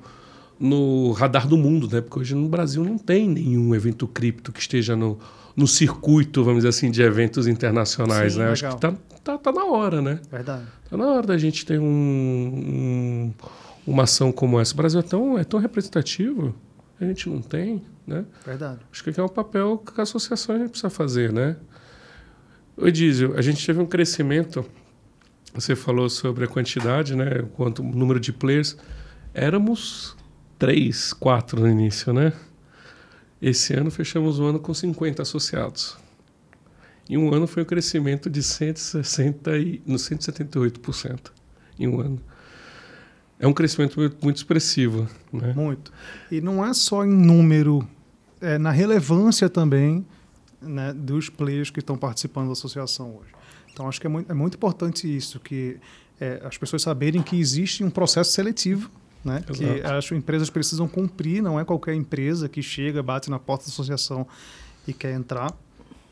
no 0.61 1.13
radar 1.13 1.49
do 1.49 1.57
mundo, 1.57 1.89
né? 1.93 2.01
Porque 2.01 2.21
hoje 2.21 2.35
no 2.35 2.49
Brasil 2.49 2.85
não 2.85 2.97
tem 2.97 3.29
nenhum 3.29 3.75
evento 3.75 4.07
cripto 4.07 4.53
que 4.53 4.61
esteja 4.61 4.95
no 4.95 5.19
no 5.59 5.67
circuito, 5.67 6.45
vamos 6.45 6.61
dizer 6.61 6.69
assim, 6.69 6.89
de 6.89 7.03
eventos 7.03 7.49
internacionais, 7.49 8.35
Sim, 8.35 8.39
né? 8.39 8.45
Legal. 8.45 8.53
Acho 8.53 8.77
que 8.77 8.81
tá, 8.81 8.95
tá, 9.25 9.39
tá 9.39 9.53
na 9.53 9.65
hora, 9.65 10.01
né? 10.01 10.21
Verdade. 10.31 10.63
Tá 10.89 10.97
na 10.97 11.07
hora 11.09 11.27
da 11.27 11.37
gente 11.37 11.67
ter 11.67 11.81
um, 11.81 11.85
um, 11.85 13.35
uma 13.85 14.05
ação 14.05 14.31
como 14.31 14.61
essa. 14.61 14.73
O 14.73 14.77
Brasil 14.77 15.01
é 15.01 15.03
tão, 15.03 15.37
é 15.37 15.43
tão 15.43 15.59
representativo, 15.59 16.55
a 17.01 17.05
gente 17.05 17.29
não 17.29 17.43
tem, 17.43 17.83
né? 18.07 18.25
Verdade. 18.47 18.79
Acho 18.93 19.03
que 19.03 19.19
é 19.19 19.23
um 19.23 19.29
papel 19.29 19.79
que 19.79 20.01
a 20.01 20.05
associação 20.05 20.55
a 20.55 20.59
gente 20.61 20.71
precisa 20.71 20.91
fazer, 20.91 21.33
né? 21.33 21.57
O 22.77 22.87
Edísio, 22.87 23.37
a 23.37 23.43
gente 23.43 23.67
teve 23.67 23.81
um 23.81 23.87
crescimento, 23.87 24.65
você 25.53 25.75
falou 25.75 26.09
sobre 26.09 26.45
a 26.45 26.47
quantidade, 26.47 27.17
né? 27.17 27.45
Quanto 27.55 27.83
o 27.83 27.85
número 27.85 28.21
de 28.21 28.33
players. 28.33 28.77
Éramos 29.35 30.17
três, 30.57 31.13
quatro 31.13 31.61
no 31.61 31.69
início, 31.69 32.13
né? 32.13 32.33
Esse 33.41 33.75
ano 33.75 33.91
fechamos 33.91 34.39
o 34.39 34.45
ano 34.45 34.59
com 34.59 34.75
50 34.75 35.23
associados. 35.23 35.97
Em 37.09 37.17
um 37.17 37.33
ano 37.33 37.47
foi 37.47 37.63
um 37.63 37.67
crescimento 37.67 38.29
de 38.29 38.43
160 38.43 39.57
e, 39.59 39.81
no 39.87 39.97
178% 39.97 41.31
em 41.79 41.89
um 41.89 42.01
ano. 42.01 42.21
É 43.39 43.47
um 43.47 43.53
crescimento 43.53 43.99
muito, 43.99 44.17
muito 44.23 44.37
expressivo. 44.37 45.09
Né? 45.33 45.53
Muito. 45.55 45.93
E 46.31 46.41
não 46.41 46.65
é 46.65 46.75
só 46.75 47.05
em 47.05 47.11
número, 47.11 47.89
é 48.41 48.59
na 48.59 48.73
relevância 48.73 49.49
também 49.49 50.05
né, 50.61 50.93
dos 50.93 51.31
players 51.31 51.71
que 51.71 51.79
estão 51.81 51.97
participando 51.97 52.47
da 52.47 52.53
associação 52.53 53.17
hoje. 53.17 53.31
Então, 53.73 53.89
acho 53.89 54.01
que 54.01 54.09
é 54.09 54.11
muito, 54.11 54.31
é 54.31 54.35
muito 54.35 54.57
importante 54.57 55.17
isso, 55.17 55.39
que 55.39 55.79
é, 56.21 56.43
as 56.45 56.59
pessoas 56.59 56.83
saberem 56.83 57.23
que 57.23 57.39
existe 57.39 57.85
um 57.85 57.91
processo 57.91 58.33
seletivo 58.33 58.91
né? 59.25 59.43
Que 59.47 59.83
as 59.83 60.11
empresas 60.13 60.51
precisam 60.51 60.87
cumprir, 60.89 61.43
não 61.43 61.59
é 61.59 61.65
qualquer 61.65 61.95
empresa 61.95 62.49
que 62.49 62.63
chega, 62.63 63.03
bate 63.03 63.31
na 63.31 63.39
porta 63.39 63.65
da 63.65 63.71
associação 63.71 64.27
e 64.87 64.93
quer 64.93 65.13
entrar. 65.13 65.55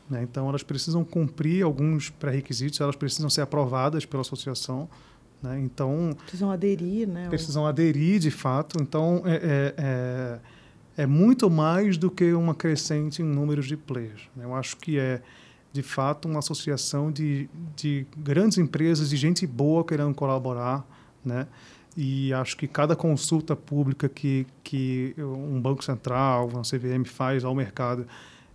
Né? 0.09 0.23
Então, 0.23 0.47
elas 0.47 0.63
precisam 0.63 1.03
cumprir 1.03 1.63
alguns 1.63 2.09
pré-requisitos, 2.09 2.79
elas 2.79 2.95
precisam 2.95 3.29
ser 3.29 3.41
aprovadas 3.41 4.05
pela 4.05 4.21
associação. 4.21 4.89
Né? 5.41 5.59
Então 5.59 6.15
precisam 6.21 6.51
aderir, 6.51 7.07
né? 7.07 7.27
Precisam 7.29 7.65
aderir 7.65 8.19
de 8.19 8.31
fato. 8.31 8.81
Então 8.81 9.21
é, 9.25 9.35
é, 9.35 9.73
é, 9.77 10.39
é, 11.03 11.05
muito 11.05 11.49
mais 11.49 11.97
do 11.97 12.09
que 12.09 12.33
uma 12.33 12.55
crescente 12.55 13.21
em 13.21 13.25
números 13.25 13.67
de 13.67 13.77
players. 13.77 14.23
Né? 14.35 14.45
Eu 14.45 14.55
acho 14.55 14.77
que 14.77 14.97
é 14.97 15.21
de 15.71 15.83
fato 15.83 16.27
uma 16.27 16.39
associação 16.39 17.11
de, 17.11 17.47
de 17.75 18.07
grandes 18.17 18.57
empresas 18.57 19.13
e 19.13 19.17
gente 19.17 19.45
boa 19.45 19.83
querendo 19.83 20.13
colaborar, 20.15 20.83
né? 21.23 21.45
E 21.99 22.31
acho 22.31 22.55
que 22.55 22.67
cada 22.67 22.95
consulta 22.95 23.55
pública 23.55 24.07
que, 24.07 24.45
que 24.63 25.15
um 25.17 25.59
banco 25.59 25.83
central, 25.83 26.47
uma 26.47 26.61
CVM 26.61 27.03
faz 27.05 27.43
ao 27.43 27.55
mercado 27.55 28.05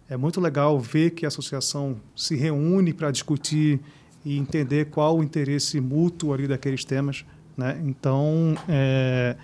é 0.09 0.17
muito 0.17 0.41
legal 0.41 0.79
ver 0.79 1.11
que 1.11 1.25
a 1.25 1.29
associação 1.29 1.97
se 2.15 2.37
reúne 2.37 2.93
para 2.93 3.11
discutir 3.11 3.81
e 4.25 4.39
entender 4.39 4.87
qual 4.87 5.19
o 5.19 5.23
interesse 5.23 5.81
mútuo 5.81 6.33
ali 6.33 6.47
daqueles 6.47 6.85
temas, 6.85 7.25
né? 7.57 7.81
Então, 7.85 8.55
é 8.69 9.35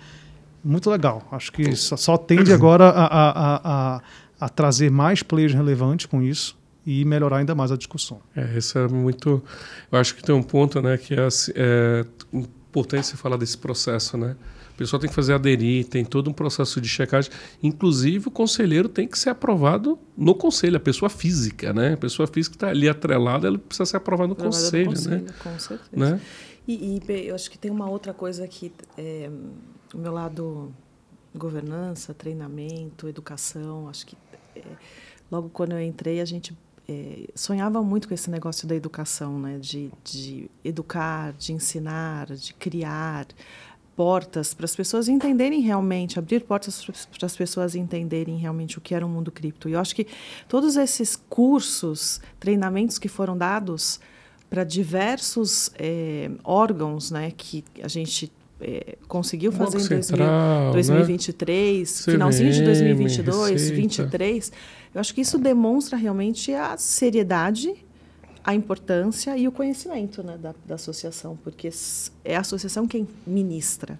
muito 0.63 0.89
legal. 0.89 1.27
Acho 1.31 1.51
que 1.51 1.75
só, 1.75 2.17
tende 2.17 2.53
agora 2.53 2.85
a, 2.89 3.05
a, 3.05 3.61
a, 3.95 4.01
a, 4.39 4.49
trazer 4.49 4.91
mais 4.91 5.23
players 5.23 5.53
relevantes 5.53 6.05
com 6.05 6.21
isso 6.21 6.57
e 6.85 7.03
melhorar 7.03 7.37
ainda 7.37 7.55
mais 7.55 7.71
a 7.71 7.77
discussão. 7.77 8.21
É, 8.35 8.57
isso 8.57 8.77
é 8.77 8.87
muito. 8.87 9.43
Eu 9.91 9.99
acho 9.99 10.15
que 10.15 10.23
tem 10.23 10.35
um 10.35 10.43
ponto, 10.43 10.81
né, 10.81 10.97
que 10.97 11.13
é, 11.13 11.27
é 11.55 12.05
importante 12.69 13.07
você 13.07 13.17
falar 13.17 13.37
desse 13.37 13.57
processo, 13.57 14.17
né? 14.17 14.35
O 14.73 14.77
pessoal 14.79 14.99
tem 14.99 15.09
que 15.09 15.15
fazer 15.15 15.33
aderir, 15.33 15.85
tem 15.85 16.05
todo 16.05 16.29
um 16.29 16.33
processo 16.33 16.79
de 16.79 16.87
checagem. 16.87 17.29
Inclusive, 17.61 18.29
o 18.29 18.31
conselheiro 18.31 18.87
tem 18.87 19.07
que 19.07 19.19
ser 19.19 19.29
aprovado 19.29 19.99
no 20.17 20.33
conselho, 20.33 20.77
a 20.77 20.79
pessoa 20.79 21.09
física, 21.09 21.73
né? 21.73 21.93
A 21.93 21.97
pessoa 21.97 22.27
física 22.27 22.55
está 22.55 22.69
ali 22.69 22.87
atrelada, 22.87 23.47
ela 23.47 23.57
precisa 23.57 23.85
ser 23.85 23.97
aprovada 23.97 24.29
no 24.29 24.35
conselho, 24.35 24.91
conselho, 24.91 25.25
né? 25.25 25.33
Com 25.43 25.59
certeza. 25.59 25.89
Né? 25.91 26.21
E, 26.65 26.97
e, 26.97 27.27
eu 27.27 27.35
acho 27.35 27.49
que 27.51 27.57
tem 27.57 27.69
uma 27.71 27.89
outra 27.89 28.13
coisa 28.13 28.47
que 28.47 28.71
é, 28.97 29.29
o 29.93 29.97
meu 29.97 30.13
lado 30.13 30.73
governança, 31.35 32.13
treinamento, 32.13 33.07
educação, 33.07 33.89
acho 33.89 34.05
que 34.05 34.17
é, 34.55 34.61
logo 35.31 35.49
quando 35.49 35.73
eu 35.73 35.81
entrei 35.81 36.21
a 36.21 36.25
gente 36.25 36.55
é, 36.89 37.27
sonhava 37.35 37.83
muito 37.83 38.07
com 38.07 38.15
esse 38.15 38.31
negócio 38.31 38.67
da 38.67 38.75
educação, 38.75 39.39
né? 39.39 39.59
de, 39.59 39.91
de 40.03 40.49
educar, 40.65 41.33
de 41.33 41.53
ensinar, 41.53 42.25
de 42.33 42.51
criar 42.55 43.27
portas 43.95 44.55
para 44.55 44.65
as 44.65 44.75
pessoas 44.75 45.07
entenderem 45.07 45.61
realmente, 45.61 46.17
abrir 46.17 46.41
portas 46.45 46.83
para 46.83 47.25
as 47.25 47.35
pessoas 47.35 47.75
entenderem 47.75 48.37
realmente 48.37 48.79
o 48.79 48.81
que 48.81 48.95
era 48.95 49.05
o 49.05 49.09
mundo 49.09 49.31
cripto. 49.31 49.69
E 49.69 49.73
eu 49.73 49.79
acho 49.79 49.93
que 49.93 50.07
todos 50.47 50.77
esses 50.77 51.15
cursos, 51.15 52.19
treinamentos 52.39 52.97
que 52.97 53.07
foram 53.07 53.37
dados 53.37 53.99
para 54.49 54.63
diversos 54.63 55.69
é, 55.77 56.31
órgãos 56.43 57.11
né, 57.11 57.29
que 57.29 57.63
a 57.83 57.87
gente 57.87 58.31
é, 58.61 58.97
conseguiu 59.07 59.51
fazer 59.51 59.77
em 59.77 60.01
Central, 60.01 60.71
2023, 60.73 62.05
né? 62.07 62.13
finalzinho 62.13 62.51
de 62.51 62.63
2022, 62.63 63.49
2023 63.49 64.51
eu 64.93 64.99
acho 64.99 65.13
que 65.13 65.21
isso 65.21 65.37
demonstra 65.37 65.97
realmente 65.97 66.53
a 66.53 66.75
seriedade, 66.77 67.73
a 68.43 68.55
importância 68.55 69.37
e 69.37 69.47
o 69.47 69.51
conhecimento 69.51 70.23
né, 70.23 70.37
da, 70.37 70.55
da 70.65 70.75
associação, 70.75 71.37
porque 71.43 71.69
é 72.25 72.35
a 72.35 72.39
associação 72.39 72.87
quem 72.87 73.07
ministra. 73.25 73.99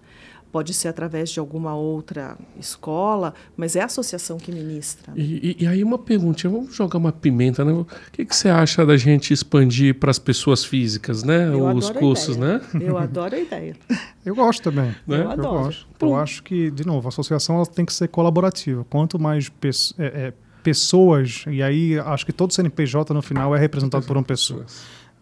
Pode 0.51 0.73
ser 0.73 0.87
através 0.87 1.29
de 1.29 1.39
alguma 1.39 1.75
outra 1.75 2.35
escola, 2.59 3.35
mas 3.55 3.75
é 3.75 3.81
a 3.81 3.85
associação 3.85 4.37
que 4.37 4.51
ministra. 4.51 5.13
Né? 5.13 5.21
E, 5.21 5.55
e, 5.59 5.63
e, 5.63 5.67
aí 5.67 5.83
uma 5.83 5.97
pergunta, 5.99 6.49
vamos 6.49 6.75
jogar 6.75 6.97
uma 6.97 7.11
pimenta, 7.11 7.63
né? 7.63 7.71
O 7.71 7.85
que, 8.11 8.25
que 8.25 8.35
você 8.35 8.49
acha 8.49 8.83
da 8.83 8.97
gente 8.97 9.31
expandir 9.31 9.95
para 9.95 10.09
as 10.09 10.17
pessoas 10.17 10.65
físicas, 10.65 11.23
né? 11.23 11.49
Eu 11.49 11.67
Os 11.75 11.91
cursos, 11.91 12.35
né? 12.35 12.61
Eu 12.81 12.97
adoro 12.97 13.35
a 13.35 13.39
ideia. 13.39 13.75
Eu 14.25 14.35
gosto 14.35 14.63
também. 14.63 14.95
Né? 15.07 15.21
Eu, 15.21 15.31
adoro. 15.31 15.57
Eu, 15.57 15.63
gosto. 15.65 15.87
eu 16.01 16.15
acho 16.15 16.43
que, 16.43 16.69
de 16.69 16.85
novo, 16.85 17.07
a 17.07 17.09
associação 17.09 17.55
ela 17.55 17.65
tem 17.65 17.85
que 17.85 17.93
ser 17.93 18.07
colaborativa. 18.09 18.85
Quanto 18.89 19.17
mais 19.17 19.51
é, 19.97 20.05
é, 20.05 20.33
pessoas, 20.61 21.45
e 21.47 21.63
aí 21.63 21.97
acho 21.99 22.25
que 22.25 22.33
todo 22.33 22.53
CNPJ 22.53 23.13
no 23.13 23.21
final 23.21 23.55
é 23.55 23.59
representado 23.59 24.05
por 24.05 24.17
uma 24.17 24.23
pessoa, 24.23 24.65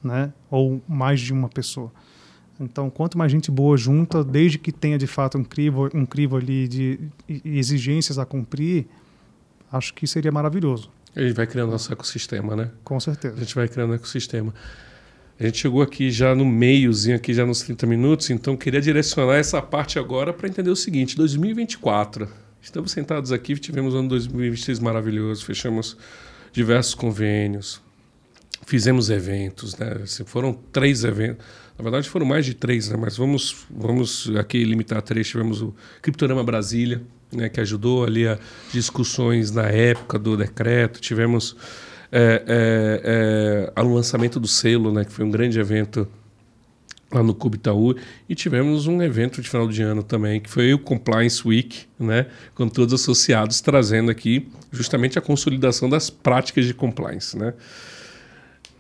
né? 0.04 0.34
ou 0.50 0.82
mais 0.88 1.22
de 1.22 1.32
uma 1.32 1.48
pessoa. 1.48 1.92
Então, 2.60 2.90
quanto 2.90 3.18
mais 3.18 3.32
gente 3.32 3.52
boa 3.52 3.78
junta, 3.78 4.24
desde 4.24 4.58
que 4.58 4.72
tenha 4.72 4.98
de 4.98 5.08
fato 5.08 5.38
um 5.38 5.44
crivo, 5.44 5.90
um 5.94 6.06
crivo 6.06 6.38
ali 6.38 6.68
de 6.68 7.00
exigências 7.46 8.18
a 8.18 8.26
cumprir, 8.26 8.88
acho 9.72 9.94
que 9.94 10.08
seria 10.08 10.32
maravilhoso. 10.32 10.90
A 11.16 11.22
gente 11.22 11.34
vai 11.34 11.46
criando 11.46 11.72
nosso 11.72 11.92
ecossistema, 11.92 12.56
né? 12.56 12.72
Com 12.84 13.00
certeza. 13.00 13.36
A 13.36 13.40
gente 13.40 13.56
vai 13.56 13.68
criando 13.68 13.92
um 13.92 13.96
ecossistema. 13.96 14.54
A 15.40 15.46
gente 15.46 15.60
chegou 15.60 15.82
aqui 15.82 16.10
já 16.10 16.34
no 16.34 16.46
meiozinho, 16.46 17.16
aqui 17.16 17.34
já 17.34 17.46
nos 17.46 17.62
30 17.62 17.86
minutos, 17.86 18.30
então 18.32 18.58
queria 18.58 18.82
direcionar 18.82 19.36
essa 19.36 19.62
parte 19.62 20.00
agora 20.00 20.34
para 20.34 20.48
entender 20.48 20.72
o 20.72 20.76
seguinte: 20.76 21.16
2024 21.16 22.28
Estamos 22.68 22.92
sentados 22.92 23.32
aqui, 23.32 23.56
tivemos 23.58 23.94
um 23.94 24.00
ano 24.00 24.10
2023 24.10 24.80
maravilhoso, 24.80 25.46
fechamos 25.46 25.96
diversos 26.52 26.94
convênios, 26.94 27.82
fizemos 28.66 29.10
eventos, 29.10 29.78
né? 29.78 30.02
Assim, 30.04 30.26
foram 30.26 30.54
três 30.54 31.06
eventos. 31.06 31.46
Na 31.78 31.84
verdade, 31.84 32.10
foram 32.10 32.26
mais 32.26 32.46
de 32.46 32.56
três, 32.56 32.90
né? 32.90 32.98
mas 33.00 33.16
vamos, 33.18 33.68
vamos 33.70 34.32
aqui 34.36 34.64
limitar 34.64 34.98
a 34.98 35.02
três. 35.02 35.28
Tivemos 35.28 35.62
o 35.62 35.76
Criptorama 36.02 36.44
Brasília, 36.44 37.04
né? 37.32 37.50
que 37.50 37.60
ajudou 37.60 38.04
ali 38.04 38.28
a 38.28 38.40
discussões 38.74 39.52
na 39.52 39.68
época 39.68 40.18
do 40.18 40.36
decreto. 40.36 41.00
Tivemos 41.00 41.56
é, 42.12 42.44
é, 42.48 43.74
é, 43.76 43.82
o 43.82 43.94
lançamento 43.94 44.40
do 44.40 44.48
selo, 44.48 44.92
né? 44.92 45.06
que 45.06 45.12
foi 45.12 45.24
um 45.24 45.30
grande 45.30 45.60
evento 45.60 46.08
lá 47.12 47.24
no 47.24 47.34
Clube 47.34 47.56
Itaú 47.56 47.96
e 48.28 48.36
tivemos 48.36 48.88
um 48.88 49.02
evento 49.02 49.42
de 49.42 49.50
final 49.50 49.68
de 49.68 49.82
ano 49.82 50.04
também 50.04 50.42
que 50.42 50.50
foi 50.50 50.74
o 50.74 50.80
Compliance 50.80 51.48
Week, 51.48 51.86
né, 51.98 52.26
com 52.54 52.68
todos 52.68 52.94
os 52.94 53.02
associados 53.02 53.62
trazendo 53.62 54.12
aqui 54.12 54.50
justamente 54.72 55.18
a 55.18 55.22
consolidação 55.22 55.90
das 55.90 56.10
práticas 56.10 56.66
de 56.66 56.74
compliance, 56.74 57.38
né? 57.38 57.54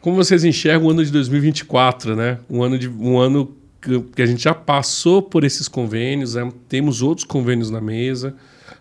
Como 0.08 0.16
vocês 0.16 0.46
enxergam 0.46 0.88
o 0.88 0.92
ano 0.92 1.04
de 1.04 1.12
2024, 1.12 2.16
né? 2.16 2.40
Um 2.50 2.64
ano 2.64 2.80
de 2.80 2.88
um 2.88 3.20
ano 3.20 3.54
que, 4.16 4.22
a 4.22 4.26
gente 4.26 4.42
já 4.42 4.54
passou 4.54 5.22
por 5.22 5.44
esses 5.44 5.68
convênios, 5.68 6.36
né? 6.36 6.50
temos 6.70 7.02
outros 7.02 7.26
convênios 7.26 7.70
na 7.70 7.82
mesa, 7.82 8.34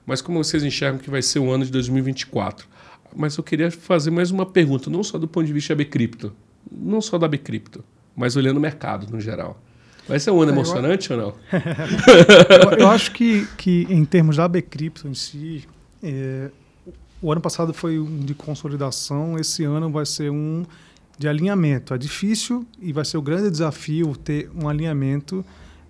mas 0.06 0.22
como 0.22 0.38
vocês 0.38 0.62
enxergam 0.62 1.00
que 1.00 1.10
vai 1.10 1.20
ser 1.22 1.40
o 1.40 1.50
ano 1.50 1.64
de 1.64 1.72
2024? 1.72 2.68
Mas 3.12 3.36
eu 3.36 3.42
queria 3.42 3.72
fazer 3.72 4.12
mais 4.12 4.30
uma 4.30 4.46
pergunta, 4.46 4.88
não 4.88 5.02
só 5.02 5.18
do 5.18 5.26
ponto 5.26 5.44
de 5.44 5.52
vista 5.52 5.74
da 5.74 5.82
Bcrypto, 5.82 6.32
não 6.70 7.00
só 7.00 7.18
da 7.18 7.26
Bcrypto, 7.26 7.82
mas 8.14 8.36
olhando 8.36 8.58
o 8.58 8.60
mercado 8.60 9.10
no 9.10 9.20
geral. 9.20 9.60
Vai 10.06 10.20
ser 10.20 10.30
um 10.30 10.40
ano 10.40 10.52
é, 10.52 10.54
emocionante 10.54 11.10
eu... 11.10 11.18
ou 11.18 11.22
não? 11.24 11.34
eu, 12.70 12.78
eu, 12.78 12.88
acho 12.88 13.10
que, 13.10 13.48
que, 13.58 13.84
em 13.90 14.04
termos 14.04 14.36
da 14.36 14.46
Bcrypto 14.46 15.08
em 15.08 15.14
si, 15.14 15.64
é, 16.00 16.52
o 17.20 17.32
ano 17.32 17.40
passado 17.40 17.74
foi 17.74 17.98
um 17.98 18.20
de 18.20 18.32
consolidação, 18.32 19.36
esse 19.36 19.64
ano 19.64 19.90
vai 19.90 20.06
ser 20.06 20.30
um 20.30 20.64
de 21.18 21.28
alinhamento. 21.28 21.94
É 21.94 21.98
difícil 21.98 22.66
e 22.80 22.92
vai 22.92 23.04
ser 23.04 23.16
o 23.16 23.22
grande 23.22 23.50
desafio 23.50 24.14
ter 24.16 24.50
um 24.54 24.68
alinhamento, 24.68 25.44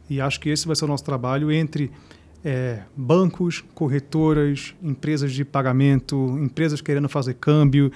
e 0.09 0.21
acho 0.21 0.39
que 0.41 0.49
esse 0.49 0.67
vai 0.67 0.77
ser 0.77 0.85
o 0.85 0.89
nosso 0.89 1.05
trabalho 1.05 1.51
entre 1.51 1.91
é, 2.45 2.83
bancos, 2.97 3.65
corretoras, 3.75 4.73
empresas 4.81 5.33
de 5.33 5.45
pagamento, 5.45 6.39
empresas 6.41 6.81
querendo 6.81 7.09
fazer 7.09 7.35
câmbio. 7.35 7.91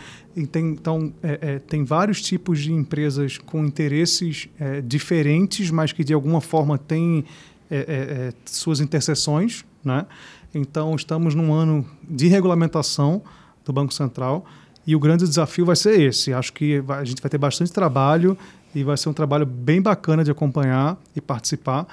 Tem, 0.50 0.70
então, 0.70 1.12
é, 1.22 1.38
é, 1.40 1.58
tem 1.60 1.84
vários 1.84 2.20
tipos 2.20 2.58
de 2.58 2.72
empresas 2.72 3.38
com 3.38 3.64
interesses 3.64 4.48
é, 4.58 4.80
diferentes, 4.80 5.70
mas 5.70 5.92
que 5.92 6.02
de 6.02 6.12
alguma 6.12 6.40
forma 6.40 6.76
têm 6.76 7.24
é, 7.70 7.78
é, 7.78 8.32
suas 8.44 8.80
interseções. 8.80 9.64
Né? 9.84 10.04
Então, 10.52 10.96
estamos 10.96 11.32
num 11.32 11.52
ano 11.52 11.86
de 12.02 12.26
regulamentação 12.26 13.22
do 13.64 13.72
Banco 13.72 13.94
Central 13.94 14.44
e 14.90 14.96
o 14.96 14.98
grande 14.98 15.24
desafio 15.24 15.64
vai 15.64 15.76
ser 15.76 16.00
esse. 16.00 16.32
Acho 16.32 16.52
que 16.52 16.82
a 16.88 17.04
gente 17.04 17.22
vai 17.22 17.30
ter 17.30 17.38
bastante 17.38 17.72
trabalho 17.72 18.36
e 18.74 18.82
vai 18.82 18.96
ser 18.96 19.08
um 19.08 19.12
trabalho 19.12 19.46
bem 19.46 19.80
bacana 19.80 20.24
de 20.24 20.32
acompanhar 20.32 20.98
e 21.14 21.20
participar 21.20 21.86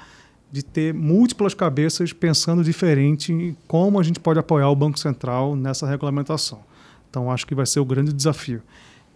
de 0.51 0.63
ter 0.63 0.95
múltiplas 0.95 1.53
cabeças 1.53 2.11
pensando 2.11 2.63
diferente 2.63 3.31
em 3.31 3.55
como 3.67 3.99
a 3.99 4.03
gente 4.03 4.19
pode 4.19 4.39
apoiar 4.39 4.69
o 4.69 4.75
Banco 4.75 4.97
Central 4.97 5.55
nessa 5.55 5.85
regulamentação. 5.85 6.61
Então, 7.07 7.29
acho 7.29 7.45
que 7.45 7.53
vai 7.53 7.67
ser 7.67 7.79
o 7.79 7.85
grande 7.85 8.11
desafio. 8.11 8.63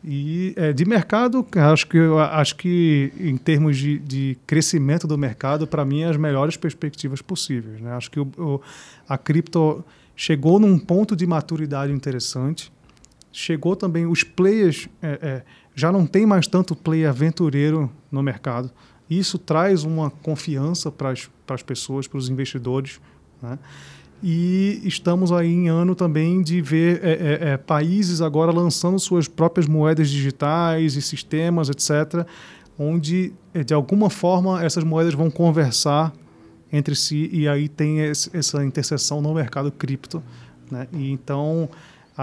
E 0.03 0.53
é, 0.55 0.71
de 0.71 0.85
mercado, 0.85 1.43
acho 1.55 1.87
que, 1.87 1.97
acho 2.31 2.55
que 2.57 3.11
em 3.19 3.35
termos 3.35 3.77
de, 3.77 3.97
de 3.97 4.37
crescimento 4.45 5.07
do 5.07 5.17
mercado, 5.17 5.65
para 5.65 5.83
mim, 5.83 6.01
é 6.01 6.05
as 6.05 6.17
melhores 6.17 6.55
perspectivas 6.55 7.19
possíveis. 7.19 7.81
Né? 7.81 7.91
Acho 7.93 8.11
que 8.11 8.19
o, 8.19 8.27
o, 8.37 8.61
a 9.09 9.17
cripto 9.17 9.83
chegou 10.15 10.59
num 10.59 10.77
ponto 10.77 11.15
de 11.15 11.25
maturidade 11.25 11.91
interessante. 11.91 12.71
Chegou 13.31 13.75
também, 13.75 14.05
os 14.05 14.23
players 14.23 14.89
é, 15.01 15.19
é, 15.21 15.43
já 15.73 15.91
não 15.91 16.05
tem 16.05 16.25
mais 16.25 16.47
tanto 16.47 16.75
player 16.75 17.09
aventureiro 17.09 17.89
no 18.11 18.21
mercado. 18.21 18.71
Isso 19.09 19.37
traz 19.37 19.83
uma 19.83 20.09
confiança 20.09 20.91
para 20.91 21.11
as 21.11 21.63
pessoas, 21.63 22.07
para 22.07 22.17
os 22.17 22.29
investidores. 22.29 22.99
Né? 23.41 23.57
E 24.23 24.81
estamos 24.83 25.31
aí 25.31 25.51
em 25.51 25.67
ano 25.67 25.95
também 25.95 26.43
de 26.43 26.61
ver 26.61 26.99
é, 27.03 27.11
é, 27.11 27.49
é, 27.51 27.57
países 27.57 28.21
agora 28.21 28.51
lançando 28.51 28.99
suas 28.99 29.27
próprias 29.27 29.67
moedas 29.67 30.09
digitais 30.09 30.95
e 30.95 31.01
sistemas, 31.01 31.69
etc., 31.69 32.25
onde, 32.77 33.33
eh, 33.53 33.63
de 33.63 33.73
alguma 33.73 34.09
forma, 34.09 34.63
essas 34.63 34.83
moedas 34.83 35.13
vão 35.13 35.29
conversar 35.29 36.13
entre 36.71 36.95
si 36.95 37.29
e 37.33 37.47
aí 37.47 37.67
tem 37.67 37.99
esse, 37.99 38.35
essa 38.35 38.63
interseção 38.63 39.21
no 39.21 39.33
mercado 39.33 39.71
cripto. 39.71 40.23
Né? 40.69 40.87
E 40.93 41.11
então, 41.11 41.69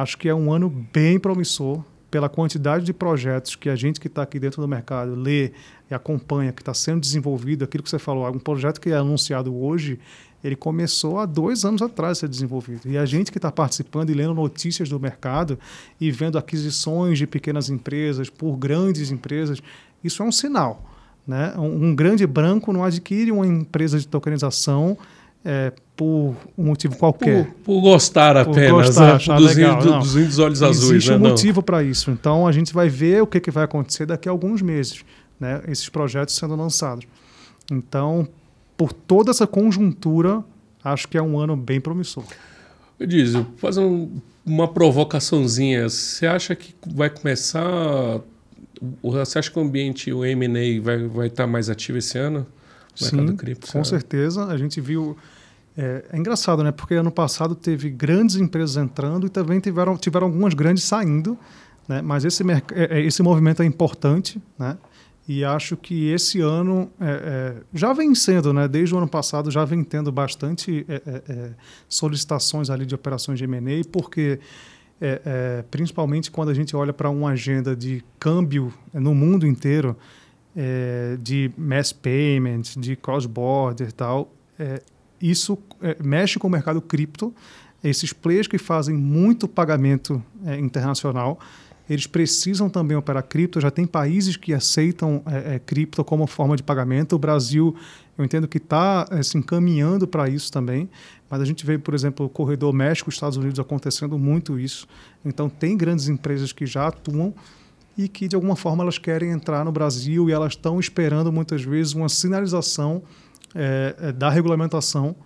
acho 0.03 0.17
que 0.17 0.29
é 0.29 0.35
um 0.35 0.53
ano 0.53 0.69
bem 0.69 1.19
promissor 1.19 1.83
pela 2.11 2.29
quantidade 2.29 2.85
de 2.85 2.93
projetos 2.93 3.55
que 3.55 3.69
a 3.69 3.77
gente 3.77 4.01
que 4.01 4.07
está 4.07 4.23
aqui 4.23 4.39
dentro 4.39 4.63
do 4.63 4.69
mercado 4.69 5.15
lê 5.15 5.53
e 5.91 5.95
acompanha, 5.95 6.53
que 6.53 6.63
está 6.63 6.73
sendo 6.73 7.01
desenvolvido, 7.01 7.65
aquilo 7.65 7.83
que 7.83 7.91
você 7.91 7.99
falou, 7.99 8.27
um 8.29 8.39
projeto 8.39 8.81
que 8.81 8.91
é 8.91 8.97
anunciado 8.97 9.55
hoje, 9.55 9.99
ele 10.43 10.57
começou 10.57 11.19
há 11.19 11.27
dois 11.27 11.65
anos 11.65 11.83
atrás 11.83 12.19
a 12.19 12.21
ser 12.21 12.29
desenvolvido. 12.29 12.89
E 12.89 12.97
a 12.97 13.05
gente 13.05 13.33
que 13.33 13.39
está 13.39 13.51
participando 13.51 14.11
e 14.11 14.15
lendo 14.15 14.33
notícias 14.35 14.89
do 14.89 14.99
mercado 14.99 15.59
e 16.01 16.11
vendo 16.11 16.39
aquisições 16.39 17.19
de 17.19 17.27
pequenas 17.27 17.69
empresas 17.69 18.31
por 18.31 18.57
grandes 18.57 19.11
empresas, 19.11 19.61
isso 20.03 20.23
é 20.23 20.27
um 20.27 20.33
sinal. 20.33 20.85
Né? 21.27 21.53
Um, 21.59 21.89
um 21.89 21.95
grande 21.95 22.27
branco 22.27 22.73
não 22.73 22.85
adquire 22.85 23.33
uma 23.33 23.47
empresa 23.47 23.99
de 23.99 24.07
tokenização 24.07 24.97
é, 25.45 25.73
por 25.97 26.37
um 26.57 26.65
motivo 26.65 26.97
qualquer. 26.97 27.47
Por, 27.47 27.55
por 27.55 27.81
gostar 27.81 28.37
apenas, 28.37 28.89
gostar, 28.89 29.15
né? 29.15 29.25
por 29.25 29.37
dos, 29.37 29.57
legal, 29.57 29.81
do, 29.81 29.99
dos 29.99 30.17
índios 30.17 30.39
olhos 30.39 30.63
Existe 30.63 30.79
azuis. 30.79 30.91
Existe 30.93 31.11
né? 31.11 31.17
um 31.17 31.21
não. 31.21 31.31
motivo 31.31 31.63
para 31.63 31.83
isso. 31.83 32.11
Então 32.11 32.47
a 32.47 32.53
gente 32.53 32.73
vai 32.73 32.89
ver 32.89 33.23
o 33.23 33.27
que, 33.27 33.41
que 33.41 33.51
vai 33.51 33.65
acontecer 33.65 34.07
daqui 34.07 34.29
a 34.29 34.33
alguns 34.33 34.63
meses, 34.63 35.05
né? 35.39 35.63
esses 35.69 35.89
projetos 35.89 36.35
sendo 36.35 36.55
lançados. 36.55 37.07
Então, 37.71 38.27
por 38.77 38.93
toda 38.93 39.31
essa 39.31 39.47
conjuntura, 39.47 40.43
acho 40.83 41.09
que 41.09 41.19
é 41.19 41.23
um 41.23 41.39
ano 41.39 41.57
bem 41.57 41.81
promissor. 41.81 42.25
Eu 42.99 43.33
vou 43.33 43.47
fazer 43.57 43.81
um, 43.81 44.21
uma 44.45 44.67
provocaçãozinha. 44.67 45.89
Você 45.89 46.27
acha 46.27 46.57
que 46.57 46.75
vai 46.87 47.09
começar 47.09 48.21
você 49.03 49.39
acha 49.39 49.51
que 49.51 49.59
o 49.59 49.63
ambiente, 49.63 50.13
o 50.13 50.25
M&A 50.25 50.81
vai, 50.81 51.07
vai 51.07 51.27
estar 51.27 51.47
mais 51.47 51.69
ativo 51.69 51.99
esse 51.99 52.19
ano? 52.19 52.47
Sim, 53.05 53.37
cripto, 53.37 53.73
com 53.73 53.85
certeza. 53.85 54.47
A 54.47 54.57
gente 54.57 54.81
viu... 54.81 55.17
É, 55.77 56.05
é, 56.13 56.19
engraçado, 56.19 56.65
né? 56.65 56.73
Porque 56.73 56.95
ano 56.95 57.11
passado 57.11 57.55
teve 57.55 57.89
grandes 57.89 58.35
empresas 58.37 58.77
entrando 58.77 59.27
e 59.27 59.31
também 59.31 59.61
tiveram, 59.61 59.97
tiveram 59.97 60.27
algumas 60.27 60.53
grandes 60.53 60.83
saindo, 60.83 61.39
né? 61.87 62.03
Mas 62.03 62.25
esse, 62.25 62.43
é, 62.43 62.63
é, 62.73 63.01
esse 63.01 63.23
movimento 63.23 63.63
é 63.63 63.65
importante, 63.65 64.43
né? 64.59 64.77
E 65.29 65.45
acho 65.45 65.77
que 65.77 66.09
esse 66.11 66.41
ano 66.41 66.91
é, 66.99 67.05
é, 67.07 67.63
já 67.73 67.93
vem 67.93 68.15
sendo, 68.15 68.53
né? 68.53 68.67
Desde 68.67 68.95
o 68.95 68.99
ano 68.99 69.07
passado 69.07 69.51
já 69.51 69.65
vem 69.65 69.85
tendo 69.85 70.11
bastante 70.11 70.85
é, 70.89 71.51
solicitações 71.89 72.71
ali 72.71 72.85
de 72.85 72.95
operações 72.95 73.39
de 73.39 73.45
M&A, 73.45 73.85
porque 73.93 74.41
é, 75.01 75.23
é, 75.25 75.65
principalmente 75.71 76.31
quando 76.31 76.49
a 76.49 76.55
gente 76.55 76.75
olha 76.75 76.93
para 76.93 77.09
uma 77.09 77.31
agenda 77.31 77.77
de 77.77 78.03
câmbio 78.19 78.73
no 78.93 79.15
mundo 79.15 79.47
inteiro, 79.47 79.97
é, 80.61 81.17
de 81.23 81.53
mass 81.57 81.93
payment, 81.93 82.63
de 82.77 82.97
cross-border 82.97 83.89
e 83.89 83.93
tal, 83.93 84.35
é, 84.59 84.83
isso 85.23 85.57
é, 85.81 85.97
mexe 86.03 86.37
com 86.37 86.49
o 86.49 86.51
mercado 86.51 86.83
cripto. 86.83 87.33
Esses 87.83 88.13
players 88.13 88.49
que 88.49 88.59
fazem 88.59 88.97
muito 88.97 89.47
pagamento 89.47 90.21
é, 90.45 90.59
internacional, 90.59 91.39
eles 91.89 92.09
precisam 92.09 92.69
também 92.69 92.97
operar 92.97 93.23
cripto. 93.23 93.61
Já 93.61 93.71
tem 93.71 93.87
países 93.87 94.37
que 94.37 94.53
aceitam 94.53 95.23
cripto 95.65 96.05
como 96.05 96.27
forma 96.27 96.55
de 96.55 96.63
pagamento. 96.63 97.17
O 97.17 97.19
Brasil, 97.19 97.75
eu 98.19 98.25
entendo 98.27 98.47
que 98.47 98.59
está 98.59 99.07
se 99.23 99.39
encaminhando 99.39 100.07
para 100.07 100.29
isso 100.29 100.53
também. 100.53 100.91
Mas 101.31 101.41
a 101.41 101.47
gente 101.47 101.65
vê, 101.65 101.79
por 101.79 101.95
exemplo, 101.95 102.27
o 102.27 102.29
corredor 102.29 102.75
México-Estados 102.75 103.39
Unidos 103.39 103.59
acontecendo 103.59 104.19
muito 104.19 104.59
isso. 104.59 104.87
Então, 105.25 105.49
tem 105.49 105.79
grandes 105.79 106.09
empresas 106.09 106.53
que 106.53 106.67
já 106.67 106.89
atuam 106.89 107.33
e 107.99 108.07
que, 108.07 108.29
de 108.29 108.37
alguma 108.37 108.55
forma, 108.55 108.85
elas 108.85 108.97
querem 108.97 109.33
entrar 109.33 109.65
no 109.65 109.73
Brasil 109.73 110.31
e 110.31 110.33
elas 110.33 110.53
estão 110.53 110.79
esperando, 110.79 111.33
muitas 111.33 111.65
vezes, 111.65 111.95
uma 111.95 112.09
sinalização 112.09 113.03
é, 113.53 114.13
da 114.13 114.31
regulamentação 114.31 115.17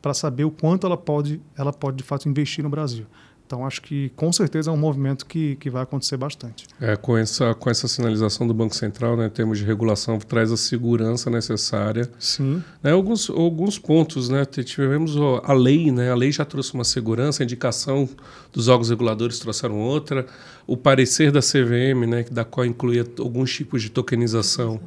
para 0.00 0.14
saber 0.14 0.44
o 0.44 0.50
quanto 0.50 0.86
ela 0.86 0.96
pode, 0.96 1.42
ela 1.58 1.72
pode, 1.72 1.96
de 1.96 2.04
fato, 2.04 2.28
investir 2.28 2.62
no 2.62 2.70
Brasil. 2.70 3.04
Então, 3.50 3.66
acho 3.66 3.82
que 3.82 4.10
com 4.10 4.32
certeza 4.32 4.70
é 4.70 4.72
um 4.72 4.76
movimento 4.76 5.26
que, 5.26 5.56
que 5.56 5.68
vai 5.68 5.82
acontecer 5.82 6.16
bastante. 6.16 6.68
É, 6.80 6.94
com, 6.94 7.16
essa, 7.16 7.52
com 7.52 7.68
essa 7.68 7.88
sinalização 7.88 8.46
do 8.46 8.54
Banco 8.54 8.76
Central, 8.76 9.16
né, 9.16 9.26
em 9.26 9.30
termos 9.30 9.58
de 9.58 9.64
regulação, 9.64 10.20
traz 10.20 10.52
a 10.52 10.56
segurança 10.56 11.28
necessária. 11.28 12.08
Sim. 12.16 12.62
Né, 12.80 12.92
alguns, 12.92 13.28
alguns 13.28 13.76
pontos, 13.76 14.28
né, 14.28 14.44
tivemos 14.44 15.16
a 15.42 15.52
lei, 15.52 15.90
né, 15.90 16.12
a 16.12 16.14
lei 16.14 16.30
já 16.30 16.44
trouxe 16.44 16.74
uma 16.74 16.84
segurança, 16.84 17.42
a 17.42 17.44
indicação 17.44 18.08
dos 18.52 18.68
órgãos 18.68 18.88
reguladores 18.88 19.40
trouxeram 19.40 19.80
outra, 19.80 20.26
o 20.64 20.76
parecer 20.76 21.32
da 21.32 21.40
CVM, 21.40 22.06
né, 22.08 22.24
da 22.30 22.44
qual 22.44 22.64
incluía 22.64 23.04
alguns 23.18 23.52
tipos 23.52 23.82
de 23.82 23.90
tokenização 23.90 24.80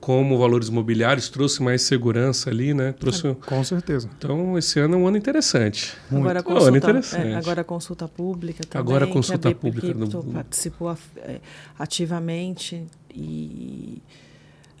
como 0.00 0.38
valores 0.38 0.68
imobiliários, 0.68 1.28
trouxe 1.28 1.62
mais 1.62 1.82
segurança 1.82 2.50
ali, 2.50 2.72
né? 2.72 2.92
Trouxe... 2.92 3.34
Com 3.34 3.62
certeza. 3.64 4.08
Então, 4.16 4.56
esse 4.56 4.78
ano 4.78 4.94
é 4.94 4.98
um 4.98 5.06
ano 5.06 5.16
interessante. 5.16 5.96
Agora, 6.10 6.40
a 6.40 6.42
consulta, 6.42 6.64
um 6.64 6.68
ano 6.68 6.76
interessante. 6.76 7.26
É, 7.26 7.34
agora 7.34 7.60
a 7.60 7.64
consulta 7.64 8.08
pública 8.08 8.64
também. 8.64 8.80
Agora 8.80 9.04
a 9.04 9.08
consulta 9.08 9.48
a 9.48 9.54
pública. 9.54 9.92
No... 9.94 10.24
participou 10.24 10.96
é, 11.16 11.40
ativamente 11.78 12.86
e 13.14 14.00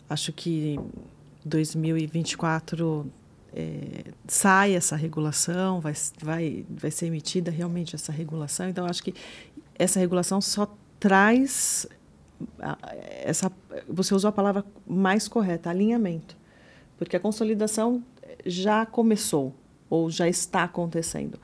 acho 0.08 0.32
que 0.32 0.78
2024 1.44 3.06
é, 3.52 4.04
sai 4.26 4.74
essa 4.74 4.94
regulação, 4.94 5.80
vai, 5.80 5.94
vai, 6.22 6.64
vai 6.68 6.90
ser 6.90 7.06
emitida 7.06 7.50
realmente 7.50 7.94
essa 7.94 8.12
regulação. 8.12 8.68
Então, 8.68 8.86
acho 8.86 9.02
que 9.02 9.14
essa 9.76 9.98
regulação 9.98 10.40
só 10.40 10.72
traz 11.00 11.86
essa 13.24 13.50
você 13.88 14.14
usou 14.14 14.28
a 14.28 14.32
palavra 14.32 14.64
mais 14.86 15.28
correta, 15.28 15.70
alinhamento. 15.70 16.36
Porque 16.96 17.16
a 17.16 17.20
consolidação 17.20 18.02
já 18.44 18.84
começou 18.86 19.54
ou 19.88 20.10
já 20.10 20.28
está 20.28 20.64
acontecendo. 20.64 21.38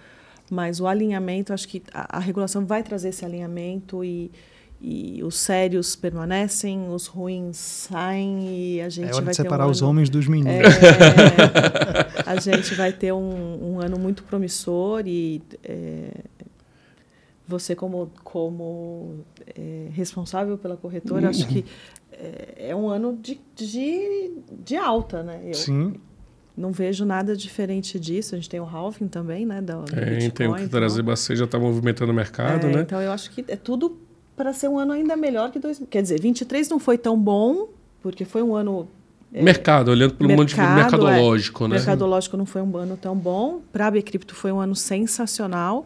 Mas 0.51 0.81
o 0.81 0.87
alinhamento, 0.87 1.53
acho 1.53 1.67
que 1.67 1.83
a, 1.93 2.19
a 2.19 2.21
regulação 2.21 2.67
vai 2.67 2.83
trazer 2.83 3.09
esse 3.09 3.25
alinhamento 3.25 4.05
e, 4.05 4.31
e 4.81 5.23
os 5.25 5.37
sérios 5.37 5.97
permanecem, 5.97 6.89
os 6.91 7.07
ruins 7.07 7.57
saem 7.57 8.47
e 8.47 8.81
a 8.83 8.89
gente 8.89 9.11
é 9.11 9.15
hora 9.15 9.25
vai 9.25 9.31
de 9.31 9.37
separar 9.37 9.67
um 9.67 9.71
os 9.71 9.81
ano, 9.81 9.91
homens 9.91 10.11
dos 10.11 10.27
meninos. 10.27 10.67
É, 10.67 12.23
a 12.31 12.37
gente 12.37 12.75
vai 12.75 12.93
ter 12.93 13.13
um, 13.13 13.75
um 13.75 13.81
ano 13.81 13.99
muito 13.99 14.23
promissor 14.25 15.05
e 15.07 15.41
é, 15.63 16.11
você 17.47 17.75
como 17.75 18.11
como 18.23 19.25
é, 19.57 19.89
responsável 19.93 20.57
pela 20.57 20.77
corretora, 20.77 21.29
acho 21.29 21.47
que 21.47 21.65
é, 22.13 22.69
é, 22.71 22.77
um 22.77 22.89
ano 22.89 23.19
de, 23.21 23.41
de, 23.55 24.33
de 24.65 24.77
alta, 24.77 25.23
né? 25.23 25.41
Eu 25.45 25.55
Sim. 25.55 25.95
Não 26.57 26.71
vejo 26.71 27.05
nada 27.05 27.37
diferente 27.37 27.99
disso. 27.99 28.37
A 28.37 28.39
gente 28.39 28.49
tem 28.49 28.61
o 28.61 28.65
halving 28.65 29.09
também, 29.09 29.45
né? 29.45 29.61
Da, 29.61 29.83
tem, 29.83 30.31
tem 30.31 30.49
o 30.49 30.55
que 30.55 30.69
trazer 30.69 31.03
bastante, 31.03 31.39
já 31.39 31.47
está 31.47 31.59
movimentando 31.59 32.13
o 32.13 32.15
mercado, 32.15 32.69
é, 32.69 32.73
né? 32.73 32.81
Então 32.83 33.01
eu 33.01 33.11
acho 33.11 33.31
que 33.33 33.45
é 33.49 33.57
tudo 33.57 33.99
para 34.37 34.53
ser 34.53 34.69
um 34.69 34.79
ano 34.79 34.93
ainda 34.93 35.17
melhor 35.17 35.51
que 35.51 35.59
dois. 35.59 35.83
Quer 35.91 36.03
dizer, 36.03 36.21
23 36.21 36.69
não 36.69 36.79
foi 36.79 36.97
tão 36.97 37.19
bom 37.19 37.69
porque 38.01 38.25
foi 38.25 38.43
um 38.43 38.55
ano 38.55 38.89
é, 39.33 39.43
mercado, 39.43 39.91
olhando 39.91 40.15
pelo 40.15 40.31
mundo 40.31 40.55
mercadológico, 40.57 41.65
é, 41.65 41.69
né? 41.69 41.77
Mercadológico 41.77 42.37
não 42.37 42.47
foi 42.47 42.63
um 42.63 42.77
ano 42.77 42.97
tão 42.97 43.17
bom. 43.17 43.61
Para 43.73 43.89
a 43.89 43.91
Bcrypto 43.91 44.33
foi 44.33 44.53
um 44.53 44.61
ano 44.61 44.77
sensacional. 44.77 45.85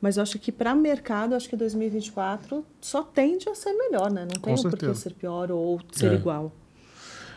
Mas 0.00 0.16
eu 0.16 0.22
acho 0.22 0.38
que 0.38 0.52
para 0.52 0.74
mercado, 0.74 1.34
acho 1.34 1.48
que 1.48 1.56
2024 1.56 2.64
só 2.80 3.02
tende 3.02 3.48
a 3.48 3.54
ser 3.54 3.72
melhor, 3.72 4.10
né? 4.10 4.22
Não 4.22 4.40
tem 4.40 4.54
por 4.62 4.76
que 4.76 4.94
ser 4.94 5.14
pior 5.14 5.50
ou 5.50 5.80
ser 5.92 6.12
é. 6.12 6.14
igual. 6.14 6.52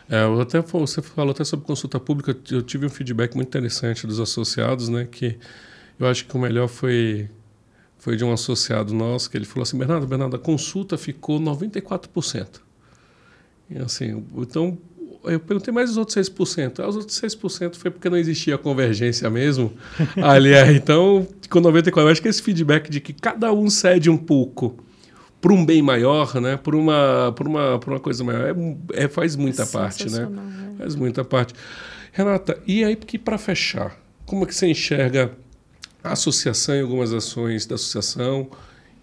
É, 0.08 0.24
até, 0.42 0.60
você 0.60 1.00
falou 1.00 1.30
até 1.30 1.44
sobre 1.44 1.64
consulta 1.64 2.00
pública, 2.00 2.36
eu 2.50 2.62
tive 2.62 2.84
um 2.84 2.90
feedback 2.90 3.34
muito 3.36 3.46
interessante 3.46 4.06
dos 4.06 4.18
associados, 4.18 4.88
né? 4.88 5.06
Que 5.10 5.38
eu 5.98 6.06
acho 6.06 6.26
que 6.26 6.36
o 6.36 6.38
melhor 6.38 6.66
foi, 6.66 7.30
foi 7.96 8.16
de 8.16 8.24
um 8.24 8.32
associado 8.32 8.92
nosso, 8.92 9.30
que 9.30 9.36
ele 9.36 9.44
falou 9.44 9.62
assim, 9.62 9.78
Bernardo, 9.78 10.06
Bernardo, 10.06 10.34
a 10.34 10.38
consulta 10.38 10.98
ficou 10.98 11.38
94%. 11.38 12.60
E 13.70 13.78
assim, 13.78 14.26
então 14.36 14.76
eu 15.24 15.40
perguntei 15.40 15.72
mais 15.72 15.90
os 15.90 15.96
outros 15.96 16.16
6%. 16.16 16.80
Ah, 16.80 16.88
os 16.88 16.96
outros 16.96 17.20
6% 17.20 17.76
foi 17.76 17.90
porque 17.90 18.08
não 18.08 18.16
existia 18.16 18.56
convergência 18.56 19.28
mesmo. 19.30 19.72
Ali, 20.22 20.52
é, 20.52 20.72
então, 20.72 21.26
com 21.48 21.60
94%, 21.60 21.98
eu 21.98 22.08
acho 22.08 22.22
que 22.22 22.28
esse 22.28 22.42
feedback 22.42 22.90
de 22.90 23.00
que 23.00 23.12
cada 23.12 23.52
um 23.52 23.68
cede 23.68 24.08
um 24.08 24.16
pouco 24.16 24.76
para 25.40 25.52
um 25.52 25.64
bem 25.64 25.80
maior, 25.80 26.40
né? 26.40 26.56
por, 26.56 26.74
uma, 26.74 27.32
por, 27.34 27.46
uma, 27.46 27.78
por 27.78 27.92
uma 27.92 28.00
coisa 28.00 28.22
maior, 28.22 28.54
é, 28.92 29.04
é 29.04 29.08
faz 29.08 29.36
muita 29.36 29.66
parte. 29.66 30.10
Né? 30.10 30.26
né? 30.26 30.74
Faz 30.78 30.94
muita 30.94 31.24
parte. 31.24 31.54
Renata, 32.12 32.58
e 32.66 32.84
aí 32.84 32.96
que 32.96 33.18
para 33.18 33.38
fechar, 33.38 33.96
como 34.26 34.44
é 34.44 34.46
que 34.46 34.54
você 34.54 34.66
enxerga 34.66 35.32
a 36.02 36.12
associação 36.12 36.74
e 36.74 36.80
algumas 36.80 37.12
ações 37.12 37.66
da 37.66 37.76
associação? 37.76 38.50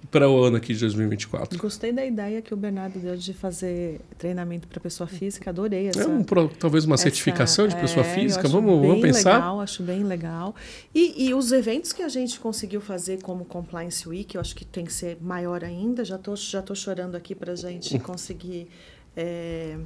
Para 0.10 0.30
o 0.30 0.44
ano 0.44 0.58
aqui 0.58 0.74
de 0.74 0.80
2024. 0.80 1.60
Gostei 1.60 1.92
da 1.92 2.06
ideia 2.06 2.42
que 2.42 2.54
o 2.54 2.58
Bernardo 2.58 3.00
deu 3.00 3.16
de 3.18 3.34
fazer 3.34 4.00
treinamento 4.18 4.68
para 4.68 4.80
pessoa 4.80 5.08
física, 5.08 5.50
adorei 5.50 5.88
essa. 5.88 6.04
É 6.04 6.08
um, 6.08 6.24
talvez 6.24 6.86
uma 6.86 6.96
essa, 6.96 7.04
certificação 7.04 7.68
de 7.68 7.76
pessoa 7.76 8.06
é, 8.06 8.16
física, 8.16 8.48
vamos, 8.48 8.80
vamos 8.80 9.02
pensar? 9.02 9.36
Legal, 9.36 9.62
acho 9.62 9.84
bem 9.84 10.04
legal. 10.04 10.56
E, 10.94 11.28
e, 11.28 11.34
os 11.34 11.52
eventos 11.52 11.92
que 11.92 12.02
a 12.02 12.10
gente 12.10 12.40
conseguiu 12.40 12.80
fazer 12.80 13.22
como 13.22 13.44
Compliance 13.44 14.08
Week, 14.08 14.36
eu 14.36 14.42
acho 14.42 14.56
que 14.56 14.64
tem 14.64 14.86
que 14.86 14.94
ser 14.94 15.18
maior 15.22 15.64
ainda. 15.64 16.06
Já 16.06 16.16
estou 16.16 16.36
já 16.36 16.62
tô 16.62 16.74
chorando 16.74 17.16
aqui 17.16 17.36
para 17.36 17.52
a 17.52 17.56
gente 17.56 17.98
conseguir 18.00 18.70
é, 19.16 19.78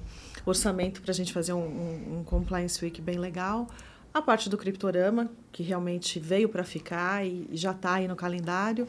orçamento 0.46 1.02
para 1.02 1.12
a 1.12 1.16
gente 1.16 1.34
fazer 1.34 1.54
um, 1.54 1.64
um, 1.64 2.20
um 2.20 2.24
Compliance 2.24 2.84
Week 2.84 3.02
bem 3.02 3.18
legal. 3.18 3.68
A 4.14 4.22
parte 4.22 4.50
do 4.50 4.58
Criptorama, 4.58 5.32
que 5.54 5.64
realmente 5.64 6.20
veio 6.20 6.50
para 6.50 6.66
ficar 6.66 7.26
e 7.26 7.48
já 7.54 7.72
está 7.72 7.94
aí 7.94 8.10
no 8.10 8.16
calendário. 8.16 8.86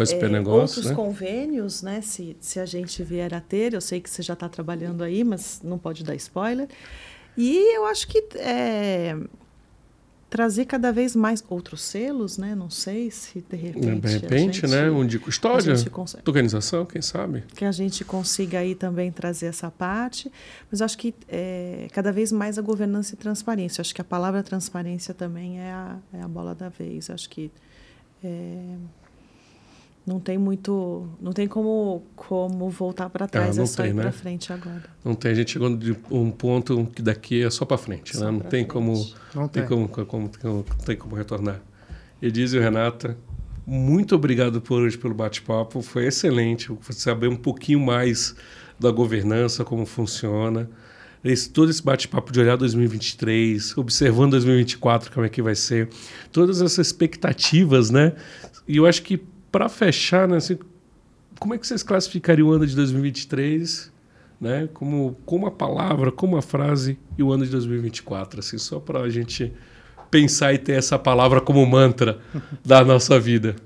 Com 0.00 0.16
esse 0.16 0.24
é, 0.24 0.28
negócio, 0.28 0.78
outros 0.78 0.86
né? 0.86 0.94
convênios, 0.94 1.82
né? 1.82 2.00
Se, 2.00 2.36
se 2.40 2.58
a 2.58 2.66
gente 2.66 3.02
vier 3.02 3.34
a 3.34 3.40
ter, 3.40 3.74
eu 3.74 3.80
sei 3.80 4.00
que 4.00 4.08
você 4.08 4.22
já 4.22 4.34
está 4.34 4.48
trabalhando 4.48 5.02
aí, 5.02 5.22
mas 5.24 5.60
não 5.62 5.78
pode 5.78 6.04
dar 6.04 6.14
spoiler. 6.14 6.68
E 7.36 7.76
eu 7.76 7.86
acho 7.86 8.08
que 8.08 8.24
é, 8.36 9.16
trazer 10.30 10.64
cada 10.64 10.92
vez 10.92 11.16
mais 11.16 11.44
outros 11.48 11.82
selos, 11.82 12.38
né? 12.38 12.54
Não 12.54 12.70
sei 12.70 13.10
se 13.10 13.40
de 13.40 13.56
repente. 13.56 14.00
De 14.00 14.08
repente, 14.18 14.60
gente, 14.60 14.66
né? 14.68 14.88
Um 14.88 15.04
de 15.04 15.18
custódia, 15.18 15.74
consegue, 15.90 16.22
organização, 16.26 16.86
quem 16.86 17.02
sabe? 17.02 17.42
Que 17.54 17.64
a 17.64 17.72
gente 17.72 18.04
consiga 18.04 18.60
aí 18.60 18.76
também 18.76 19.10
trazer 19.10 19.46
essa 19.46 19.70
parte. 19.70 20.30
Mas 20.70 20.80
acho 20.80 20.96
que 20.96 21.12
é, 21.28 21.88
cada 21.92 22.12
vez 22.12 22.30
mais 22.30 22.58
a 22.58 22.62
governança 22.62 23.14
e 23.14 23.16
transparência. 23.16 23.82
Acho 23.82 23.94
que 23.94 24.00
a 24.00 24.04
palavra 24.04 24.42
transparência 24.42 25.12
também 25.12 25.60
é 25.60 25.72
a, 25.72 25.98
é 26.14 26.22
a 26.22 26.28
bola 26.28 26.54
da 26.54 26.68
vez. 26.68 27.10
Acho 27.10 27.28
que. 27.28 27.50
É, 28.22 28.76
não 30.06 30.18
tem 30.18 30.38
muito, 30.38 31.08
não 31.20 31.32
tem 31.32 31.46
como 31.46 32.04
como 32.16 32.68
voltar 32.70 33.10
para 33.10 33.28
trás, 33.28 33.58
ah, 33.58 33.62
é 33.62 33.66
só 33.66 33.82
tem, 33.82 33.90
ir 33.90 33.94
né? 33.94 34.02
para 34.02 34.12
frente 34.12 34.52
agora. 34.52 34.84
Não 35.04 35.14
tem, 35.14 35.32
a 35.32 35.34
gente 35.34 35.52
chegou 35.52 35.74
de 35.76 35.96
um 36.10 36.30
ponto 36.30 36.86
que 36.94 37.02
daqui 37.02 37.42
é 37.42 37.50
só 37.50 37.64
para 37.64 37.78
frente, 37.78 38.16
só 38.16 38.24
né? 38.24 38.30
Não 38.30 38.40
tem 38.40 38.48
frente. 38.50 38.66
como, 38.68 38.92
não 39.34 39.48
tem, 39.48 39.62
tem 39.62 39.68
como, 39.68 39.88
como, 39.88 40.30
como, 40.40 40.64
tem 40.84 40.96
como 40.96 41.14
retornar. 41.14 41.60
Edizio 42.20 42.60
e 42.60 42.62
Renata, 42.62 43.16
muito 43.66 44.14
obrigado 44.14 44.60
por 44.60 44.82
hoje 44.82 44.98
pelo 44.98 45.14
bate-papo, 45.14 45.80
foi 45.82 46.06
excelente 46.06 46.76
saber 46.90 47.28
um 47.28 47.36
pouquinho 47.36 47.80
mais 47.80 48.34
da 48.78 48.90
governança, 48.90 49.64
como 49.64 49.86
funciona. 49.86 50.68
Esse, 51.22 51.50
todo 51.50 51.70
esse 51.70 51.82
bate-papo 51.82 52.32
de 52.32 52.40
olhar 52.40 52.56
2023, 52.56 53.76
observando 53.76 54.30
2024 54.32 55.12
como 55.12 55.26
é 55.26 55.28
que 55.28 55.42
vai 55.42 55.54
ser, 55.54 55.90
todas 56.32 56.62
essas 56.62 56.86
expectativas, 56.86 57.90
né? 57.90 58.14
E 58.66 58.78
eu 58.78 58.86
acho 58.86 59.02
que 59.02 59.22
para 59.50 59.68
fechar, 59.68 60.28
né, 60.28 60.36
assim, 60.36 60.58
como 61.38 61.54
é 61.54 61.58
que 61.58 61.66
vocês 61.66 61.82
classificariam 61.82 62.48
o 62.48 62.52
ano 62.52 62.66
de 62.66 62.76
2023, 62.76 63.90
né? 64.40 64.68
Como, 64.72 65.16
como 65.24 65.46
a 65.46 65.50
palavra, 65.50 66.10
como 66.12 66.36
a 66.36 66.42
frase 66.42 66.98
e 67.16 67.22
o 67.22 67.32
ano 67.32 67.44
de 67.44 67.50
2024, 67.50 68.40
assim, 68.40 68.58
só 68.58 68.78
para 68.78 69.00
a 69.00 69.08
gente 69.08 69.52
pensar 70.10 70.52
e 70.52 70.58
ter 70.58 70.72
essa 70.72 70.98
palavra 70.98 71.40
como 71.40 71.64
mantra 71.66 72.18
da 72.64 72.84
nossa 72.84 73.18
vida. 73.18 73.56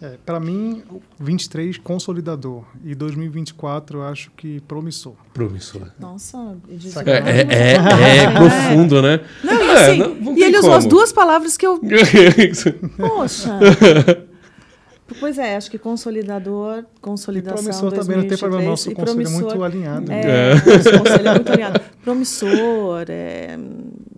É, 0.00 0.16
para 0.24 0.38
mim, 0.38 0.84
23 1.18 1.76
consolidador 1.78 2.62
e 2.84 2.94
2024 2.94 3.98
eu 3.98 4.04
acho 4.04 4.30
que 4.36 4.60
promissor. 4.60 5.14
Promissor. 5.34 5.88
Nossa, 5.98 6.56
é, 7.04 7.10
é, 7.10 7.46
é, 7.50 8.16
é, 8.18 8.30
profundo, 8.30 9.02
né? 9.02 9.20
Não, 9.42 9.54
e, 9.54 9.68
é, 9.68 9.72
assim, 9.72 9.98
não, 9.98 10.14
não 10.14 10.38
e 10.38 10.44
ele 10.44 10.56
usou 10.56 10.72
as 10.72 10.86
duas 10.86 11.12
palavras 11.12 11.56
que 11.56 11.66
eu. 11.66 11.80
Poxa. 12.96 13.58
Pois 15.18 15.38
é, 15.38 15.56
acho 15.56 15.70
que 15.70 15.78
consolidador, 15.78 16.84
consolidação. 17.00 17.58
E 17.58 17.62
promissor 17.62 17.90
2023, 17.90 18.06
também, 18.06 18.22
não 18.22 18.28
tem 18.28 18.38
problema, 18.38 18.70
nosso 18.70 18.92
conselho 18.92 19.26
é 19.26 19.30
muito 19.30 19.64
alinhado. 19.64 20.12
É, 20.12 20.20
é. 20.20 20.54
Nosso 20.54 20.98
conselho 20.98 21.28
é 21.28 21.34
muito 21.34 21.52
alinhado. 21.52 21.80
Promissor, 22.02 23.06
é, 23.08 23.58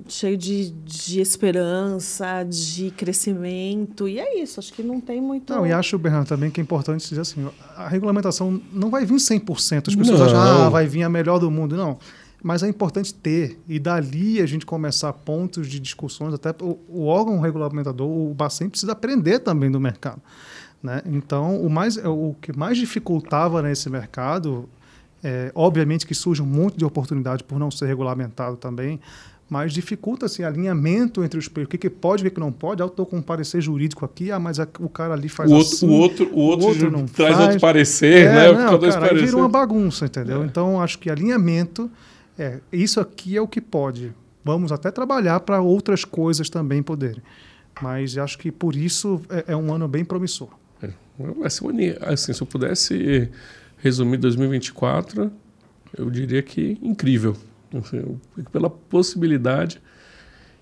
cheio 0.08 0.36
de, 0.36 0.70
de 0.70 1.20
esperança, 1.20 2.44
de 2.44 2.90
crescimento, 2.90 4.08
e 4.08 4.18
é 4.18 4.42
isso, 4.42 4.58
acho 4.58 4.72
que 4.72 4.82
não 4.82 5.00
tem 5.00 5.20
muito. 5.20 5.52
Não, 5.52 5.66
e 5.66 5.72
acho, 5.72 5.96
Bernardo, 5.98 6.28
também 6.28 6.50
que 6.50 6.60
é 6.60 6.62
importante 6.62 7.08
dizer 7.08 7.20
assim: 7.20 7.48
a 7.76 7.88
regulamentação 7.88 8.60
não 8.72 8.90
vai 8.90 9.04
vir 9.04 9.16
100%, 9.16 9.88
as 9.88 9.94
pessoas 9.94 10.18
não. 10.18 10.26
acham, 10.26 10.66
ah, 10.66 10.68
vai 10.68 10.86
vir 10.86 11.02
a 11.02 11.08
melhor 11.08 11.38
do 11.38 11.50
mundo. 11.50 11.76
Não 11.76 11.98
mas 12.42 12.62
é 12.62 12.68
importante 12.68 13.12
ter 13.12 13.60
e 13.68 13.78
dali 13.78 14.40
a 14.40 14.46
gente 14.46 14.64
começar 14.64 15.12
pontos 15.12 15.68
de 15.68 15.78
discussões 15.78 16.32
até 16.32 16.54
o, 16.64 16.78
o 16.88 17.04
órgão 17.04 17.38
regulamentador 17.38 18.08
o 18.08 18.32
Bacen 18.32 18.68
precisa 18.70 18.92
aprender 18.92 19.40
também 19.40 19.70
do 19.70 19.78
mercado 19.78 20.22
né? 20.82 21.02
Então, 21.06 21.60
o, 21.60 21.68
mais, 21.68 21.96
o 21.96 22.34
que 22.40 22.56
mais 22.56 22.78
dificultava 22.78 23.62
nesse 23.62 23.90
mercado, 23.90 24.68
é, 25.22 25.52
obviamente 25.54 26.06
que 26.06 26.14
surge 26.14 26.42
um 26.42 26.46
monte 26.46 26.76
de 26.76 26.84
oportunidade 26.84 27.44
por 27.44 27.58
não 27.58 27.70
ser 27.70 27.86
regulamentado 27.86 28.56
também, 28.56 29.00
mas 29.50 29.72
dificulta 29.72 30.26
esse 30.26 30.44
assim, 30.44 30.54
alinhamento 30.54 31.24
entre 31.24 31.36
os 31.36 31.48
o 31.48 31.66
que, 31.66 31.76
que 31.76 31.90
pode 31.90 32.24
e 32.24 32.28
o 32.28 32.30
que 32.30 32.38
não 32.38 32.52
pode. 32.52 32.80
Ah, 32.80 32.84
eu 32.84 32.88
estou 32.88 33.04
com 33.04 33.16
um 33.16 33.22
parecer 33.22 33.60
jurídico 33.60 34.04
aqui, 34.04 34.30
ah, 34.30 34.38
mas 34.38 34.60
a, 34.60 34.68
o 34.78 34.88
cara 34.88 35.14
ali 35.14 35.28
faz 35.28 35.50
o 35.50 35.54
outro, 35.54 35.74
assim. 35.74 35.88
O 35.88 35.92
outro, 35.92 36.30
o 36.32 36.38
outro, 36.38 36.66
o 36.66 36.68
outro 36.68 36.90
não 36.90 37.04
traz 37.04 37.34
faz. 37.34 37.46
outro 37.46 37.60
parecer, 37.60 38.26
é, 38.26 38.32
né? 38.32 38.52
Não, 38.52 38.78
cara, 38.78 39.00
parecer. 39.00 39.24
vira 39.24 39.36
uma 39.36 39.48
bagunça, 39.48 40.06
entendeu? 40.06 40.44
É. 40.44 40.46
Então, 40.46 40.80
acho 40.80 41.00
que 41.00 41.10
alinhamento, 41.10 41.90
é, 42.38 42.60
isso 42.72 43.00
aqui 43.00 43.36
é 43.36 43.42
o 43.42 43.48
que 43.48 43.60
pode. 43.60 44.12
Vamos 44.44 44.70
até 44.70 44.88
trabalhar 44.92 45.40
para 45.40 45.60
outras 45.60 46.04
coisas 46.04 46.48
também 46.48 46.80
poderem. 46.80 47.20
Mas 47.82 48.16
acho 48.16 48.38
que 48.38 48.52
por 48.52 48.76
isso 48.76 49.20
é, 49.28 49.46
é 49.48 49.56
um 49.56 49.74
ano 49.74 49.88
bem 49.88 50.04
promissor. 50.04 50.59
Ser 51.48 51.98
assim, 52.02 52.32
se 52.32 52.42
eu 52.42 52.46
pudesse 52.46 53.30
resumir 53.78 54.18
2024, 54.18 55.30
eu 55.96 56.10
diria 56.10 56.42
que 56.42 56.78
incrível. 56.82 57.36
Assim, 57.74 58.18
pela 58.50 58.68
possibilidade. 58.68 59.80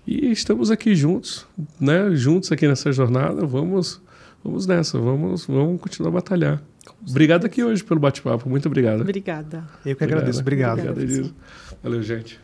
E 0.05 0.31
estamos 0.31 0.71
aqui 0.71 0.95
juntos, 0.95 1.45
né? 1.79 2.11
Juntos 2.15 2.51
aqui 2.51 2.67
nessa 2.67 2.91
jornada. 2.91 3.45
Vamos, 3.45 4.01
vamos 4.43 4.65
nessa, 4.65 4.97
vamos, 4.97 5.45
vamos 5.45 5.81
continuar 5.81 6.09
a 6.09 6.13
batalhar. 6.13 6.63
Obrigado 7.07 7.45
aqui 7.45 7.63
hoje 7.63 7.83
pelo 7.83 7.99
bate-papo. 7.99 8.49
Muito 8.49 8.67
obrigado. 8.67 9.01
Obrigada. 9.01 9.67
Eu 9.85 9.95
que 9.95 10.03
agradeço. 10.03 10.39
Obrigado. 10.39 10.79
Obrigado, 10.79 11.35
Valeu, 11.83 12.01
gente. 12.01 12.39